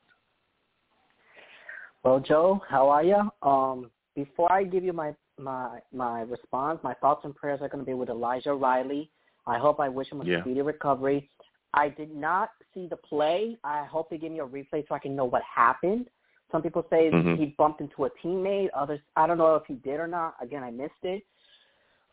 Well, 2.05 2.21
Joe, 2.21 2.63
how 2.67 2.89
are 2.89 3.05
you? 3.05 3.31
Um, 3.43 3.91
before 4.17 4.51
I 4.51 4.65
give 4.65 4.83
you 4.83 4.95
my 4.95 5.15
my 5.39 5.81
my 5.93 6.23
response, 6.23 6.81
my 6.83 6.95
thoughts 6.95 7.21
and 7.27 7.37
prayers 7.37 7.61
are 7.61 7.69
going 7.69 7.85
to 7.85 7.87
be 7.87 7.93
with 7.93 8.09
Elijah 8.09 8.55
Riley. 8.55 9.11
I 9.47 9.59
hope 9.59 9.79
I 9.79 9.91
wish 9.91 10.11
him 10.11 10.23
a 10.23 10.25
yeah. 10.25 10.41
speedy 10.41 10.63
recovery. 10.63 11.29
I 11.75 11.91
did 11.91 12.17
not 12.17 12.49
see 12.73 12.87
the 12.87 12.97
play. 12.97 13.59
I 13.63 13.85
hope 13.85 14.09
they 14.09 14.17
give 14.17 14.33
me 14.33 14.39
a 14.41 14.47
replay 14.47 14.89
so 14.89 14.95
I 14.95 15.01
can 15.01 15.15
know 15.15 15.27
what 15.27 15.43
happened. 15.43 16.07
Some 16.51 16.63
people 16.63 16.87
say 16.89 17.11
mm-hmm. 17.11 17.35
he 17.35 17.55
bumped 17.59 17.83
into 17.83 18.07
a 18.07 18.11
teammate. 18.25 18.69
Others, 18.75 19.01
I 19.17 19.27
don't 19.27 19.37
know 19.37 19.55
if 19.57 19.65
he 19.69 19.75
did 19.75 20.01
or 20.01 20.07
not. 20.07 20.37
Again, 20.41 20.63
I 20.63 20.71
missed 20.71 20.93
it. 21.03 21.25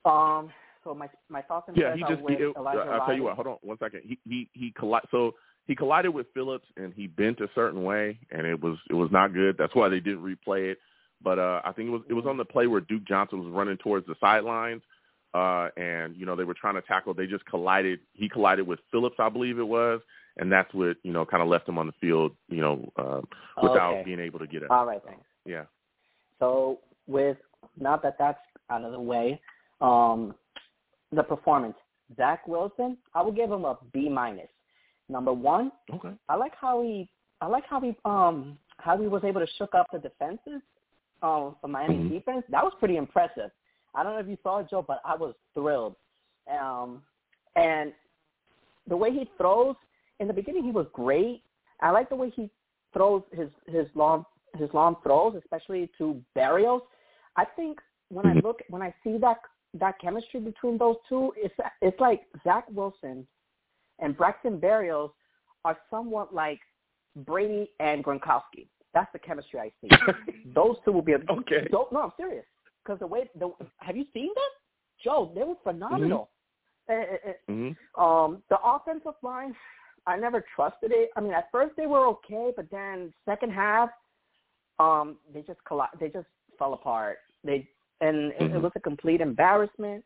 Um, 0.06 0.52
so 0.84 0.96
my 0.96 1.10
my 1.30 1.42
thoughts 1.42 1.68
and 1.68 1.78
yeah, 1.78 1.96
he 1.96 2.02
just 2.02 2.22
he, 2.28 2.34
it, 2.34 2.56
Elijah 2.58 2.80
I'll 2.80 3.06
tell 3.06 3.16
you 3.16 3.24
what. 3.24 3.36
Hold 3.36 3.48
on 3.48 3.58
one 3.62 3.78
second. 3.78 4.02
He 4.04 4.18
he 4.28 4.50
he 4.54 4.72
colli- 4.72 5.02
so 5.12 5.34
he 5.68 5.76
collided 5.76 6.14
with 6.14 6.28
Phillips 6.34 6.66
and 6.78 6.94
he 6.94 7.08
bent 7.08 7.40
a 7.40 7.48
certain 7.54 7.84
way 7.84 8.18
and 8.32 8.48
it 8.48 8.62
was 8.62 8.78
it 8.90 8.94
was 8.94 9.10
not 9.12 9.34
good. 9.34 9.58
That's 9.58 9.76
why 9.76 9.90
they 9.90 10.00
didn't 10.00 10.24
replay 10.24 10.72
it. 10.72 10.80
But 11.24 11.38
uh 11.38 11.62
I 11.64 11.72
think 11.72 11.90
it 11.90 11.92
was 11.92 12.02
it 12.10 12.14
was 12.14 12.26
on 12.26 12.38
the 12.38 12.46
play 12.46 12.68
where 12.68 12.82
Duke 12.82 13.06
Johnson 13.08 13.44
was 13.44 13.54
running 13.54 13.78
towards 13.78 14.08
the 14.08 14.16
sidelines. 14.20 14.82
Uh 15.34 15.70
and 15.78 16.16
you 16.16 16.26
know 16.26 16.36
they 16.36 16.44
were 16.44 16.56
trying 16.56 16.76
to 16.76 16.82
tackle 16.82 17.14
they 17.14 17.28
just 17.28 17.46
collided 17.46 18.00
he 18.14 18.28
collided 18.28 18.66
with 18.66 18.80
Phillips 18.92 19.18
I 19.20 19.30
believe 19.30 19.60
it 19.60 19.68
was 19.68 20.02
and 20.38 20.52
that's 20.52 20.74
what 20.74 20.98
you 21.04 21.14
know 21.14 21.26
kind 21.26 21.44
of 21.44 21.50
left 21.50 21.70
him 21.70 21.78
on 21.78 21.86
the 21.86 21.94
field 22.02 22.32
you 22.50 22.62
know 22.62 22.92
uh 22.98 23.22
without 23.62 23.94
okay. 23.94 24.04
being 24.04 24.20
able 24.20 24.40
to 24.40 24.48
get 24.48 24.64
up. 24.64 24.72
All 24.72 24.86
right, 24.88 25.02
thanks. 25.06 25.24
Yeah. 25.46 25.66
So 26.40 26.80
with 27.08 27.38
not 27.80 28.02
that 28.02 28.16
that's 28.18 28.40
out 28.70 28.84
of 28.84 28.92
the 28.92 29.00
way, 29.00 29.40
um, 29.82 30.36
the 31.12 31.24
performance. 31.24 31.76
Zach 32.17 32.48
Wilson, 32.48 32.98
I 33.13 33.22
would 33.22 33.36
give 33.36 33.52
him 33.52 33.65
a 33.65 33.78
B 33.94 34.10
minus. 34.10 34.50
Number 35.10 35.34
one, 35.34 35.72
okay. 35.94 36.12
I 36.30 36.36
like 36.36 36.54
how 36.60 36.82
he 36.82 37.10
I 37.41 37.48
like 37.48 37.65
how 37.70 37.82
he 37.82 37.96
um 38.06 38.58
how 38.78 38.98
he 38.98 39.08
was 39.08 39.24
able 39.24 39.41
to 39.41 39.48
shook 39.58 39.76
up 39.76 39.88
the 39.91 40.00
defenses 40.00 40.62
um 41.22 41.56
for 41.60 41.67
Miami 41.67 41.96
mm-hmm. 41.96 42.13
defense. 42.13 42.44
That 42.50 42.63
was 42.63 42.74
pretty 42.80 42.98
impressive. 42.98 43.52
I 43.94 44.04
don't 44.04 44.13
know 44.13 44.20
if 44.20 44.28
you 44.28 44.38
saw 44.41 44.60
it, 44.60 44.70
Joe, 44.70 44.86
but 44.88 45.02
I 45.04 45.15
was 45.15 45.34
thrilled. 45.54 45.96
Um 46.50 47.02
and 47.56 47.91
the 48.88 48.96
way 48.96 49.12
he 49.12 49.30
throws 49.38 49.76
in 50.20 50.28
the 50.28 50.34
beginning 50.34 50.63
he 50.63 50.72
was 50.72 50.88
great. 50.94 51.44
I 51.82 51.91
like 51.91 52.10
the 52.10 52.15
way 52.15 52.30
he 52.30 52.50
throws 52.94 53.24
his 53.34 53.50
his 53.67 53.88
long 53.96 54.26
his 54.58 54.70
long 54.74 54.96
throws, 55.04 55.36
especially 55.36 55.89
to 55.98 56.22
Berrios. 56.38 56.82
I 57.36 57.46
think 57.46 57.80
when 58.10 58.26
mm-hmm. 58.26 58.38
I 58.38 58.48
look 58.48 58.62
when 58.70 58.82
I 58.82 58.94
see 59.04 59.17
that 59.17 59.38
that 59.80 60.00
chemistry 60.00 60.40
between 60.40 60.78
those 60.78 60.98
two, 61.08 61.34
it's 61.36 61.56
it's 61.82 62.00
like 62.00 62.24
Zach 62.44 62.66
Wilson 62.70 63.26
and 64.00 64.18
Braxton 64.18 64.60
Berrios 64.60 65.12
are 65.64 65.78
somewhat 65.90 66.34
like 66.34 66.60
Brady 67.16 67.70
and 67.80 68.04
Gronkowski. 68.04 68.68
That's 68.94 69.12
the 69.14 69.20
chemistry 69.20 69.60
I 69.60 69.72
see. 69.82 69.90
those 70.56 70.76
two 70.84 70.92
will 70.92 71.02
be 71.02 71.14
a, 71.14 71.20
okay. 71.30 71.68
no, 71.72 71.88
I'm 71.94 72.12
serious. 72.18 72.46
Because 72.84 73.00
the 73.00 73.08
way 73.08 73.30
the 73.38 73.52
have 73.78 73.96
you 73.96 74.06
seen 74.14 74.28
them, 74.28 74.44
Joe? 75.04 75.32
They 75.36 75.44
were 75.44 75.56
phenomenal. 75.64 76.30
Mm-hmm. 76.90 77.54
mm-hmm. 77.54 78.02
Um, 78.02 78.44
the 78.50 78.58
offensive 78.64 79.14
line, 79.22 79.56
I 80.08 80.18
never 80.18 80.44
trusted 80.56 80.92
it. 80.92 81.10
I 81.16 81.22
mean, 81.22 81.34
at 81.34 81.50
first 81.52 81.76
they 81.78 81.86
were 81.86 82.06
okay, 82.08 82.52
but 82.56 82.70
then 82.72 83.14
second 83.24 83.52
half, 83.52 83.90
um, 84.80 85.18
they 85.34 85.42
just 85.42 85.64
colli- 85.64 85.86
they 86.00 86.10
just 86.10 86.28
fell 86.58 86.74
apart. 86.74 87.20
They 87.44 87.70
and 88.02 88.34
mm-hmm. 88.34 88.56
it 88.56 88.62
was 88.62 88.72
a 88.76 88.80
complete 88.80 89.22
embarrassment. 89.22 90.04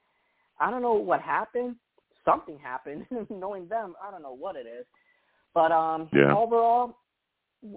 I 0.59 0.69
don't 0.69 0.81
know 0.81 0.93
what 0.93 1.21
happened. 1.21 1.75
Something 2.23 2.57
happened. 2.59 3.05
Knowing 3.29 3.67
them, 3.67 3.95
I 4.05 4.11
don't 4.11 4.21
know 4.21 4.35
what 4.35 4.55
it 4.55 4.67
is. 4.67 4.85
But 5.53 5.71
um, 5.71 6.09
yeah. 6.13 6.35
overall, 6.35 6.97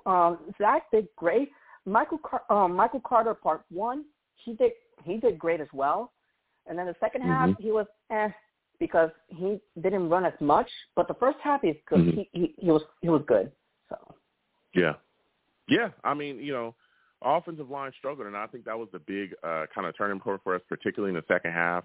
um, 0.04 0.38
Zach 0.58 0.82
did 0.92 1.08
great. 1.16 1.50
Michael 1.86 2.18
Car- 2.18 2.44
um, 2.50 2.74
Michael 2.74 3.00
Carter, 3.00 3.34
part 3.34 3.62
one, 3.70 4.04
he 4.44 4.54
did 4.54 4.72
he 5.04 5.18
did 5.18 5.38
great 5.38 5.60
as 5.60 5.68
well. 5.72 6.12
And 6.66 6.78
then 6.78 6.86
the 6.86 6.94
2nd 7.02 7.20
mm-hmm. 7.20 7.28
half, 7.28 7.50
he 7.58 7.70
was 7.70 7.86
eh 8.10 8.28
because 8.78 9.10
he 9.28 9.58
didn't 9.80 10.08
run 10.08 10.24
as 10.24 10.34
much. 10.40 10.68
But 10.94 11.08
the 11.08 11.14
first 11.14 11.38
half, 11.42 11.62
he's 11.62 11.76
good. 11.88 12.00
Mm-hmm. 12.00 12.18
He, 12.18 12.30
he 12.32 12.54
he 12.58 12.70
was 12.70 12.82
he 13.00 13.08
was 13.08 13.22
good. 13.26 13.50
So 13.88 13.96
yeah, 14.74 14.94
yeah. 15.68 15.88
I 16.04 16.14
mean, 16.14 16.38
you 16.38 16.52
know, 16.52 16.74
offensive 17.22 17.70
line 17.70 17.92
struggled, 17.98 18.26
and 18.26 18.36
I 18.36 18.46
think 18.46 18.64
that 18.64 18.78
was 18.78 18.88
the 18.92 18.98
big 18.98 19.34
uh, 19.42 19.66
kind 19.74 19.86
of 19.86 19.96
turning 19.96 20.20
point 20.20 20.40
for 20.44 20.54
us, 20.54 20.62
particularly 20.68 21.14
in 21.14 21.16
the 21.16 21.34
second 21.34 21.52
half. 21.52 21.84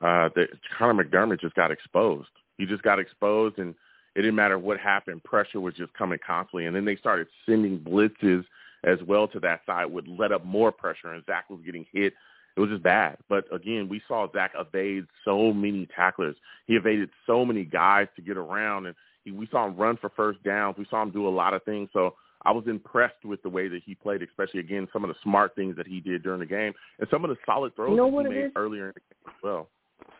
Uh, 0.00 0.28
that 0.36 0.46
Connor 0.78 1.02
McDermott 1.02 1.40
just 1.40 1.56
got 1.56 1.72
exposed. 1.72 2.28
He 2.56 2.66
just 2.66 2.84
got 2.84 3.00
exposed, 3.00 3.58
and 3.58 3.74
it 4.14 4.22
didn't 4.22 4.36
matter 4.36 4.58
what 4.58 4.78
happened. 4.78 5.24
Pressure 5.24 5.60
was 5.60 5.74
just 5.74 5.92
coming 5.94 6.20
constantly, 6.24 6.66
and 6.66 6.76
then 6.76 6.84
they 6.84 6.96
started 6.96 7.26
sending 7.46 7.80
blitzes 7.80 8.44
as 8.84 8.98
well 9.08 9.26
to 9.26 9.40
that 9.40 9.62
side, 9.66 9.86
would 9.86 10.06
let 10.06 10.30
up 10.30 10.44
more 10.44 10.70
pressure, 10.70 11.12
and 11.12 11.24
Zach 11.26 11.50
was 11.50 11.58
getting 11.64 11.84
hit. 11.92 12.14
It 12.56 12.60
was 12.60 12.70
just 12.70 12.82
bad. 12.82 13.16
But 13.28 13.44
again, 13.52 13.88
we 13.88 14.00
saw 14.06 14.30
Zach 14.32 14.52
evade 14.56 15.06
so 15.24 15.52
many 15.52 15.86
tacklers. 15.86 16.36
He 16.66 16.74
evaded 16.74 17.10
so 17.26 17.44
many 17.44 17.64
guys 17.64 18.06
to 18.14 18.22
get 18.22 18.36
around, 18.36 18.86
and 18.86 18.94
He, 19.24 19.32
we 19.32 19.48
saw 19.50 19.66
him 19.66 19.76
run 19.76 19.96
for 19.96 20.10
first 20.10 20.42
downs. 20.42 20.76
We 20.78 20.86
saw 20.88 21.02
him 21.02 21.10
do 21.10 21.26
a 21.26 21.30
lot 21.30 21.54
of 21.54 21.64
things. 21.64 21.88
So 21.92 22.14
I 22.44 22.52
was 22.52 22.64
impressed 22.66 23.24
with 23.24 23.42
the 23.42 23.48
way 23.48 23.68
that 23.68 23.82
he 23.84 23.94
played, 23.94 24.22
especially 24.22 24.60
again 24.60 24.86
some 24.92 25.04
of 25.04 25.08
the 25.08 25.16
smart 25.22 25.54
things 25.56 25.76
that 25.76 25.86
he 25.86 26.00
did 26.00 26.22
during 26.22 26.40
the 26.40 26.46
game 26.46 26.72
and 26.98 27.08
some 27.10 27.24
of 27.24 27.30
the 27.30 27.36
solid 27.44 27.74
throws 27.74 27.90
you 27.90 27.96
know 27.96 28.10
that 28.22 28.30
he 28.30 28.38
made 28.38 28.44
is? 28.46 28.52
earlier 28.56 28.88
in 28.88 28.92
the 28.94 29.00
game 29.00 29.34
as 29.34 29.42
well. 29.42 29.68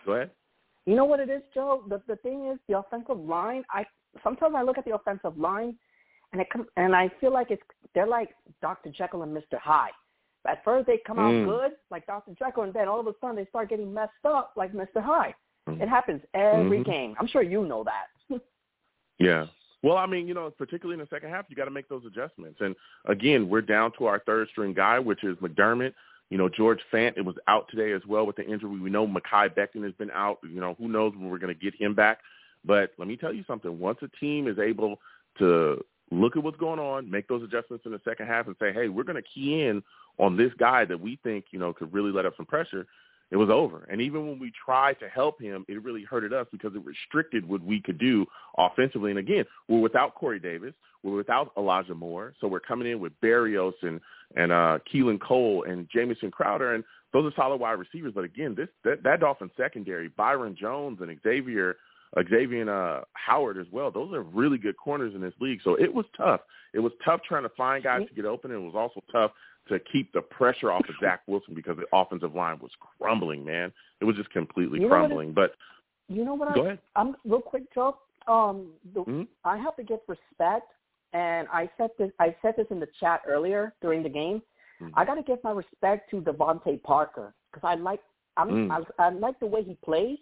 Go 0.05 0.13
ahead. 0.13 0.31
You 0.87 0.97
know 0.97 1.05
what 1.05 1.21
it 1.21 1.31
is, 1.31 1.43
Joe? 1.55 1.83
The 1.89 2.01
the 2.09 2.17
thing 2.17 2.49
is 2.53 2.59
the 2.69 2.79
offensive 2.79 3.19
line. 3.19 3.63
I 3.71 3.85
sometimes 4.25 4.55
I 4.57 4.63
look 4.63 4.79
at 4.79 4.85
the 4.85 4.95
offensive 4.95 5.39
line, 5.39 5.77
and 6.33 6.41
it 6.41 6.49
come 6.51 6.67
and 6.77 6.97
I 6.97 7.11
feel 7.21 7.33
like 7.33 7.51
it's 7.51 7.63
they're 7.95 8.07
like 8.07 8.31
Dr. 8.63 8.91
Jekyll 8.91 9.23
and 9.23 9.37
Mr. 9.37 9.59
Hyde. 9.61 9.93
At 10.47 10.65
first 10.65 10.87
they 10.87 10.99
come 11.07 11.19
out 11.19 11.33
Mm. 11.33 11.45
good, 11.47 11.73
like 11.91 12.07
Dr. 12.07 12.33
Jekyll, 12.39 12.63
and 12.63 12.73
then 12.73 12.89
all 12.89 13.01
of 13.01 13.07
a 13.07 13.13
sudden 13.21 13.37
they 13.37 13.45
start 13.47 13.69
getting 13.69 13.93
messed 13.93 14.25
up, 14.25 14.53
like 14.57 14.73
Mr. 14.73 15.01
Hyde. 15.03 15.35
Mm. 15.69 15.83
It 15.83 15.89
happens 15.89 16.23
every 16.33 16.79
Mhm. 16.81 16.85
game. 16.87 17.17
I'm 17.21 17.27
sure 17.27 17.43
you 17.43 17.65
know 17.65 17.85
that. 17.85 18.07
Yeah. 19.19 19.47
Well, 19.83 19.97
I 19.97 20.07
mean, 20.07 20.27
you 20.27 20.35
know, 20.35 20.51
particularly 20.51 21.01
in 21.01 21.01
the 21.01 21.15
second 21.15 21.31
half, 21.31 21.47
you 21.49 21.57
got 21.57 21.67
to 21.67 21.71
make 21.71 21.89
those 21.89 22.05
adjustments. 22.05 22.61
And 22.61 22.75
again, 23.05 23.49
we're 23.49 23.63
down 23.63 23.93
to 23.99 24.07
our 24.07 24.19
third 24.21 24.49
string 24.49 24.75
guy, 24.75 24.99
which 24.99 25.23
is 25.23 25.37
McDermott. 25.37 25.95
You 26.31 26.39
know, 26.39 26.49
George 26.49 26.81
Fant, 26.93 27.17
it 27.17 27.25
was 27.25 27.37
out 27.47 27.69
today 27.71 27.93
as 27.93 28.03
well 28.07 28.27
with 28.27 28.37
the 28.37 28.45
injury. 28.45 28.79
We 28.79 28.91
know 28.91 29.07
Mekhi 29.07 29.55
Becton 29.55 29.85
has 29.85 29.95
been 29.95 30.11
out. 30.11 30.39
You 30.43 30.61
know, 30.61 30.75
who 30.79 30.89
knows 30.89 31.13
when 31.15 31.31
we're 31.31 31.39
going 31.39 31.55
to 31.55 31.61
get 31.61 31.81
him 31.81 31.95
back. 31.95 32.19
But 32.65 32.91
let 32.99 33.09
me 33.09 33.17
tell 33.17 33.33
you 33.33 33.45
something. 33.47 33.79
Once 33.79 33.99
a 34.03 34.09
team 34.19 34.49
is 34.49 34.59
able 34.59 35.01
to 35.39 35.83
look 36.11 36.37
at 36.37 36.43
what's 36.43 36.59
going 36.59 36.81
on, 36.81 37.11
make 37.11 37.29
those 37.29 37.43
adjustments 37.43 37.87
in 37.87 37.93
the 37.93 38.01
second 38.05 38.27
half 38.27 38.47
and 38.47 38.57
say, 38.59 38.73
hey, 38.73 38.89
we're 38.89 39.05
going 39.05 39.17
to 39.17 39.23
key 39.23 39.63
in 39.63 39.83
on 40.19 40.37
this 40.37 40.53
guy 40.59 40.85
that 40.85 41.01
we 41.01 41.19
think, 41.23 41.47
you 41.51 41.59
know, 41.59 41.73
could 41.73 41.93
really 41.93 42.11
let 42.11 42.27
up 42.27 42.35
some 42.37 42.47
pressure, 42.47 42.87
it 43.31 43.37
was 43.37 43.51
over. 43.51 43.87
And 43.91 44.01
even 44.01 44.27
when 44.27 44.39
we 44.39 44.53
tried 44.65 44.99
to 45.01 45.09
help 45.09 45.41
him, 45.41 45.65
it 45.69 45.83
really 45.83 46.05
hurted 46.05 46.33
us 46.33 46.47
because 46.51 46.75
it 46.75 46.85
restricted 46.85 47.47
what 47.47 47.63
we 47.63 47.81
could 47.81 47.99
do 47.99 48.25
offensively. 48.57 49.11
And 49.11 49.19
again, 49.19 49.45
we're 49.69 49.81
without 49.81 50.15
Corey 50.15 50.41
Davis. 50.41 50.75
We're 51.03 51.17
without 51.17 51.53
Elijah 51.57 51.95
Moore. 51.95 52.35
So 52.41 52.49
we're 52.49 52.61
coming 52.61 52.91
in 52.91 53.01
with 53.01 53.13
Berrios 53.23 53.75
and, 53.83 54.01
and 54.37 54.51
uh, 54.51 54.79
Keelan 54.93 55.21
Cole 55.21 55.65
and 55.69 55.89
Jamison 55.93 56.31
Crowder. 56.31 56.75
And 56.75 56.85
those 57.13 57.31
are 57.31 57.35
solid 57.37 57.59
wide 57.59 57.73
receivers. 57.73 58.13
But 58.15 58.25
again, 58.25 58.55
this 58.57 58.69
that, 58.85 59.03
that 59.05 59.21
Dolphin 59.21 59.51
secondary, 59.57 60.09
Byron 60.09 60.57
Jones 60.59 60.99
and 61.01 61.15
Xavier 61.23 61.77
Xavier 62.31 62.71
uh, 62.71 63.03
Howard 63.13 63.59
as 63.59 63.67
well. 63.71 63.91
Those 63.91 64.15
are 64.15 64.23
really 64.23 64.59
good 64.59 64.77
corners 64.77 65.15
in 65.15 65.21
this 65.21 65.35
league. 65.41 65.61
So 65.63 65.75
it 65.75 65.93
was 65.93 66.07
tough. 66.17 66.41
It 66.73 66.81
was 66.81 66.93
tough 67.05 67.21
trying 67.27 67.43
to 67.43 67.51
find 67.51 67.85
guys 67.85 68.03
to 68.09 68.15
get 68.15 68.25
open. 68.25 68.51
And 68.51 68.63
it 68.63 68.65
was 68.65 68.75
also 68.75 69.05
tough 69.13 69.33
to 69.69 69.79
keep 69.79 70.13
the 70.13 70.21
pressure 70.21 70.71
off 70.71 70.89
of 70.89 70.95
Zach 71.01 71.21
Wilson 71.27 71.55
because 71.55 71.77
the 71.77 71.87
offensive 71.97 72.35
line 72.35 72.59
was 72.61 72.71
crumbling, 72.99 73.45
man. 73.45 73.73
It 74.01 74.05
was 74.05 74.17
just 74.17 74.31
completely 74.31 74.81
You 74.81 74.89
crumbling. 74.89 75.33
But 75.33 75.55
You 76.09 76.25
know 76.25 76.35
what? 76.35 76.55
go 76.55 76.63
I, 76.63 76.67
ahead. 76.67 76.79
I'm 76.97 77.17
real 77.25 77.41
quick, 77.41 77.73
Joe. 77.75 77.99
Um, 78.27 78.73
the, 78.95 79.05
Mhm. 79.05 79.29
I 79.45 79.57
have 79.57 79.77
to 79.77 79.83
give 79.83 80.01
respect, 80.07 80.73
and 81.13 81.49
I 81.49 81.71
said 81.77 81.91
this. 81.99 82.11
I 82.19 82.35
said 82.43 82.55
this 82.57 82.67
in 82.71 82.81
the 82.81 82.89
chat 83.01 83.23
earlier 83.27 83.75
during 83.81 84.03
the 84.03 84.09
game. 84.09 84.43
Mhm. 84.81 84.93
I 84.95 85.05
got 85.05 85.15
to 85.15 85.23
give 85.23 85.43
my 85.45 85.53
respect 85.53 86.11
to 86.11 86.21
DeVante 86.21 86.83
Parker 86.83 87.35
because 87.51 87.67
I 87.67 87.75
like 87.75 88.03
I'm, 88.37 88.49
Mm. 88.69 88.87
I, 88.99 89.05
I 89.07 89.09
like 89.11 89.39
the 89.41 89.47
way 89.47 89.63
he 89.65 89.75
plays, 89.77 90.19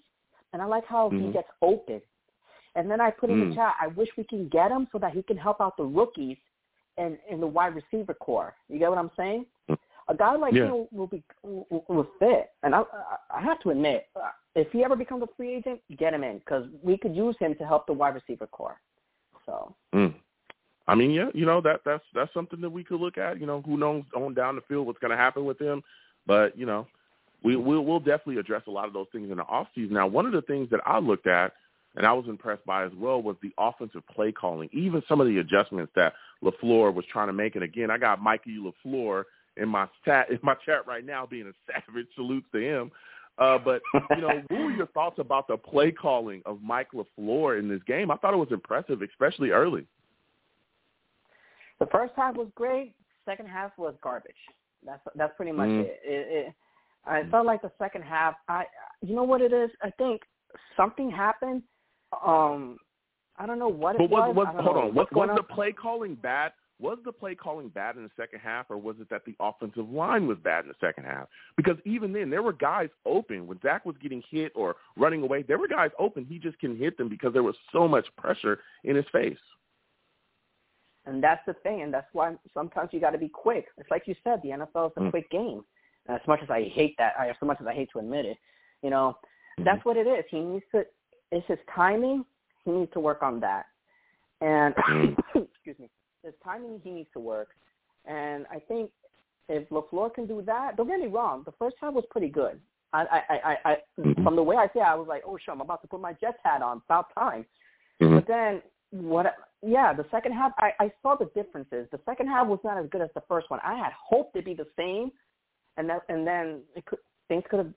and 0.53 0.63
I 0.63 0.65
like 0.65 0.87
how 0.87 1.11
he 1.11 1.17
Mhm. 1.17 1.33
gets 1.35 1.51
open. 1.61 2.01
And 2.75 2.91
then 2.91 3.01
I 3.01 3.11
put 3.11 3.31
in 3.31 3.37
Mm. 3.37 3.49
the 3.51 3.55
chat. 3.55 3.75
I 3.81 3.89
wish 3.89 4.09
we 4.17 4.25
can 4.25 4.49
get 4.49 4.71
him 4.71 4.89
so 4.93 4.99
that 4.99 5.13
he 5.13 5.23
can 5.23 5.37
help 5.37 5.61
out 5.61 5.77
the 5.77 5.85
rookies 5.85 6.39
and 6.99 7.19
in 7.31 7.41
the 7.41 7.47
wide 7.47 7.75
receiver 7.75 8.15
core. 8.15 8.55
You 8.69 8.79
get 8.79 8.91
what 8.91 8.99
I'm 8.99 9.11
saying? 9.17 9.47
A 10.09 10.15
guy 10.15 10.37
like 10.37 10.55
Yeah. 10.55 10.67
him 10.67 10.87
will 10.93 11.09
be 11.09 11.23
will, 11.43 11.85
will 11.89 12.09
fit. 12.19 12.51
And 12.63 12.75
I 12.75 12.85
I 13.31 13.41
have 13.41 13.59
to 13.61 13.71
admit, 13.71 14.07
uh, 14.15 14.31
if 14.55 14.71
he 14.71 14.85
ever 14.85 14.95
becomes 14.97 15.23
a 15.23 15.29
free 15.37 15.55
agent, 15.57 15.81
get 15.97 16.15
him 16.15 16.23
in 16.23 16.39
because 16.39 16.65
we 16.83 16.97
could 16.97 17.15
use 17.15 17.37
him 17.39 17.55
to 17.57 17.67
help 17.67 17.87
the 17.87 17.93
wide 17.93 18.15
receiver 18.15 18.47
core. 18.47 18.81
So 19.45 19.75
Mm. 19.95 20.15
I 20.89 20.95
mean, 20.95 21.11
yeah, 21.11 21.31
you 21.35 21.45
know 21.45 21.61
that 21.63 21.81
that's 21.85 22.05
that's 22.15 22.33
something 22.33 22.61
that 22.61 22.71
we 22.71 22.85
could 22.85 23.01
look 23.01 23.19
at. 23.19 23.41
You 23.41 23.47
know, 23.47 23.63
who 23.63 23.77
knows 23.77 24.05
on 24.15 24.35
down 24.35 24.55
the 24.55 24.63
field 24.63 24.87
what's 24.87 25.01
going 25.01 25.11
to 25.11 25.17
happen 25.17 25.45
with 25.45 25.61
him, 25.61 25.83
but 26.27 26.57
you 26.57 26.67
know, 26.67 26.87
we 27.43 27.57
we'll, 27.57 27.85
we'll 27.85 27.99
definitely 27.99 28.39
address 28.39 28.63
a 28.69 28.71
lot 28.71 28.87
of 28.87 28.93
those 28.93 29.09
things 29.11 29.31
in 29.31 29.39
the 29.39 29.45
off 29.45 29.67
season. 29.75 29.95
Now, 29.95 30.07
one 30.07 30.27
of 30.27 30.33
the 30.33 30.43
things 30.43 30.71
that 30.71 30.81
I 30.87 30.99
looked 31.01 31.27
at 31.27 31.53
and 31.97 32.07
I 32.07 32.13
was 32.13 32.27
impressed 32.29 32.65
by 32.67 32.85
as 32.85 32.93
well 32.97 33.23
was 33.23 33.37
the 33.43 33.53
offensive 33.59 34.03
play 34.15 34.31
calling, 34.33 34.69
even 34.73 35.03
some 35.09 35.21
of 35.21 35.27
the 35.27 35.39
adjustments 35.39 35.93
that 35.97 36.13
LaFleur 36.45 36.93
was 36.95 37.05
trying 37.11 37.29
to 37.29 37.33
make. 37.33 37.55
And 37.55 37.65
again, 37.65 37.91
I 37.91 37.99
got 37.99 38.23
Mikey 38.23 38.59
LaFleur 38.59 39.25
in 39.57 39.69
my 39.69 39.89
chat 40.05 40.29
in 40.31 40.39
my 40.43 40.55
chat 40.67 40.87
right 40.87 41.05
now, 41.05 41.27
being 41.27 41.47
a 41.49 41.53
savage. 41.73 42.07
salute 42.15 42.45
to 42.53 42.61
him. 42.61 42.91
Uh, 43.39 43.59
but 43.59 43.83
you 44.11 44.23
know, 44.23 44.43
what 44.49 44.61
were 44.61 44.71
your 44.71 44.87
thoughts 44.89 45.19
about 45.19 45.47
the 45.47 45.57
play 45.57 45.91
calling 45.91 46.43
of 46.47 46.63
Mike 46.63 46.89
LaFleur 46.95 47.59
in 47.59 47.69
this 47.69 47.83
game? 47.87 48.11
I 48.11 48.17
thought 48.17 48.33
it 48.33 48.39
was 48.39 48.49
impressive, 48.51 49.03
especially 49.03 49.51
early. 49.51 49.87
the 51.79 51.87
first 51.87 52.13
half 52.17 52.35
was 52.37 52.49
great. 52.55 52.95
Second 53.27 53.49
half 53.49 53.73
was 53.77 53.95
garbage. 54.03 54.35
That's 54.85 55.01
that's 55.17 55.37
pretty 55.37 55.53
much 55.53 55.69
Mm. 55.69 55.81
it. 55.81 56.01
it, 56.05 56.27
it 56.47 56.55
I 57.07 57.23
felt 57.31 57.47
like 57.47 57.63
the 57.63 57.71
second 57.79 58.03
half. 58.03 58.35
I 58.49 58.65
you 59.03 59.15
know 59.15 59.25
what 59.25 59.41
it 59.41 59.53
is. 59.53 59.71
I 59.83 59.91
think 59.91 60.23
something 60.77 61.11
happened. 61.11 61.63
Um, 62.25 62.79
I 63.39 63.47
don't 63.47 63.59
know 63.59 63.69
what 63.69 63.97
it 63.97 63.99
But 63.99 64.11
was, 64.11 64.35
was. 64.35 64.47
was 64.55 64.65
hold 64.65 64.77
know 64.77 64.83
on, 64.83 64.95
what's 64.95 65.13
going 65.13 65.29
was 65.29 65.37
the 65.37 65.43
play 65.43 65.73
calling 65.73 66.15
bad? 66.15 66.53
Was 66.79 66.99
the 67.07 67.13
play 67.13 67.35
calling 67.35 67.69
bad 67.71 67.97
in 67.97 68.03
the 68.03 68.11
second 68.17 68.41
half, 68.41 68.67
or 68.69 68.77
was 68.77 68.97
it 69.01 69.09
that 69.09 69.25
the 69.25 69.35
offensive 69.41 69.89
line 69.89 70.27
was 70.27 70.37
bad 70.45 70.65
in 70.65 70.69
the 70.69 70.75
second 70.79 71.05
half? 71.05 71.27
Because 71.57 71.77
even 71.87 72.13
then, 72.13 72.29
there 72.29 72.43
were 72.43 72.53
guys 72.53 72.91
open 73.07 73.47
when 73.47 73.59
Zach 73.63 73.87
was 73.87 73.97
getting 74.03 74.23
hit 74.31 74.53
or 74.55 74.77
running 74.97 75.23
away. 75.23 75.43
There 75.43 75.59
were 75.59 75.69
guys 75.69 75.91
open. 75.99 76.27
He 76.27 76.39
just 76.39 76.59
couldn't 76.59 76.79
hit 76.79 76.99
them 76.99 77.09
because 77.09 77.33
there 77.33 77.43
was 77.43 77.57
so 77.73 77.89
much 77.89 78.07
pressure 78.19 78.61
in 78.85 78.95
his 78.95 79.07
face. 79.11 79.39
And 81.07 81.23
that's 81.23 81.41
the 81.47 81.55
thing, 81.55 81.83
and 81.83 81.95
that's 81.95 82.09
why 82.13 82.35
sometimes 82.53 82.91
you 82.93 83.01
got 83.01 83.11
to 83.11 83.19
be 83.19 83.29
quick. 83.29 83.67
It's 83.79 83.91
like 83.91 84.03
you 84.07 84.15
said, 84.23 84.41
the 84.43 84.51
NFL 84.51 84.89
is 84.91 84.93
a 84.97 85.01
Mm. 85.01 85.11
quick 85.11 85.31
game. 85.31 85.65
As 86.09 86.21
much 86.27 86.41
as 86.43 86.51
I 86.51 86.65
hate 86.65 86.95
that, 86.99 87.15
I, 87.19 87.31
as 87.31 87.37
much 87.43 87.61
as 87.61 87.67
I 87.67 87.73
hate 87.75 87.91
to 87.93 88.01
admit 88.01 88.27
it, 88.27 88.39
you 88.83 88.91
know, 88.91 89.17
Mm-hmm. 89.59 89.65
that's 89.65 89.85
what 89.87 89.97
it 89.97 90.07
is. 90.07 90.25
He 90.29 90.41
needs 90.41 90.65
to. 90.73 90.85
It's 91.33 91.47
his 91.47 91.59
timing. 91.75 92.25
He 92.65 92.71
needs 92.71 92.93
to 92.93 93.01
work 93.01 93.23
on 93.23 93.41
that. 93.41 93.67
And 94.41 94.75
Mm. 94.75 95.17
excuse 95.35 95.79
me, 95.79 95.89
his 96.23 96.35
timing 96.45 96.81
he 96.83 96.91
needs 96.91 97.09
to 97.13 97.21
work. 97.21 97.49
And 98.05 98.47
I 98.51 98.59
think 98.59 98.91
if 99.49 99.69
LaFleur 99.71 100.15
can 100.15 100.27
do 100.27 100.43
that, 100.43 100.77
don't 100.77 100.89
get 100.89 101.01
me 101.01 101.07
wrong. 101.07 101.43
The 101.45 101.53
first 101.53 101.77
half 101.81 101.95
was 101.95 102.05
pretty 102.11 102.29
good. 102.29 102.61
I, 102.93 103.03
I, 103.29 103.35
I, 103.35 103.57
I 103.73 103.77
Mhm. 103.99 104.23
from 104.23 104.37
the 104.37 104.43
way 104.43 104.57
I 104.57 104.67
say, 104.69 104.81
it, 104.81 104.83
I 104.83 104.95
was 104.95 105.09
like, 105.09 105.23
oh 105.27 105.37
sure, 105.39 105.53
I'm 105.55 105.61
about 105.61 105.83
to 105.83 105.89
put 105.89 106.01
my 106.01 106.13
Jets 106.15 106.39
hat 106.45 106.63
on. 106.63 106.83
About 106.89 107.13
time. 107.15 107.45
Mhm. 108.01 108.17
But 108.17 108.27
then 108.27 108.63
what? 108.91 109.35
Yeah, 109.63 109.93
the 109.93 110.07
second 110.11 110.33
half, 110.33 110.53
I, 110.59 110.73
I 110.79 110.93
saw 111.03 111.17
the 111.17 111.27
differences. 111.35 111.89
The 111.91 112.01
second 112.05 112.29
half 112.29 112.47
was 112.47 112.61
not 112.63 112.79
as 112.79 112.89
good 112.91 113.01
as 113.01 113.11
the 113.15 113.23
first 113.23 113.51
one. 113.51 113.59
I 113.65 113.75
had 113.77 113.93
hoped 113.93 114.37
it'd 114.37 114.45
be 114.45 114.55
the 114.55 114.69
same, 114.77 115.11
and 115.77 115.89
that, 115.91 116.03
and 116.09 116.27
then 116.27 116.63
it 116.77 116.85
could, 116.87 117.01
things 117.29 117.43
could 117.51 117.59
have 117.59 117.73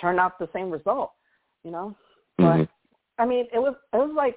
turned 0.00 0.18
out 0.18 0.38
the 0.38 0.48
same 0.54 0.70
result. 0.70 1.12
You 1.64 1.70
know, 1.72 1.96
but 2.38 2.44
Mhm. 2.56 2.68
I 3.18 3.26
mean, 3.26 3.46
it 3.52 3.58
was 3.58 3.74
it 3.92 3.96
was 3.96 4.12
like 4.14 4.36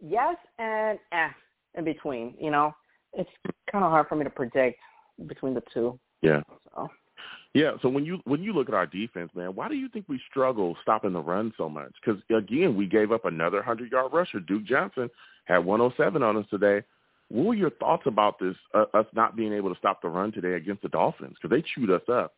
yes 0.00 0.36
and 0.58 0.98
eh 1.12 1.28
in 1.76 1.84
between. 1.84 2.34
You 2.40 2.50
know, 2.50 2.74
it's 3.12 3.30
kind 3.70 3.84
of 3.84 3.90
hard 3.90 4.08
for 4.08 4.16
me 4.16 4.24
to 4.24 4.30
predict 4.30 4.78
between 5.26 5.54
the 5.54 5.62
two. 5.72 5.98
Yeah. 6.22 6.40
So 6.74 6.88
Yeah. 7.54 7.72
So 7.82 7.88
when 7.88 8.04
you 8.04 8.20
when 8.24 8.42
you 8.42 8.52
look 8.52 8.68
at 8.68 8.74
our 8.74 8.86
defense, 8.86 9.30
man, 9.34 9.54
why 9.54 9.68
do 9.68 9.74
you 9.74 9.88
think 9.88 10.06
we 10.08 10.20
struggle 10.30 10.76
stopping 10.82 11.12
the 11.12 11.20
run 11.20 11.52
so 11.56 11.68
much? 11.68 11.92
Because 12.04 12.20
again, 12.30 12.76
we 12.76 12.86
gave 12.86 13.12
up 13.12 13.24
another 13.24 13.62
hundred 13.62 13.92
yard 13.92 14.12
rusher. 14.12 14.40
Duke 14.40 14.64
Johnson 14.64 15.10
had 15.44 15.58
107 15.58 16.22
on 16.22 16.36
us 16.36 16.46
today. 16.50 16.84
What 17.28 17.46
were 17.46 17.54
your 17.54 17.70
thoughts 17.70 18.04
about 18.06 18.38
this? 18.38 18.56
Uh, 18.74 18.86
us 18.94 19.06
not 19.14 19.36
being 19.36 19.52
able 19.52 19.72
to 19.72 19.78
stop 19.78 20.02
the 20.02 20.08
run 20.08 20.32
today 20.32 20.54
against 20.54 20.82
the 20.82 20.88
Dolphins 20.88 21.36
because 21.40 21.56
they 21.56 21.64
chewed 21.74 21.90
us 21.90 22.02
up. 22.12 22.34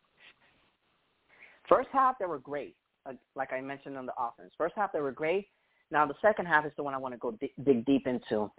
First 1.67 1.89
half, 1.91 2.19
they 2.19 2.25
were 2.25 2.39
great. 2.39 2.75
Like, 3.05 3.17
like 3.35 3.53
I 3.53 3.61
mentioned 3.61 3.97
on 3.97 4.05
the 4.05 4.13
offense. 4.17 4.51
First 4.57 4.75
half, 4.75 4.93
they 4.93 5.01
were 5.01 5.11
great. 5.11 5.47
Now, 5.91 6.05
the 6.05 6.15
second 6.21 6.45
half 6.45 6.65
is 6.65 6.71
the 6.77 6.83
one 6.83 6.93
I 6.93 6.97
want 6.97 7.13
to 7.13 7.17
go 7.17 7.31
di- 7.31 7.53
dig 7.63 7.85
deep 7.85 8.07
into. 8.07 8.49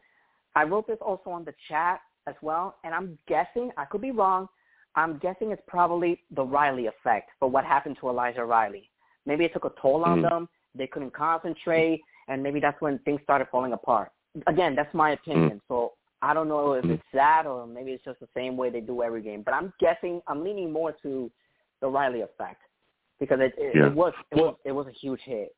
I 0.55 0.65
wrote 0.65 0.87
this 0.87 0.99
also 1.01 1.31
on 1.31 1.45
the 1.45 1.55
chat 1.69 2.01
as 2.27 2.35
well, 2.43 2.77
and 2.85 2.95
I'm 2.95 3.19
guessing, 3.27 3.71
I 3.77 3.85
could 3.87 4.01
be 4.01 4.11
wrong, 4.11 4.49
I'm 4.95 5.19
guessing 5.19 5.51
it's 5.51 5.63
probably 5.67 6.21
the 6.31 6.45
Riley 6.45 6.87
effect 6.87 7.31
for 7.41 7.49
what 7.49 7.65
happened 7.65 7.97
to 8.01 8.09
Elijah 8.09 8.45
Riley. 8.45 8.91
Maybe 9.27 9.45
it 9.45 9.53
took 9.53 9.65
a 9.65 9.73
toll 9.81 10.05
on 10.05 10.21
Mm. 10.21 10.31
them. 10.31 10.49
They 10.75 10.87
couldn't 10.87 11.11
concentrate, 11.13 12.03
and 12.29 12.43
maybe 12.43 12.61
that's 12.61 12.81
when 12.81 12.99
things 13.01 13.21
started 13.23 13.49
falling 13.49 13.73
apart. 13.73 14.13
Again, 14.47 14.75
that's 14.75 14.93
my 14.95 15.11
opinion. 15.11 15.61
So 15.69 15.95
I 16.23 16.33
don't 16.33 16.49
know 16.49 16.75
if 16.75 16.85
Mm. 16.85 16.93
it's 16.93 17.11
that 17.13 17.47
or 17.47 17.67
maybe 17.67 17.93
it's 17.93 18.05
just 18.05 18.21
the 18.21 18.29
same 18.35 18.57
way 18.57 18.71
they 18.71 18.81
do 18.81 19.03
every 19.03 19.23
game. 19.23 19.43
But 19.43 19.55
I'm 19.55 19.73
guessing, 19.79 20.23
I'm 20.27 20.45
leaning 20.45 20.73
more 20.73 20.93
to 20.93 21.31
the 21.81 21.89
Riley 21.89 22.21
effect 22.23 22.63
because 23.21 23.39
it, 23.41 23.55
it, 23.59 23.75
Yeah. 23.77 23.87
it 23.87 23.95
was 23.95 24.13
it 24.31 24.37
Well- 24.37 24.45
was 24.47 24.57
it 24.65 24.73
was 24.73 24.87
a 24.87 24.93
huge 24.93 25.21
hit. 25.25 25.55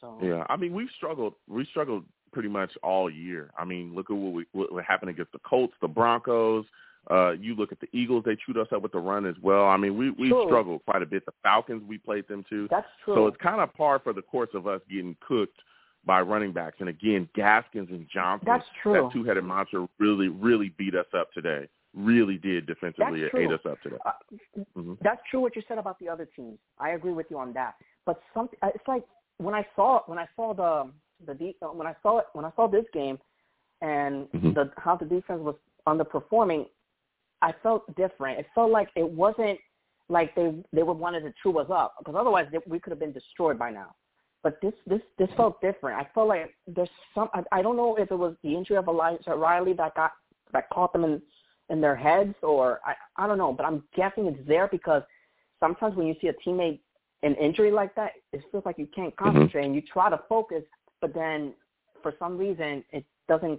So 0.00 0.18
Yeah, 0.22 0.44
I 0.48 0.56
mean 0.56 0.72
we've 0.72 0.90
struggled. 0.96 1.34
We 1.48 1.64
struggled 1.66 2.04
pretty 2.32 2.48
much 2.48 2.70
all 2.82 3.08
year. 3.10 3.50
I 3.58 3.64
mean, 3.64 3.94
look 3.94 4.10
at 4.10 4.16
what 4.16 4.32
we 4.32 4.46
what, 4.52 4.72
what 4.72 4.84
happened 4.84 5.10
against 5.10 5.32
the 5.32 5.38
Colts, 5.40 5.74
the 5.80 5.88
Broncos. 5.88 6.64
Uh, 7.10 7.30
you 7.30 7.54
look 7.54 7.72
at 7.72 7.80
the 7.80 7.88
Eagles; 7.92 8.22
they 8.26 8.36
chewed 8.36 8.58
us 8.58 8.68
up 8.70 8.82
with 8.82 8.92
the 8.92 8.98
run 8.98 9.24
as 9.24 9.34
well. 9.40 9.64
I 9.66 9.76
mean, 9.78 9.96
we 9.96 10.10
we 10.10 10.28
True. 10.28 10.44
struggled 10.46 10.84
quite 10.84 11.02
a 11.02 11.06
bit. 11.06 11.24
The 11.24 11.32
Falcons, 11.42 11.82
we 11.88 11.96
played 11.98 12.28
them 12.28 12.44
too. 12.48 12.68
that's 12.70 12.86
true. 13.04 13.14
So 13.14 13.26
it's 13.28 13.36
kind 13.38 13.60
of 13.60 13.72
par 13.74 13.98
for 13.98 14.12
the 14.12 14.20
course 14.22 14.50
of 14.54 14.66
us 14.66 14.80
getting 14.90 15.16
cooked 15.26 15.58
by 16.04 16.20
running 16.20 16.52
backs. 16.52 16.76
And 16.80 16.88
again, 16.88 17.28
Gaskins 17.34 17.88
and 17.90 18.06
Johnson, 18.12 18.46
That's 18.46 18.64
true. 18.82 18.92
that 18.92 19.12
two-headed 19.12 19.42
monster, 19.44 19.86
really, 19.98 20.28
really 20.28 20.68
beat 20.78 20.94
us 20.94 21.06
up 21.14 21.32
today. 21.32 21.66
Really 21.94 22.36
did 22.36 22.66
defensively. 22.66 23.22
It 23.22 23.32
ate 23.36 23.50
us 23.50 23.60
up 23.68 23.80
today. 23.80 23.96
Uh, 24.04 24.12
hmm 24.74 24.94
That's 25.02 25.20
true 25.30 25.40
what 25.40 25.56
you 25.56 25.62
said 25.66 25.78
about 25.78 25.98
the 25.98 26.08
other 26.08 26.28
teams. 26.36 26.58
I 26.78 26.90
agree 26.90 27.12
with 27.12 27.26
you 27.30 27.38
on 27.38 27.52
that. 27.54 27.74
But 28.04 28.20
some, 28.34 28.48
uh, 28.62 28.68
it's 28.74 28.86
like 28.86 29.04
when 29.38 29.54
I 29.54 29.66
saw 29.74 30.02
when 30.06 30.18
I 30.18 30.26
saw 30.36 30.52
the 30.54 30.90
the 31.26 31.54
uh, 31.62 31.68
when 31.68 31.86
I 31.86 31.94
saw 32.02 32.18
it 32.18 32.26
when 32.34 32.44
I 32.44 32.52
saw 32.56 32.68
this 32.68 32.84
game, 32.92 33.18
and 33.80 34.30
Mhm. 34.32 34.54
the 34.54 34.70
how 34.76 34.96
the 34.96 35.06
defense 35.06 35.40
was 35.40 35.56
underperforming, 35.86 36.68
I 37.40 37.52
felt 37.62 37.82
different. 37.96 38.38
It 38.38 38.46
felt 38.54 38.70
like 38.70 38.90
it 38.94 39.08
wasn't 39.08 39.58
like 40.08 40.34
they 40.34 40.54
they 40.72 40.82
were 40.82 40.92
wanted 40.92 41.20
to 41.22 41.32
chew 41.42 41.58
us 41.58 41.70
up 41.70 41.94
because 41.98 42.14
otherwise 42.16 42.48
they, 42.52 42.58
we 42.66 42.78
could 42.80 42.90
have 42.90 43.00
been 43.00 43.12
destroyed 43.12 43.58
by 43.58 43.70
now. 43.70 43.94
But 44.42 44.60
this 44.60 44.74
this 44.86 45.00
this 45.18 45.28
felt 45.36 45.60
different. 45.60 45.98
I 45.98 46.08
felt 46.14 46.28
like 46.28 46.54
there's 46.66 46.90
some. 47.14 47.28
I, 47.32 47.42
I 47.52 47.62
don't 47.62 47.76
know 47.76 47.96
if 47.96 48.10
it 48.10 48.18
was 48.18 48.36
the 48.42 48.54
injury 48.54 48.76
of 48.76 48.88
Elijah 48.88 49.34
Riley 49.34 49.72
that 49.74 49.94
got 49.94 50.12
that 50.52 50.68
caught 50.70 50.92
them 50.92 51.04
in 51.04 51.22
in 51.70 51.80
their 51.80 51.96
heads, 51.96 52.34
or 52.42 52.80
I 52.84 52.94
I 53.22 53.26
don't 53.26 53.38
know. 53.38 53.52
But 53.52 53.66
I'm 53.66 53.82
guessing 53.94 54.26
it's 54.26 54.48
there 54.48 54.68
because 54.70 55.02
sometimes 55.60 55.96
when 55.96 56.06
you 56.06 56.14
see 56.20 56.28
a 56.28 56.34
teammate 56.46 56.80
in 57.22 57.34
injury 57.34 57.70
like 57.70 57.94
that, 57.96 58.12
it 58.32 58.42
feels 58.50 58.64
like 58.64 58.78
you 58.78 58.88
can't 58.94 59.14
mm-hmm. 59.16 59.24
concentrate 59.24 59.64
and 59.64 59.74
you 59.74 59.82
try 59.82 60.08
to 60.10 60.20
focus, 60.28 60.62
but 61.00 61.14
then 61.14 61.54
for 62.02 62.14
some 62.18 62.38
reason 62.38 62.84
it 62.92 63.04
doesn't 63.28 63.58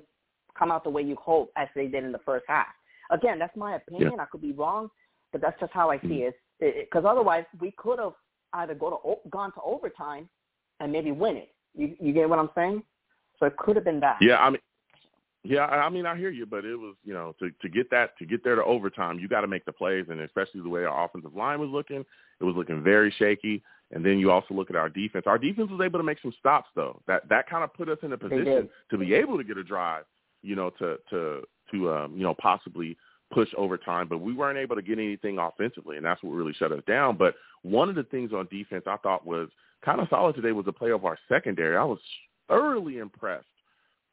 come 0.58 0.72
out 0.72 0.84
the 0.84 0.90
way 0.90 1.02
you 1.02 1.16
hope 1.16 1.52
as 1.56 1.68
they 1.76 1.88
did 1.88 2.04
in 2.04 2.12
the 2.12 2.20
first 2.20 2.46
half. 2.48 2.68
Again, 3.12 3.40
that's 3.40 3.56
my 3.56 3.76
opinion. 3.76 4.20
I 4.20 4.26
could 4.26 4.42
be 4.42 4.52
wrong, 4.52 4.90
but 5.32 5.42
that's 5.42 5.60
just 5.60 5.74
how 5.74 5.90
I 5.90 6.00
see 6.02 6.24
mm-hmm. 6.24 6.66
it. 6.66 6.90
Because 6.90 7.06
otherwise, 7.08 7.46
we 7.60 7.72
could 7.78 8.00
have 8.00 8.14
either 8.54 8.74
go 8.74 8.90
to 9.24 9.30
gone 9.30 9.54
to 9.54 9.62
overtime 9.64 10.28
and 10.80 10.92
maybe 10.92 11.12
win 11.12 11.38
it. 11.38 11.50
You, 11.76 11.96
you 12.00 12.14
get 12.14 12.30
what 12.30 12.40
I'm 12.40 12.50
saying? 12.56 12.84
So 13.40 13.46
it 13.46 13.56
could 13.58 13.76
have 13.76 13.86
been 13.86 14.00
that. 14.02 14.18
Yeah, 14.22 14.38
I 14.38 14.50
mean, 14.50 14.60
yeah, 15.44 15.66
I 15.66 15.90
mean, 15.90 16.06
I 16.06 16.18
hear 16.18 16.30
you, 16.30 16.46
but 16.46 16.66
it 16.66 16.76
was, 16.76 16.96
you 17.04 17.14
know, 17.14 17.34
to 17.40 17.50
to 17.62 17.70
get 17.70 17.90
that 17.92 18.18
to 18.18 18.26
get 18.26 18.44
there 18.44 18.56
to 18.56 18.64
overtime, 18.64 19.20
you 19.20 19.28
got 19.28 19.42
to 19.42 19.48
make 19.48 19.66
the 19.66 19.72
plays, 19.72 20.06
and 20.10 20.20
especially 20.22 20.62
the 20.62 20.70
way 20.70 20.84
our 20.84 21.06
offensive 21.06 21.36
line 21.36 21.60
was 21.60 21.70
looking, 21.70 22.04
it 22.40 22.44
was 22.44 22.56
looking 22.56 22.84
very 22.84 23.14
shaky. 23.18 23.64
And 23.92 24.06
then 24.06 24.20
you 24.20 24.30
also 24.30 24.54
look 24.54 24.70
at 24.70 24.76
our 24.76 24.90
defense. 24.90 25.26
Our 25.26 25.40
defense 25.40 25.72
was 25.72 25.82
able 25.84 25.98
to 25.98 26.04
make 26.04 26.20
some 26.22 26.34
stops, 26.40 26.70
though. 26.76 27.02
That 27.08 27.28
that 27.30 27.50
kind 27.50 27.64
of 27.64 27.74
put 27.74 27.90
us 27.90 27.98
in 28.04 28.14
a 28.14 28.18
position 28.18 28.70
to 28.92 28.98
be 28.98 29.14
able 29.14 29.38
to 29.38 29.44
get 29.44 29.58
a 29.58 29.64
drive, 29.64 30.04
you 30.44 30.56
know, 30.56 30.70
to 30.72 30.98
to 31.10 31.42
to 31.72 31.92
um, 31.92 32.14
you 32.16 32.24
know 32.24 32.36
possibly 32.36 32.98
push 33.32 33.50
overtime, 33.58 34.08
but 34.08 34.20
we 34.20 34.34
weren't 34.34 34.58
able 34.58 34.76
to 34.76 34.82
get 34.82 35.00
anything 35.00 35.38
offensively, 35.38 35.98
and 35.98 36.06
that's 36.06 36.22
what 36.22 36.32
really 36.32 36.54
shut 36.54 36.72
us 36.72 36.84
down. 36.88 37.16
But 37.16 37.36
one 37.62 37.88
of 37.90 37.96
the 37.96 38.04
things 38.04 38.34
on 38.34 38.48
defense 38.52 38.86
I 38.88 38.98
thought 38.98 39.26
was 39.26 39.50
kind 39.86 40.02
of 40.02 40.08
solid 40.10 40.36
today 40.36 40.52
was 40.52 40.66
the 40.66 40.74
play 40.74 40.92
of 40.92 41.06
our 41.06 41.18
secondary. 41.30 41.78
I 41.78 41.84
was 41.84 42.00
thoroughly 42.48 42.98
impressed 42.98 43.46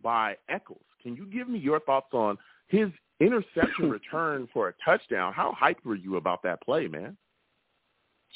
by 0.02 0.36
Echols. 0.48 0.80
Can 1.06 1.14
you 1.14 1.24
give 1.26 1.48
me 1.48 1.60
your 1.60 1.78
thoughts 1.78 2.08
on 2.12 2.36
his 2.66 2.88
interception 3.20 3.88
return 3.90 4.48
for 4.52 4.68
a 4.70 4.74
touchdown? 4.84 5.32
How 5.32 5.54
hyped 5.56 5.84
were 5.84 5.94
you 5.94 6.16
about 6.16 6.42
that 6.42 6.60
play, 6.62 6.88
man? 6.88 7.16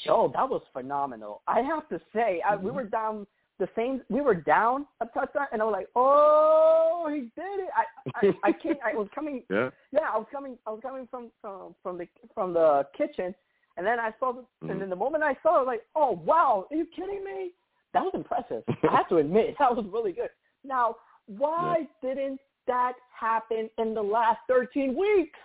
Joe, 0.05 0.31
that 0.33 0.49
was 0.49 0.61
phenomenal. 0.71 1.41
I 1.49 1.59
have 1.59 1.89
to 1.89 1.99
say, 2.15 2.41
I, 2.49 2.55
we 2.55 2.71
were 2.71 2.85
down 2.85 3.27
the 3.59 3.67
same. 3.75 4.01
We 4.07 4.21
were 4.21 4.35
down 4.35 4.85
a 5.01 5.05
touchdown, 5.07 5.47
and 5.51 5.61
I 5.61 5.65
was 5.65 5.73
like, 5.73 5.89
"Oh, 5.97 7.09
he 7.13 7.23
did 7.35 7.59
it!" 7.59 7.69
I, 7.75 8.25
I, 8.25 8.49
I 8.49 8.51
can't. 8.63 8.79
I 8.85 8.95
was 8.95 9.09
coming. 9.13 9.43
Yeah. 9.49 9.69
Yeah, 9.91 10.07
I 10.11 10.17
was 10.17 10.27
coming. 10.31 10.57
I 10.65 10.69
was 10.71 10.79
coming 10.81 11.09
from 11.11 11.29
from 11.41 11.75
from 11.83 11.97
the 11.97 12.07
from 12.33 12.53
the 12.53 12.87
kitchen, 12.97 13.35
and 13.75 13.85
then 13.85 13.99
I 13.99 14.11
saw. 14.17 14.31
The, 14.31 14.45
Mhm. 14.63 14.71
And 14.71 14.81
then 14.81 14.89
the 14.89 14.95
moment 14.95 15.25
I 15.25 15.35
saw, 15.43 15.55
it, 15.55 15.57
I 15.57 15.59
was 15.59 15.67
like, 15.67 15.85
"Oh, 15.93 16.11
wow! 16.25 16.67
Are 16.71 16.75
you 16.75 16.87
kidding 16.95 17.23
me?" 17.25 17.51
That 17.93 18.03
was 18.03 18.13
impressive. 18.15 18.63
I 18.89 18.95
have 18.95 19.09
to 19.09 19.17
admit, 19.23 19.55
that 19.59 19.75
was 19.75 19.85
really 19.91 20.13
good. 20.13 20.29
Now, 20.63 20.95
why 21.27 21.87
didn't 22.01 22.39
that 22.67 22.93
happened 23.17 23.69
in 23.77 23.93
the 23.93 24.01
last 24.01 24.39
13 24.47 24.95
weeks? 24.97 25.39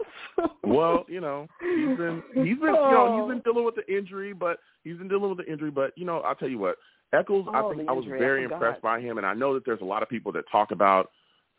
Well, 0.62 1.04
you 1.08 1.20
know, 1.20 1.48
he's 1.60 1.96
been 1.96 2.22
he's 2.34 2.58
been 2.58 2.74
you 2.74 2.92
know 2.92 3.18
he's 3.18 3.34
been 3.34 3.42
dealing 3.42 3.64
with 3.64 3.74
the 3.74 3.92
injury, 3.92 4.32
but 4.32 4.58
he's 4.84 4.96
been 4.96 5.08
dealing 5.08 5.30
with 5.30 5.38
the 5.38 5.50
injury. 5.50 5.70
But 5.70 5.92
you 5.96 6.04
know, 6.04 6.20
I'll 6.20 6.36
tell 6.36 6.48
you 6.48 6.58
what, 6.58 6.76
Echols, 7.12 7.46
Oh, 7.48 7.54
I 7.72 7.74
think 7.74 7.88
I 7.88 7.92
was 7.92 8.04
I 8.06 8.18
very 8.18 8.44
impressed 8.44 8.82
by 8.82 9.00
him, 9.00 9.18
and 9.18 9.26
I 9.26 9.34
know 9.34 9.54
that 9.54 9.64
there's 9.64 9.80
a 9.80 9.84
lot 9.84 10.02
of 10.02 10.08
people 10.08 10.30
that 10.32 10.44
talk 10.52 10.70
about, 10.70 11.10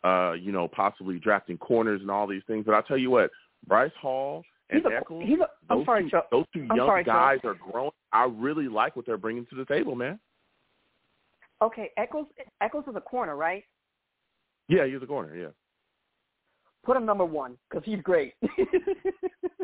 uh, 0.04 0.32
you 0.32 0.52
know, 0.52 0.68
possibly 0.68 1.18
drafting 1.18 1.58
corners 1.58 2.00
and 2.00 2.10
all 2.10 2.26
these 2.26 2.42
things. 2.46 2.64
But 2.64 2.74
I'll 2.74 2.82
tell 2.82 2.96
you 2.96 3.10
what, 3.10 3.30
Bryce 3.66 3.90
Hall 4.00 4.44
and 4.70 4.82
he's 4.82 4.92
a, 4.92 4.96
Echols, 4.96 5.24
he's 5.26 5.38
a, 5.40 5.48
I'm 5.68 5.78
those 5.78 5.86
sorry, 5.86 6.04
two, 6.04 6.10
Joe. 6.10 6.22
those 6.30 6.44
two 6.54 6.60
young 6.60 6.78
sorry, 6.78 7.04
Joe. 7.04 7.12
guys 7.12 7.38
are 7.44 7.56
growing. 7.70 7.90
I 8.12 8.24
really 8.32 8.68
like 8.68 8.96
what 8.96 9.06
they're 9.06 9.18
bringing 9.18 9.44
to 9.46 9.56
the 9.56 9.64
table, 9.64 9.94
man. 9.96 10.18
Okay, 11.62 11.90
Echols, 11.98 12.28
Echols 12.62 12.84
is 12.88 12.96
a 12.96 13.00
corner, 13.00 13.36
right? 13.36 13.64
Yeah, 14.70 14.86
he's 14.86 15.02
a 15.02 15.06
corner. 15.06 15.36
Yeah. 15.36 15.48
Put 16.84 16.96
him 16.96 17.04
number 17.04 17.26
one 17.26 17.58
because 17.68 17.84
he's 17.84 18.00
great. 18.02 18.34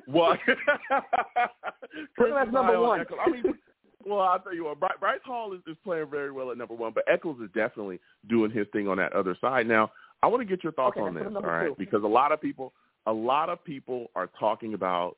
What? 0.06 0.38
Put 2.16 2.30
him 2.30 2.36
as 2.36 2.52
number 2.52 2.80
one. 2.80 3.00
Echols. 3.00 3.20
I 3.24 3.30
mean, 3.30 3.42
well, 4.06 4.20
I'll 4.20 4.38
tell 4.38 4.54
you 4.54 4.64
what, 4.64 4.78
Bryce 4.78 5.18
Hall 5.24 5.52
is, 5.52 5.60
is 5.66 5.76
playing 5.84 6.08
very 6.10 6.30
well 6.30 6.50
at 6.50 6.58
number 6.58 6.74
one, 6.74 6.92
but 6.94 7.04
Echols 7.08 7.40
is 7.40 7.50
definitely 7.54 8.00
doing 8.28 8.50
his 8.50 8.66
thing 8.72 8.88
on 8.88 8.98
that 8.98 9.12
other 9.12 9.36
side. 9.40 9.66
Now, 9.66 9.90
I 10.22 10.28
want 10.28 10.40
to 10.40 10.46
get 10.46 10.62
your 10.62 10.72
thoughts 10.72 10.96
Okay, 10.96 11.06
on 11.06 11.14
this, 11.14 11.24
all 11.26 11.42
right? 11.42 11.68
two. 11.68 11.74
Because 11.76 12.04
a 12.04 12.08
lot 12.08 12.32
of 12.32 12.40
people, 12.40 12.72
a 13.06 13.12
lot 13.12 13.50
of 13.50 13.62
people 13.64 14.10
are 14.14 14.30
talking 14.38 14.74
about 14.74 15.16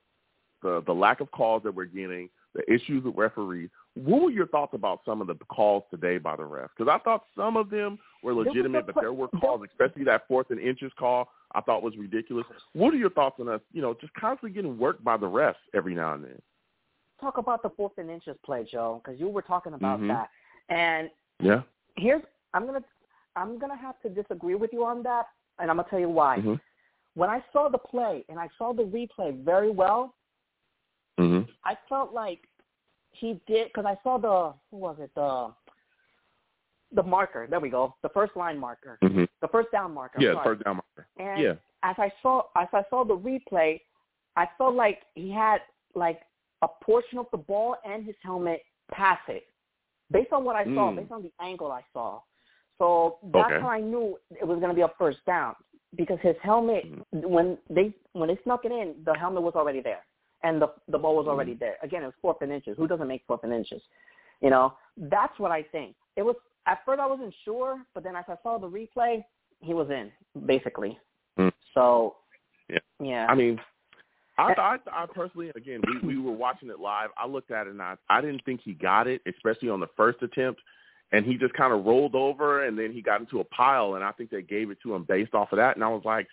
the 0.63 0.83
the 0.87 0.93
lack 0.93 1.21
of 1.21 1.31
calls 1.31 1.63
that 1.63 1.75
we're 1.75 1.85
getting, 1.85 2.29
the 2.55 2.63
issues 2.73 3.05
with 3.05 3.15
referees. 3.15 3.69
What 4.05 4.23
were 4.23 4.31
your 4.31 4.47
thoughts 4.47 4.75
about 4.75 5.01
some 5.05 5.21
of 5.21 5.27
the 5.27 5.35
calls 5.47 5.83
today 5.91 6.19
by 6.19 6.37
the 6.37 6.45
refs? 6.45 6.69
Because 6.77 6.91
I 6.93 7.03
thought 7.03 7.25
some 7.37 7.57
of 7.57 7.69
them 7.69 7.99
were 8.23 8.33
legitimate, 8.33 8.87
but 8.87 8.95
there 9.01 9.13
were 9.13 9.29
calls, 9.29 9.63
especially 9.69 10.05
that 10.05 10.29
fourth 10.29 10.51
and 10.51 10.61
inches 10.61 10.93
call, 10.97 11.31
I 11.53 11.61
thought 11.63 11.83
was 11.83 11.97
ridiculous. 11.97 12.47
What 12.75 12.95
are 12.95 12.97
your 12.97 13.11
thoughts 13.11 13.41
on 13.41 13.49
us, 13.49 13.61
you 13.73 13.83
know, 13.83 13.95
just 14.01 14.13
constantly 14.15 14.55
getting 14.55 14.79
worked 14.79 15.03
by 15.03 15.17
the 15.17 15.27
refs 15.27 15.55
every 15.75 15.95
now 15.95 16.15
and 16.15 16.23
then? 16.23 16.41
Talk 17.21 17.39
about 17.39 17.63
the 17.63 17.71
fourth 17.71 17.99
and 17.99 18.09
inches 18.09 18.37
play, 18.45 18.65
Joe, 18.71 19.01
because 19.03 19.19
you 19.19 19.29
were 19.29 19.43
talking 19.43 19.75
about 19.75 19.99
Mhm. 20.01 20.09
that. 20.09 20.31
And 20.69 21.11
Yeah. 21.41 21.63
here's 21.97 22.23
I'm 22.55 22.67
gonna 22.67 22.85
I'm 23.35 23.59
gonna 23.59 23.77
have 23.77 24.01
to 24.03 24.09
disagree 24.09 24.55
with 24.55 24.73
you 24.73 24.85
on 24.85 25.03
that, 25.03 25.27
and 25.59 25.71
I'm 25.71 25.77
gonna 25.77 25.89
tell 25.89 25.99
you 25.99 26.09
why. 26.09 26.41
hmm 26.41 26.55
When 27.15 27.31
I 27.31 27.45
saw 27.53 27.69
the 27.69 27.79
play 27.79 28.25
and 28.29 28.39
I 28.39 28.49
saw 28.59 28.73
the 28.73 28.85
replay 28.85 29.43
very 29.45 29.71
well, 29.71 30.15
hmm 31.19 31.43
I 31.65 31.77
felt 31.89 32.13
like 32.13 32.49
he 33.19 33.41
did 33.47 33.69
because 33.69 33.85
I 33.87 33.97
saw 34.03 34.19
the 34.19 34.55
who 34.71 34.79
was 34.79 34.97
it 35.01 35.11
the 35.15 35.53
the 36.93 37.03
marker. 37.03 37.47
There 37.49 37.61
we 37.61 37.69
go, 37.69 37.95
the 38.03 38.09
first 38.11 38.35
line 38.37 38.59
marker, 38.59 38.99
hmm 39.03 39.25
the 39.41 39.49
first 39.49 39.71
down 39.71 39.93
marker. 39.93 40.21
Yeah, 40.21 40.43
first 40.43 40.65
down 40.65 40.77
marker. 40.77 41.09
And 41.19 41.43
Yeah. 41.43 41.55
as 41.83 41.97
I 41.99 42.13
saw 42.23 42.43
as 42.57 42.69
I 42.73 42.83
saw 42.91 43.05
the 43.05 43.17
replay, 43.17 43.81
I 44.37 44.49
felt 44.59 44.75
like 44.75 45.03
he 45.15 45.31
had 45.31 45.61
like 45.95 46.23
a 46.63 46.69
portion 46.83 47.19
of 47.19 47.27
the 47.31 47.39
ball 47.39 47.77
and 47.85 48.05
his 48.05 48.17
helmet 48.23 48.63
pass 48.91 49.21
it. 49.29 49.45
Based 50.11 50.33
on 50.33 50.45
what 50.45 50.57
I 50.57 50.65
saw, 50.65 50.91
Mm. 50.91 50.97
based 50.97 51.13
on 51.13 51.23
the 51.23 51.33
angle 51.41 51.71
I 51.71 51.85
saw. 51.93 52.23
So 52.79 53.19
that's 53.35 53.53
Okay. 53.53 53.61
how 53.61 53.69
I 53.69 53.81
knew 53.81 54.19
it 54.31 54.47
was 54.47 54.59
gonna 54.61 54.75
be 54.75 54.81
a 54.83 54.89
first 54.99 55.25
down. 55.27 55.55
Because 55.95 56.19
his 56.21 56.37
helmet 56.39 56.85
Mm. 57.13 57.29
when 57.29 57.59
they 57.69 57.93
when 58.13 58.29
they 58.29 58.37
snuck 58.45 58.65
it 58.65 58.73
in, 58.73 59.03
the 59.05 59.15
helmet 59.15 59.43
was 59.43 59.55
already 59.55 59.81
there. 59.81 60.05
And 60.43 60.63
the 60.63 60.73
the 60.89 60.99
ball 60.99 61.17
was 61.17 61.27
already 61.27 61.55
there. 61.55 61.77
Again, 61.83 62.03
it 62.03 62.07
was 62.07 62.15
fourth 62.23 62.39
and 62.43 62.53
inches. 62.53 62.77
Who 62.77 62.87
doesn't 62.87 63.09
make 63.09 63.23
fourth 63.27 63.43
and 63.43 63.53
inches? 63.53 63.83
You 64.41 64.51
know? 64.51 64.75
That's 64.97 65.37
what 65.39 65.51
I 65.51 65.63
think. 65.63 65.97
It 66.17 66.23
was 66.23 66.37
at 66.67 66.79
first 66.85 67.01
I 67.01 67.07
wasn't 67.07 67.35
sure, 67.45 67.81
but 67.95 68.05
then 68.05 68.15
as 68.15 68.25
I 68.29 68.37
saw 68.43 68.59
the 68.59 68.69
replay, 68.69 69.25
he 69.61 69.75
was 69.75 69.89
in, 69.91 70.11
basically. 70.47 70.99
Mm. 71.39 71.53
So 71.75 72.17
Yeah. 72.69 72.79
yeah. 73.01 73.27
I 73.29 73.35
mean, 73.35 73.59
I 74.39 74.55
thought 74.55 74.83
I 74.93 75.07
personally, 75.13 75.51
again, 75.57 75.81
we 75.87 76.15
we 76.15 76.23
were 76.23 76.33
watching 76.33 76.71
it 76.71 76.79
live. 76.79 77.11
I 77.17 77.27
looked 77.27 77.51
at 77.51 77.67
it 77.67 77.71
and 77.71 77.83
I 77.83 77.97
I 78.09 78.21
didn't 78.21 78.45
think 78.45 78.61
he 78.63 78.75
got 78.75 79.09
it, 79.09 79.21
especially 79.27 79.69
on 79.69 79.81
the 79.81 79.89
first 79.97 80.23
attempt, 80.23 80.61
and 81.11 81.27
he 81.27 81.37
just 81.37 81.55
kind 81.55 81.73
of 81.73 81.85
rolled 81.85 82.15
over 82.15 82.65
and 82.65 82.79
then 82.79 82.93
he 82.93 83.03
got 83.03 83.21
into 83.21 83.41
a 83.41 83.45
pile, 83.45 83.95
and 83.95 84.05
I 84.05 84.13
think 84.13 84.31
they 84.31 84.43
gave 84.43 84.71
it 84.71 84.79
to 84.83 84.95
him 84.95 85.05
based 85.05 85.35
off 85.35 85.53
of 85.53 85.57
that. 85.57 85.75
And 85.75 85.85
I 85.85 85.89
was 85.89 86.03
like, 86.05 86.29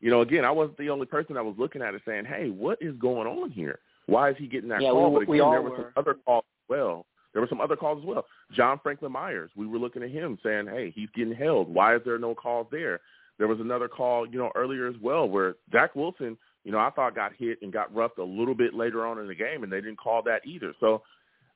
you 0.00 0.10
know, 0.10 0.22
again, 0.22 0.44
I 0.44 0.50
wasn't 0.50 0.78
the 0.78 0.90
only 0.90 1.06
person 1.06 1.34
that 1.34 1.44
was 1.44 1.54
looking 1.58 1.82
at 1.82 1.94
it 1.94 2.02
saying, 2.06 2.24
hey, 2.24 2.48
what 2.50 2.78
is 2.80 2.94
going 2.96 3.26
on 3.26 3.50
here? 3.50 3.78
Why 4.06 4.30
is 4.30 4.36
he 4.38 4.46
getting 4.46 4.68
that 4.70 4.80
Yeah, 4.82 4.90
call? 4.90 5.10
we- 5.12 5.16
but 5.18 5.22
again, 5.22 5.30
we 5.30 5.40
all 5.40 5.50
there 5.52 5.62
were 5.62 5.70
were. 5.70 5.76
some 5.76 5.92
other 5.96 6.14
calls 6.24 6.44
as 6.44 6.68
well. 6.68 7.06
There 7.32 7.40
were 7.42 7.48
some 7.48 7.60
other 7.60 7.76
calls 7.76 8.00
as 8.00 8.04
well. 8.04 8.26
John 8.52 8.78
Franklin 8.82 9.12
Myers, 9.12 9.50
we 9.54 9.66
were 9.66 9.78
looking 9.78 10.02
at 10.02 10.10
him 10.10 10.38
saying, 10.42 10.66
hey, 10.66 10.90
he's 10.90 11.08
getting 11.10 11.34
held. 11.34 11.72
Why 11.72 11.94
is 11.96 12.02
there 12.04 12.18
no 12.18 12.34
calls 12.34 12.66
there? 12.72 13.00
There 13.38 13.46
was 13.46 13.60
another 13.60 13.88
call, 13.88 14.26
you 14.26 14.38
know, 14.38 14.50
earlier 14.54 14.86
as 14.88 14.96
well 15.00 15.28
where 15.28 15.54
Zach 15.72 15.94
Wilson, 15.94 16.36
you 16.64 16.72
know, 16.72 16.78
I 16.78 16.90
thought 16.90 17.14
got 17.14 17.32
hit 17.38 17.58
and 17.62 17.72
got 17.72 17.94
roughed 17.94 18.18
a 18.18 18.24
little 18.24 18.54
bit 18.54 18.74
later 18.74 19.06
on 19.06 19.18
in 19.18 19.28
the 19.28 19.34
game, 19.34 19.62
and 19.62 19.72
they 19.72 19.80
didn't 19.80 19.98
call 19.98 20.22
that 20.24 20.44
either. 20.44 20.74
So 20.80 21.02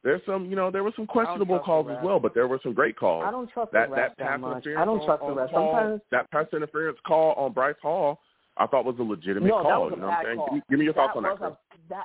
there's 0.02 0.22
some, 0.24 0.46
you 0.46 0.54
know, 0.56 0.70
there 0.70 0.84
were 0.84 0.92
some 0.94 1.06
questionable 1.06 1.58
calls 1.58 1.88
as 1.90 1.98
well, 2.04 2.20
but 2.20 2.34
there 2.34 2.46
were 2.46 2.60
some 2.62 2.72
great 2.72 2.96
calls. 2.96 3.24
I 3.26 3.30
don't 3.30 3.50
trust 3.50 3.72
that 3.72 3.90
the 3.90 3.96
that 3.96 4.12
refs 4.12 4.16
pass 4.18 4.28
that 4.28 4.40
much. 4.40 4.66
I 4.68 4.84
don't 4.84 5.00
on- 5.00 5.06
trust 5.06 5.22
the 5.22 5.34
refs. 5.34 5.52
Sometimes 5.52 6.00
that 6.10 6.30
pass 6.30 6.46
interference 6.52 6.98
call 7.06 7.32
on 7.34 7.52
Bryce 7.52 7.74
Hall, 7.82 8.20
I 8.56 8.66
thought 8.66 8.84
was 8.84 8.96
a 8.98 9.02
legitimate 9.02 9.48
no, 9.48 9.62
call. 9.62 9.70
that 9.70 9.80
was 9.80 9.92
a 9.92 9.96
you 9.96 10.02
know 10.02 10.08
bad 10.08 10.16
what 10.16 10.18
I'm 10.18 10.24
saying? 10.26 10.36
call. 10.38 10.46
Give 10.46 10.54
me, 10.54 10.62
give 10.70 10.78
me 10.78 10.84
your 10.84 10.94
thoughts 10.94 11.12
on 11.16 11.22
that. 11.24 11.42
a 11.42 11.56
that 11.88 12.04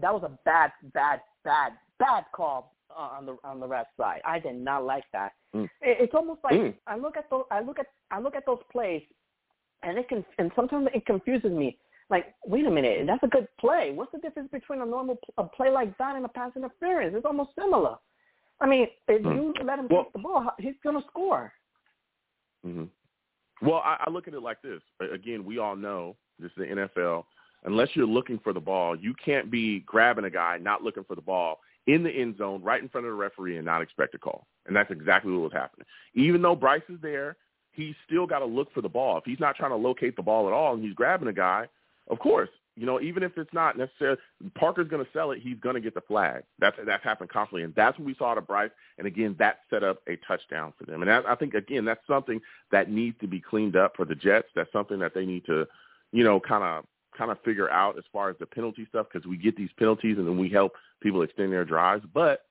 that 0.00 0.12
was 0.14 0.22
a 0.24 0.38
bad, 0.46 0.72
bad, 0.94 1.20
bad, 1.44 1.72
bad 1.98 2.24
call 2.34 2.74
uh, 2.90 3.00
on 3.18 3.26
the 3.26 3.36
on 3.44 3.60
the 3.60 3.66
ref 3.68 3.86
side. 3.98 4.20
I 4.24 4.38
did 4.38 4.56
not 4.56 4.84
like 4.84 5.04
that. 5.12 5.32
Mm. 5.54 5.64
It, 5.64 5.70
it's 6.00 6.14
almost 6.14 6.40
like 6.44 6.54
Mm. 6.54 6.74
I 6.86 6.96
look 6.96 7.16
at 7.16 7.28
those 7.28 7.44
I 7.50 7.60
look 7.60 7.78
at 7.78 7.86
I 8.10 8.18
look 8.20 8.34
at 8.34 8.46
those 8.46 8.60
plays, 8.72 9.02
and 9.82 9.98
it 9.98 10.08
can 10.08 10.24
and 10.38 10.50
sometimes 10.56 10.88
it 10.94 11.04
confuses 11.06 11.52
me. 11.52 11.76
Like, 12.08 12.34
wait 12.44 12.66
a 12.66 12.70
minute, 12.70 13.06
that's 13.06 13.22
a 13.22 13.28
good 13.28 13.46
play. 13.60 13.92
What's 13.94 14.10
the 14.10 14.18
difference 14.18 14.50
between 14.50 14.80
a 14.80 14.86
normal 14.86 15.18
a 15.38 15.44
play 15.44 15.70
like 15.70 15.96
that 15.98 16.16
and 16.16 16.24
a 16.24 16.28
pass 16.28 16.50
interference? 16.56 17.14
It's 17.16 17.26
almost 17.26 17.50
similar. 17.56 17.96
I 18.60 18.66
mean, 18.66 18.88
if 19.06 19.22
Mm. 19.22 19.36
you 19.36 19.54
let 19.64 19.78
him 19.78 19.86
Well- 19.88 20.04
take 20.04 20.12
the 20.14 20.18
ball, 20.18 20.50
he's 20.58 20.74
going 20.82 21.00
to 21.00 21.06
score. 21.08 21.52
hmm 22.64 22.84
Well, 23.62 23.82
I, 23.84 24.04
I 24.06 24.10
look 24.10 24.28
at 24.28 24.34
it 24.34 24.42
like 24.42 24.62
this. 24.62 24.80
Again, 25.12 25.44
we 25.44 25.58
all 25.58 25.76
know 25.76 26.16
this 26.38 26.50
is 26.52 26.56
the 26.56 26.64
NFL. 26.64 27.24
Unless 27.64 27.88
you're 27.94 28.06
looking 28.06 28.38
for 28.42 28.52
the 28.52 28.60
ball, 28.60 28.96
you 28.96 29.14
can't 29.22 29.50
be 29.50 29.80
grabbing 29.80 30.24
a 30.24 30.30
guy 30.30 30.58
not 30.58 30.82
looking 30.82 31.04
for 31.04 31.14
the 31.14 31.20
ball 31.20 31.60
in 31.86 32.02
the 32.02 32.10
end 32.10 32.38
zone, 32.38 32.62
right 32.62 32.82
in 32.82 32.88
front 32.88 33.06
of 33.06 33.12
the 33.12 33.16
referee, 33.16 33.56
and 33.56 33.66
not 33.66 33.82
expect 33.82 34.14
a 34.14 34.18
call. 34.18 34.46
And 34.66 34.74
that's 34.74 34.90
exactly 34.90 35.32
what 35.32 35.42
was 35.42 35.52
happening. 35.52 35.86
Even 36.14 36.40
though 36.40 36.54
Bryce 36.54 36.82
is 36.88 36.98
there, 37.02 37.36
he's 37.72 37.94
still 38.06 38.26
got 38.26 38.38
to 38.40 38.46
look 38.46 38.72
for 38.72 38.80
the 38.80 38.88
ball. 38.88 39.18
If 39.18 39.24
he's 39.24 39.40
not 39.40 39.56
trying 39.56 39.70
to 39.70 39.76
locate 39.76 40.16
the 40.16 40.22
ball 40.22 40.46
at 40.46 40.52
all, 40.52 40.74
and 40.74 40.82
he's 40.82 40.94
grabbing 40.94 41.28
a 41.28 41.32
guy, 41.32 41.66
of 42.08 42.18
course, 42.18 42.48
you 42.80 42.86
know, 42.86 42.98
even 42.98 43.22
if 43.22 43.36
it's 43.36 43.52
not 43.52 43.76
necessarily 43.76 44.18
Parker's 44.54 44.88
going 44.88 45.04
to 45.04 45.10
sell 45.12 45.32
it, 45.32 45.40
he's 45.42 45.58
going 45.60 45.74
to 45.74 45.82
get 45.82 45.92
the 45.92 46.00
flag. 46.00 46.44
That's 46.58 46.74
that's 46.86 47.04
happened 47.04 47.28
constantly, 47.28 47.62
and 47.62 47.74
that's 47.74 47.98
what 47.98 48.06
we 48.06 48.14
saw 48.14 48.32
to 48.32 48.40
Bryce. 48.40 48.70
And 48.96 49.06
again, 49.06 49.36
that 49.38 49.58
set 49.68 49.84
up 49.84 49.98
a 50.08 50.16
touchdown 50.26 50.72
for 50.78 50.86
them. 50.86 51.02
And 51.02 51.12
I, 51.12 51.20
I 51.28 51.34
think 51.34 51.52
again, 51.52 51.84
that's 51.84 52.00
something 52.06 52.40
that 52.72 52.90
needs 52.90 53.18
to 53.20 53.26
be 53.26 53.38
cleaned 53.38 53.76
up 53.76 53.92
for 53.96 54.06
the 54.06 54.14
Jets. 54.14 54.48
That's 54.56 54.72
something 54.72 54.98
that 55.00 55.12
they 55.14 55.26
need 55.26 55.44
to, 55.44 55.66
you 56.10 56.24
know, 56.24 56.40
kind 56.40 56.64
of 56.64 56.86
kind 57.18 57.30
of 57.30 57.36
figure 57.44 57.68
out 57.70 57.98
as 57.98 58.04
far 58.14 58.30
as 58.30 58.36
the 58.40 58.46
penalty 58.46 58.86
stuff 58.88 59.08
because 59.12 59.28
we 59.28 59.36
get 59.36 59.58
these 59.58 59.68
penalties 59.78 60.16
and 60.16 60.26
then 60.26 60.38
we 60.38 60.48
help 60.48 60.72
people 61.02 61.20
extend 61.20 61.52
their 61.52 61.66
drives. 61.66 62.04
But 62.14 62.46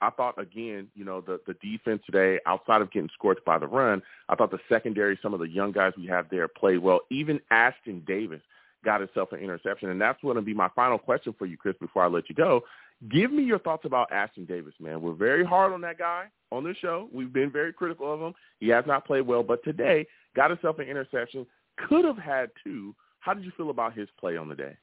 I 0.00 0.10
thought 0.10 0.40
again, 0.40 0.86
you 0.94 1.04
know, 1.04 1.20
the 1.20 1.40
the 1.44 1.54
defense 1.54 2.02
today, 2.06 2.38
outside 2.46 2.82
of 2.82 2.92
getting 2.92 3.10
scorched 3.14 3.44
by 3.44 3.58
the 3.58 3.66
run, 3.66 4.00
I 4.28 4.36
thought 4.36 4.52
the 4.52 4.60
secondary, 4.68 5.18
some 5.20 5.34
of 5.34 5.40
the 5.40 5.48
young 5.48 5.72
guys 5.72 5.92
we 5.96 6.06
have 6.06 6.26
there 6.30 6.46
played 6.46 6.78
well. 6.78 7.00
Even 7.10 7.40
Ashtyn 7.50 8.06
Davis 8.06 8.42
got 8.84 9.00
himself 9.00 9.32
an 9.32 9.40
interception, 9.40 9.90
and 9.90 10.00
that's 10.00 10.20
going 10.22 10.36
to 10.36 10.42
be 10.42 10.54
my 10.54 10.68
final 10.74 10.98
question 10.98 11.34
for 11.38 11.46
you, 11.46 11.56
Chris. 11.56 11.76
Before 11.80 12.02
I 12.04 12.08
let 12.08 12.28
you 12.28 12.34
go, 12.34 12.62
give 13.10 13.32
me 13.32 13.42
your 13.42 13.58
thoughts 13.58 13.84
about 13.84 14.10
Ashtyn 14.10 14.46
Davis, 14.46 14.74
man. 14.80 15.00
We're 15.00 15.14
very 15.14 15.44
hard 15.44 15.72
on 15.72 15.80
that 15.82 15.98
guy 15.98 16.26
on 16.50 16.64
this 16.64 16.76
show. 16.78 17.08
We've 17.12 17.32
been 17.32 17.50
very 17.50 17.72
critical 17.72 18.12
of 18.12 18.20
him. 18.20 18.34
He 18.60 18.68
has 18.68 18.84
not 18.86 19.06
played 19.06 19.26
well, 19.26 19.42
but 19.42 19.62
today 19.64 20.06
got 20.34 20.50
himself 20.50 20.78
an 20.78 20.86
interception. 20.86 21.46
Could 21.88 22.04
have 22.04 22.18
had 22.18 22.50
two. 22.62 22.94
How 23.20 23.34
did 23.34 23.44
you 23.44 23.52
feel 23.56 23.70
about 23.70 23.94
his 23.96 24.08
play 24.18 24.36
on 24.36 24.48
the 24.48 24.54
day? 24.54 24.76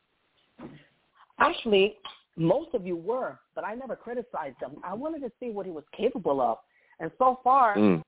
Actually, 1.39 1.97
most 2.35 2.73
of 2.73 2.85
you 2.85 2.95
were, 2.95 3.39
but 3.55 3.63
I 3.63 3.75
never 3.75 3.95
criticized 3.95 4.57
him. 4.61 4.77
I 4.83 4.93
wanted 4.93 5.19
to 5.21 5.31
see 5.39 5.51
what 5.51 5.65
he 5.65 5.71
was 5.71 5.83
capable 5.95 6.41
of, 6.41 6.57
and 6.99 7.11
so 7.17 7.39
far, 7.43 7.75
Mm. 7.75 8.03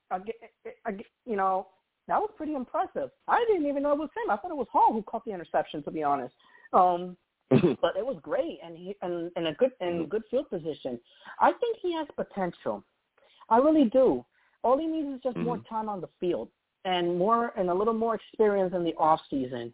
you 1.26 1.36
know, 1.36 1.68
that 2.08 2.18
was 2.20 2.30
pretty 2.36 2.54
impressive. 2.54 3.10
I 3.28 3.44
didn't 3.48 3.66
even 3.66 3.82
know 3.82 3.92
it 3.92 3.98
was 3.98 4.10
him. 4.16 4.30
I 4.30 4.36
thought 4.36 4.50
it 4.50 4.56
was 4.56 4.66
Hall 4.72 4.92
who 4.92 5.02
caught 5.02 5.24
the 5.24 5.32
interception, 5.32 5.82
to 5.84 5.90
be 5.90 6.02
honest. 6.02 6.34
Um, 6.72 7.16
but 7.50 7.96
it 7.96 8.04
was 8.04 8.16
great, 8.22 8.58
and 8.64 8.76
he 8.76 8.96
and, 9.02 9.30
and 9.36 9.48
a 9.48 9.52
good 9.54 9.72
and 9.80 10.08
good 10.08 10.22
field 10.30 10.48
position. 10.50 10.98
I 11.38 11.52
think 11.52 11.76
he 11.82 11.92
has 11.94 12.06
potential. 12.16 12.82
I 13.50 13.58
really 13.58 13.84
do. 13.84 14.24
All 14.64 14.78
he 14.78 14.86
needs 14.86 15.08
is 15.16 15.20
just 15.22 15.36
more 15.36 15.58
Mhm. 15.58 15.68
time 15.68 15.88
on 15.88 16.00
the 16.00 16.08
field 16.20 16.48
and 16.84 17.18
more 17.18 17.52
and 17.56 17.68
a 17.68 17.74
little 17.74 17.94
more 17.94 18.14
experience 18.14 18.72
in 18.74 18.84
the 18.84 18.94
off 18.96 19.20
season. 19.28 19.72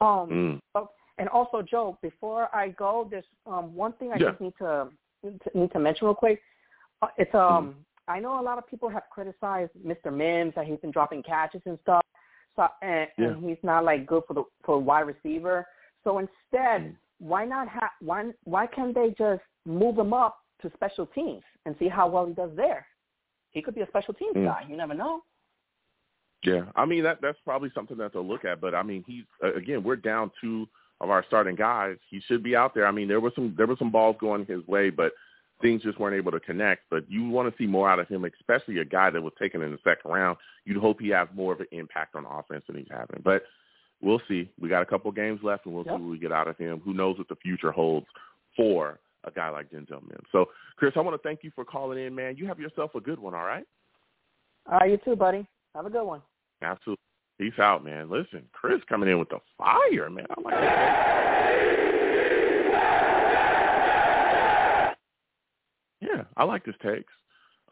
Um, 0.00 0.28
Mm. 0.30 0.60
Oh, 0.74 0.90
and 1.18 1.28
also, 1.28 1.62
Joe, 1.62 1.98
before 2.02 2.54
I 2.54 2.68
go, 2.70 3.06
there's 3.10 3.24
um, 3.46 3.74
one 3.74 3.92
thing 3.94 4.12
I 4.12 4.18
Yeah. 4.18 4.30
just 4.30 4.40
need 4.40 4.56
to 4.58 4.88
need 5.54 5.72
to 5.72 5.78
mention 5.78 6.06
real 6.06 6.14
quick. 6.14 6.42
Uh, 7.02 7.08
It's 7.18 7.34
um, 7.34 7.84
I 8.08 8.20
know 8.20 8.40
a 8.40 8.42
lot 8.42 8.58
of 8.58 8.66
people 8.66 8.88
have 8.88 9.02
criticized 9.10 9.72
Mr. 9.84 10.12
Mims 10.12 10.54
that 10.54 10.66
he's 10.66 10.78
been 10.78 10.92
dropping 10.92 11.22
catches 11.22 11.62
and 11.66 11.78
stuff, 11.82 12.02
so 12.54 12.68
and, 12.82 13.08
Yeah. 13.18 13.28
and 13.28 13.44
he's 13.44 13.62
not 13.62 13.84
like 13.84 14.06
good 14.06 14.22
for 14.26 14.34
the 14.34 14.44
for 14.64 14.78
wide 14.78 15.06
receiver. 15.06 15.66
So 16.04 16.18
instead, 16.18 16.82
Mm. 16.82 16.96
why 17.18 17.44
not 17.44 17.68
have 17.68 17.90
why 18.00 18.32
why 18.44 18.66
can't 18.66 18.94
they 18.94 19.10
just 19.18 19.42
move 19.64 19.98
him 19.98 20.12
up 20.12 20.38
to 20.62 20.70
special 20.74 21.06
teams 21.06 21.42
and 21.64 21.76
see 21.78 21.88
how 21.88 22.08
well 22.08 22.26
he 22.26 22.32
does 22.32 22.54
there? 22.54 22.86
He 23.50 23.62
could 23.62 23.74
be 23.74 23.80
a 23.82 23.86
special 23.88 24.14
teams 24.14 24.36
Mm. 24.36 24.44
guy. 24.44 24.66
You 24.68 24.76
never 24.76 24.94
know. 24.94 25.22
Yeah, 26.42 26.66
I 26.76 26.84
mean 26.84 27.02
that 27.02 27.20
that's 27.20 27.40
probably 27.40 27.70
something 27.70 27.96
that 27.96 28.12
they'll 28.12 28.26
look 28.26 28.44
at. 28.44 28.60
But 28.60 28.74
I 28.74 28.82
mean, 28.82 29.02
he's 29.04 29.24
again, 29.40 29.82
we're 29.82 29.96
down 29.96 30.30
two 30.40 30.68
of 31.00 31.10
our 31.10 31.24
starting 31.24 31.56
guys. 31.56 31.98
He 32.08 32.20
should 32.20 32.42
be 32.42 32.54
out 32.54 32.72
there. 32.72 32.86
I 32.86 32.90
mean, 32.92 33.08
there 33.08 33.20
was 33.20 33.34
some 33.34 33.54
there 33.56 33.66
were 33.66 33.76
some 33.76 33.90
balls 33.90 34.16
going 34.20 34.46
his 34.46 34.66
way, 34.68 34.90
but 34.90 35.12
things 35.62 35.82
just 35.82 35.98
weren't 35.98 36.16
able 36.16 36.32
to 36.32 36.40
connect. 36.40 36.82
But 36.90 37.10
you 37.10 37.28
want 37.28 37.50
to 37.50 37.58
see 37.62 37.66
more 37.66 37.90
out 37.90 37.98
of 37.98 38.08
him, 38.08 38.24
especially 38.24 38.78
a 38.78 38.84
guy 38.84 39.10
that 39.10 39.22
was 39.22 39.32
taken 39.38 39.62
in 39.62 39.72
the 39.72 39.78
second 39.84 40.10
round. 40.10 40.36
You'd 40.64 40.76
hope 40.76 41.00
he 41.00 41.08
has 41.10 41.28
more 41.34 41.52
of 41.52 41.60
an 41.60 41.66
impact 41.72 42.14
on 42.14 42.26
offense 42.26 42.64
than 42.66 42.76
he's 42.76 42.86
having. 42.90 43.22
But 43.24 43.44
we'll 44.00 44.20
see. 44.28 44.50
We 44.60 44.68
got 44.68 44.82
a 44.82 44.86
couple 44.86 45.10
games 45.12 45.40
left, 45.42 45.66
and 45.66 45.74
we'll 45.74 45.84
Yep. 45.86 45.96
see 45.96 46.02
what 46.02 46.10
we 46.10 46.18
get 46.18 46.32
out 46.32 46.48
of 46.48 46.56
him. 46.58 46.80
Who 46.80 46.92
knows 46.94 47.18
what 47.18 47.28
the 47.28 47.36
future 47.36 47.72
holds 47.72 48.06
for 48.56 48.98
a 49.24 49.30
guy 49.30 49.48
like 49.48 49.70
Denzel 49.70 50.02
Mims. 50.02 50.26
So, 50.30 50.50
Chris, 50.76 50.92
I 50.96 51.00
want 51.00 51.20
to 51.20 51.28
thank 51.28 51.42
you 51.42 51.50
for 51.54 51.64
calling 51.64 51.98
in, 51.98 52.14
man. 52.14 52.36
You 52.36 52.46
have 52.46 52.60
yourself 52.60 52.94
a 52.94 53.00
good 53.00 53.18
one. 53.18 53.34
All 53.34 53.44
right. 53.44 53.64
All 54.70 54.78
right, 54.78 54.90
you 54.90 54.98
too, 54.98 55.16
buddy. 55.16 55.46
Have 55.74 55.86
a 55.86 55.90
good 55.90 56.04
one. 56.04 56.22
Absolutely. 56.62 57.02
Peace 57.38 57.58
out, 57.58 57.84
man. 57.84 58.08
Listen, 58.08 58.48
Chris 58.52 58.80
coming 58.88 59.08
in 59.10 59.18
with 59.18 59.28
the 59.28 59.40
fire, 59.58 60.08
man. 60.08 60.26
I'm 60.36 60.42
like, 60.42 61.85
yeah, 66.00 66.24
I 66.36 66.44
like 66.44 66.64
his 66.64 66.74
takes. 66.82 67.12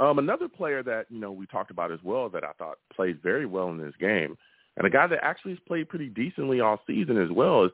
Um, 0.01 0.19
another 0.19 0.49
player 0.49 0.83
that 0.83 1.07
you 1.09 1.21
know 1.21 1.31
we 1.31 1.47
talked 1.47 1.71
about 1.71 1.93
as 1.93 2.01
well 2.03 2.29
that 2.31 2.45
I 2.45 2.53
thought 2.53 2.79
played 2.95 3.23
very 3.23 3.47
well 3.47 3.71
in 3.71 3.79
this 3.79 3.95
game, 4.01 4.37
and 4.77 4.87
a 4.87 4.91
guy 4.91 5.07
that 5.07 5.23
actually 5.23 5.53
has 5.53 5.61
played 5.67 5.89
pretty 5.89 6.09
decently 6.09 6.61
all 6.61 6.81
season 6.87 7.17
as 7.17 7.31
well 7.31 7.65
is 7.65 7.71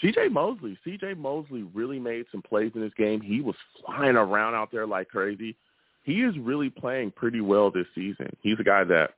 C.J. 0.00 0.28
Mosley. 0.28 0.78
C.J. 0.84 1.14
Mosley 1.14 1.62
really 1.74 1.98
made 1.98 2.26
some 2.30 2.42
plays 2.42 2.72
in 2.74 2.80
this 2.80 2.94
game. 2.96 3.20
He 3.20 3.40
was 3.40 3.56
flying 3.84 4.16
around 4.16 4.54
out 4.54 4.70
there 4.70 4.86
like 4.86 5.08
crazy. 5.08 5.56
He 6.04 6.22
is 6.22 6.38
really 6.38 6.70
playing 6.70 7.10
pretty 7.10 7.40
well 7.40 7.70
this 7.70 7.86
season. 7.94 8.30
He's 8.40 8.58
a 8.58 8.64
guy 8.64 8.84
that 8.84 9.14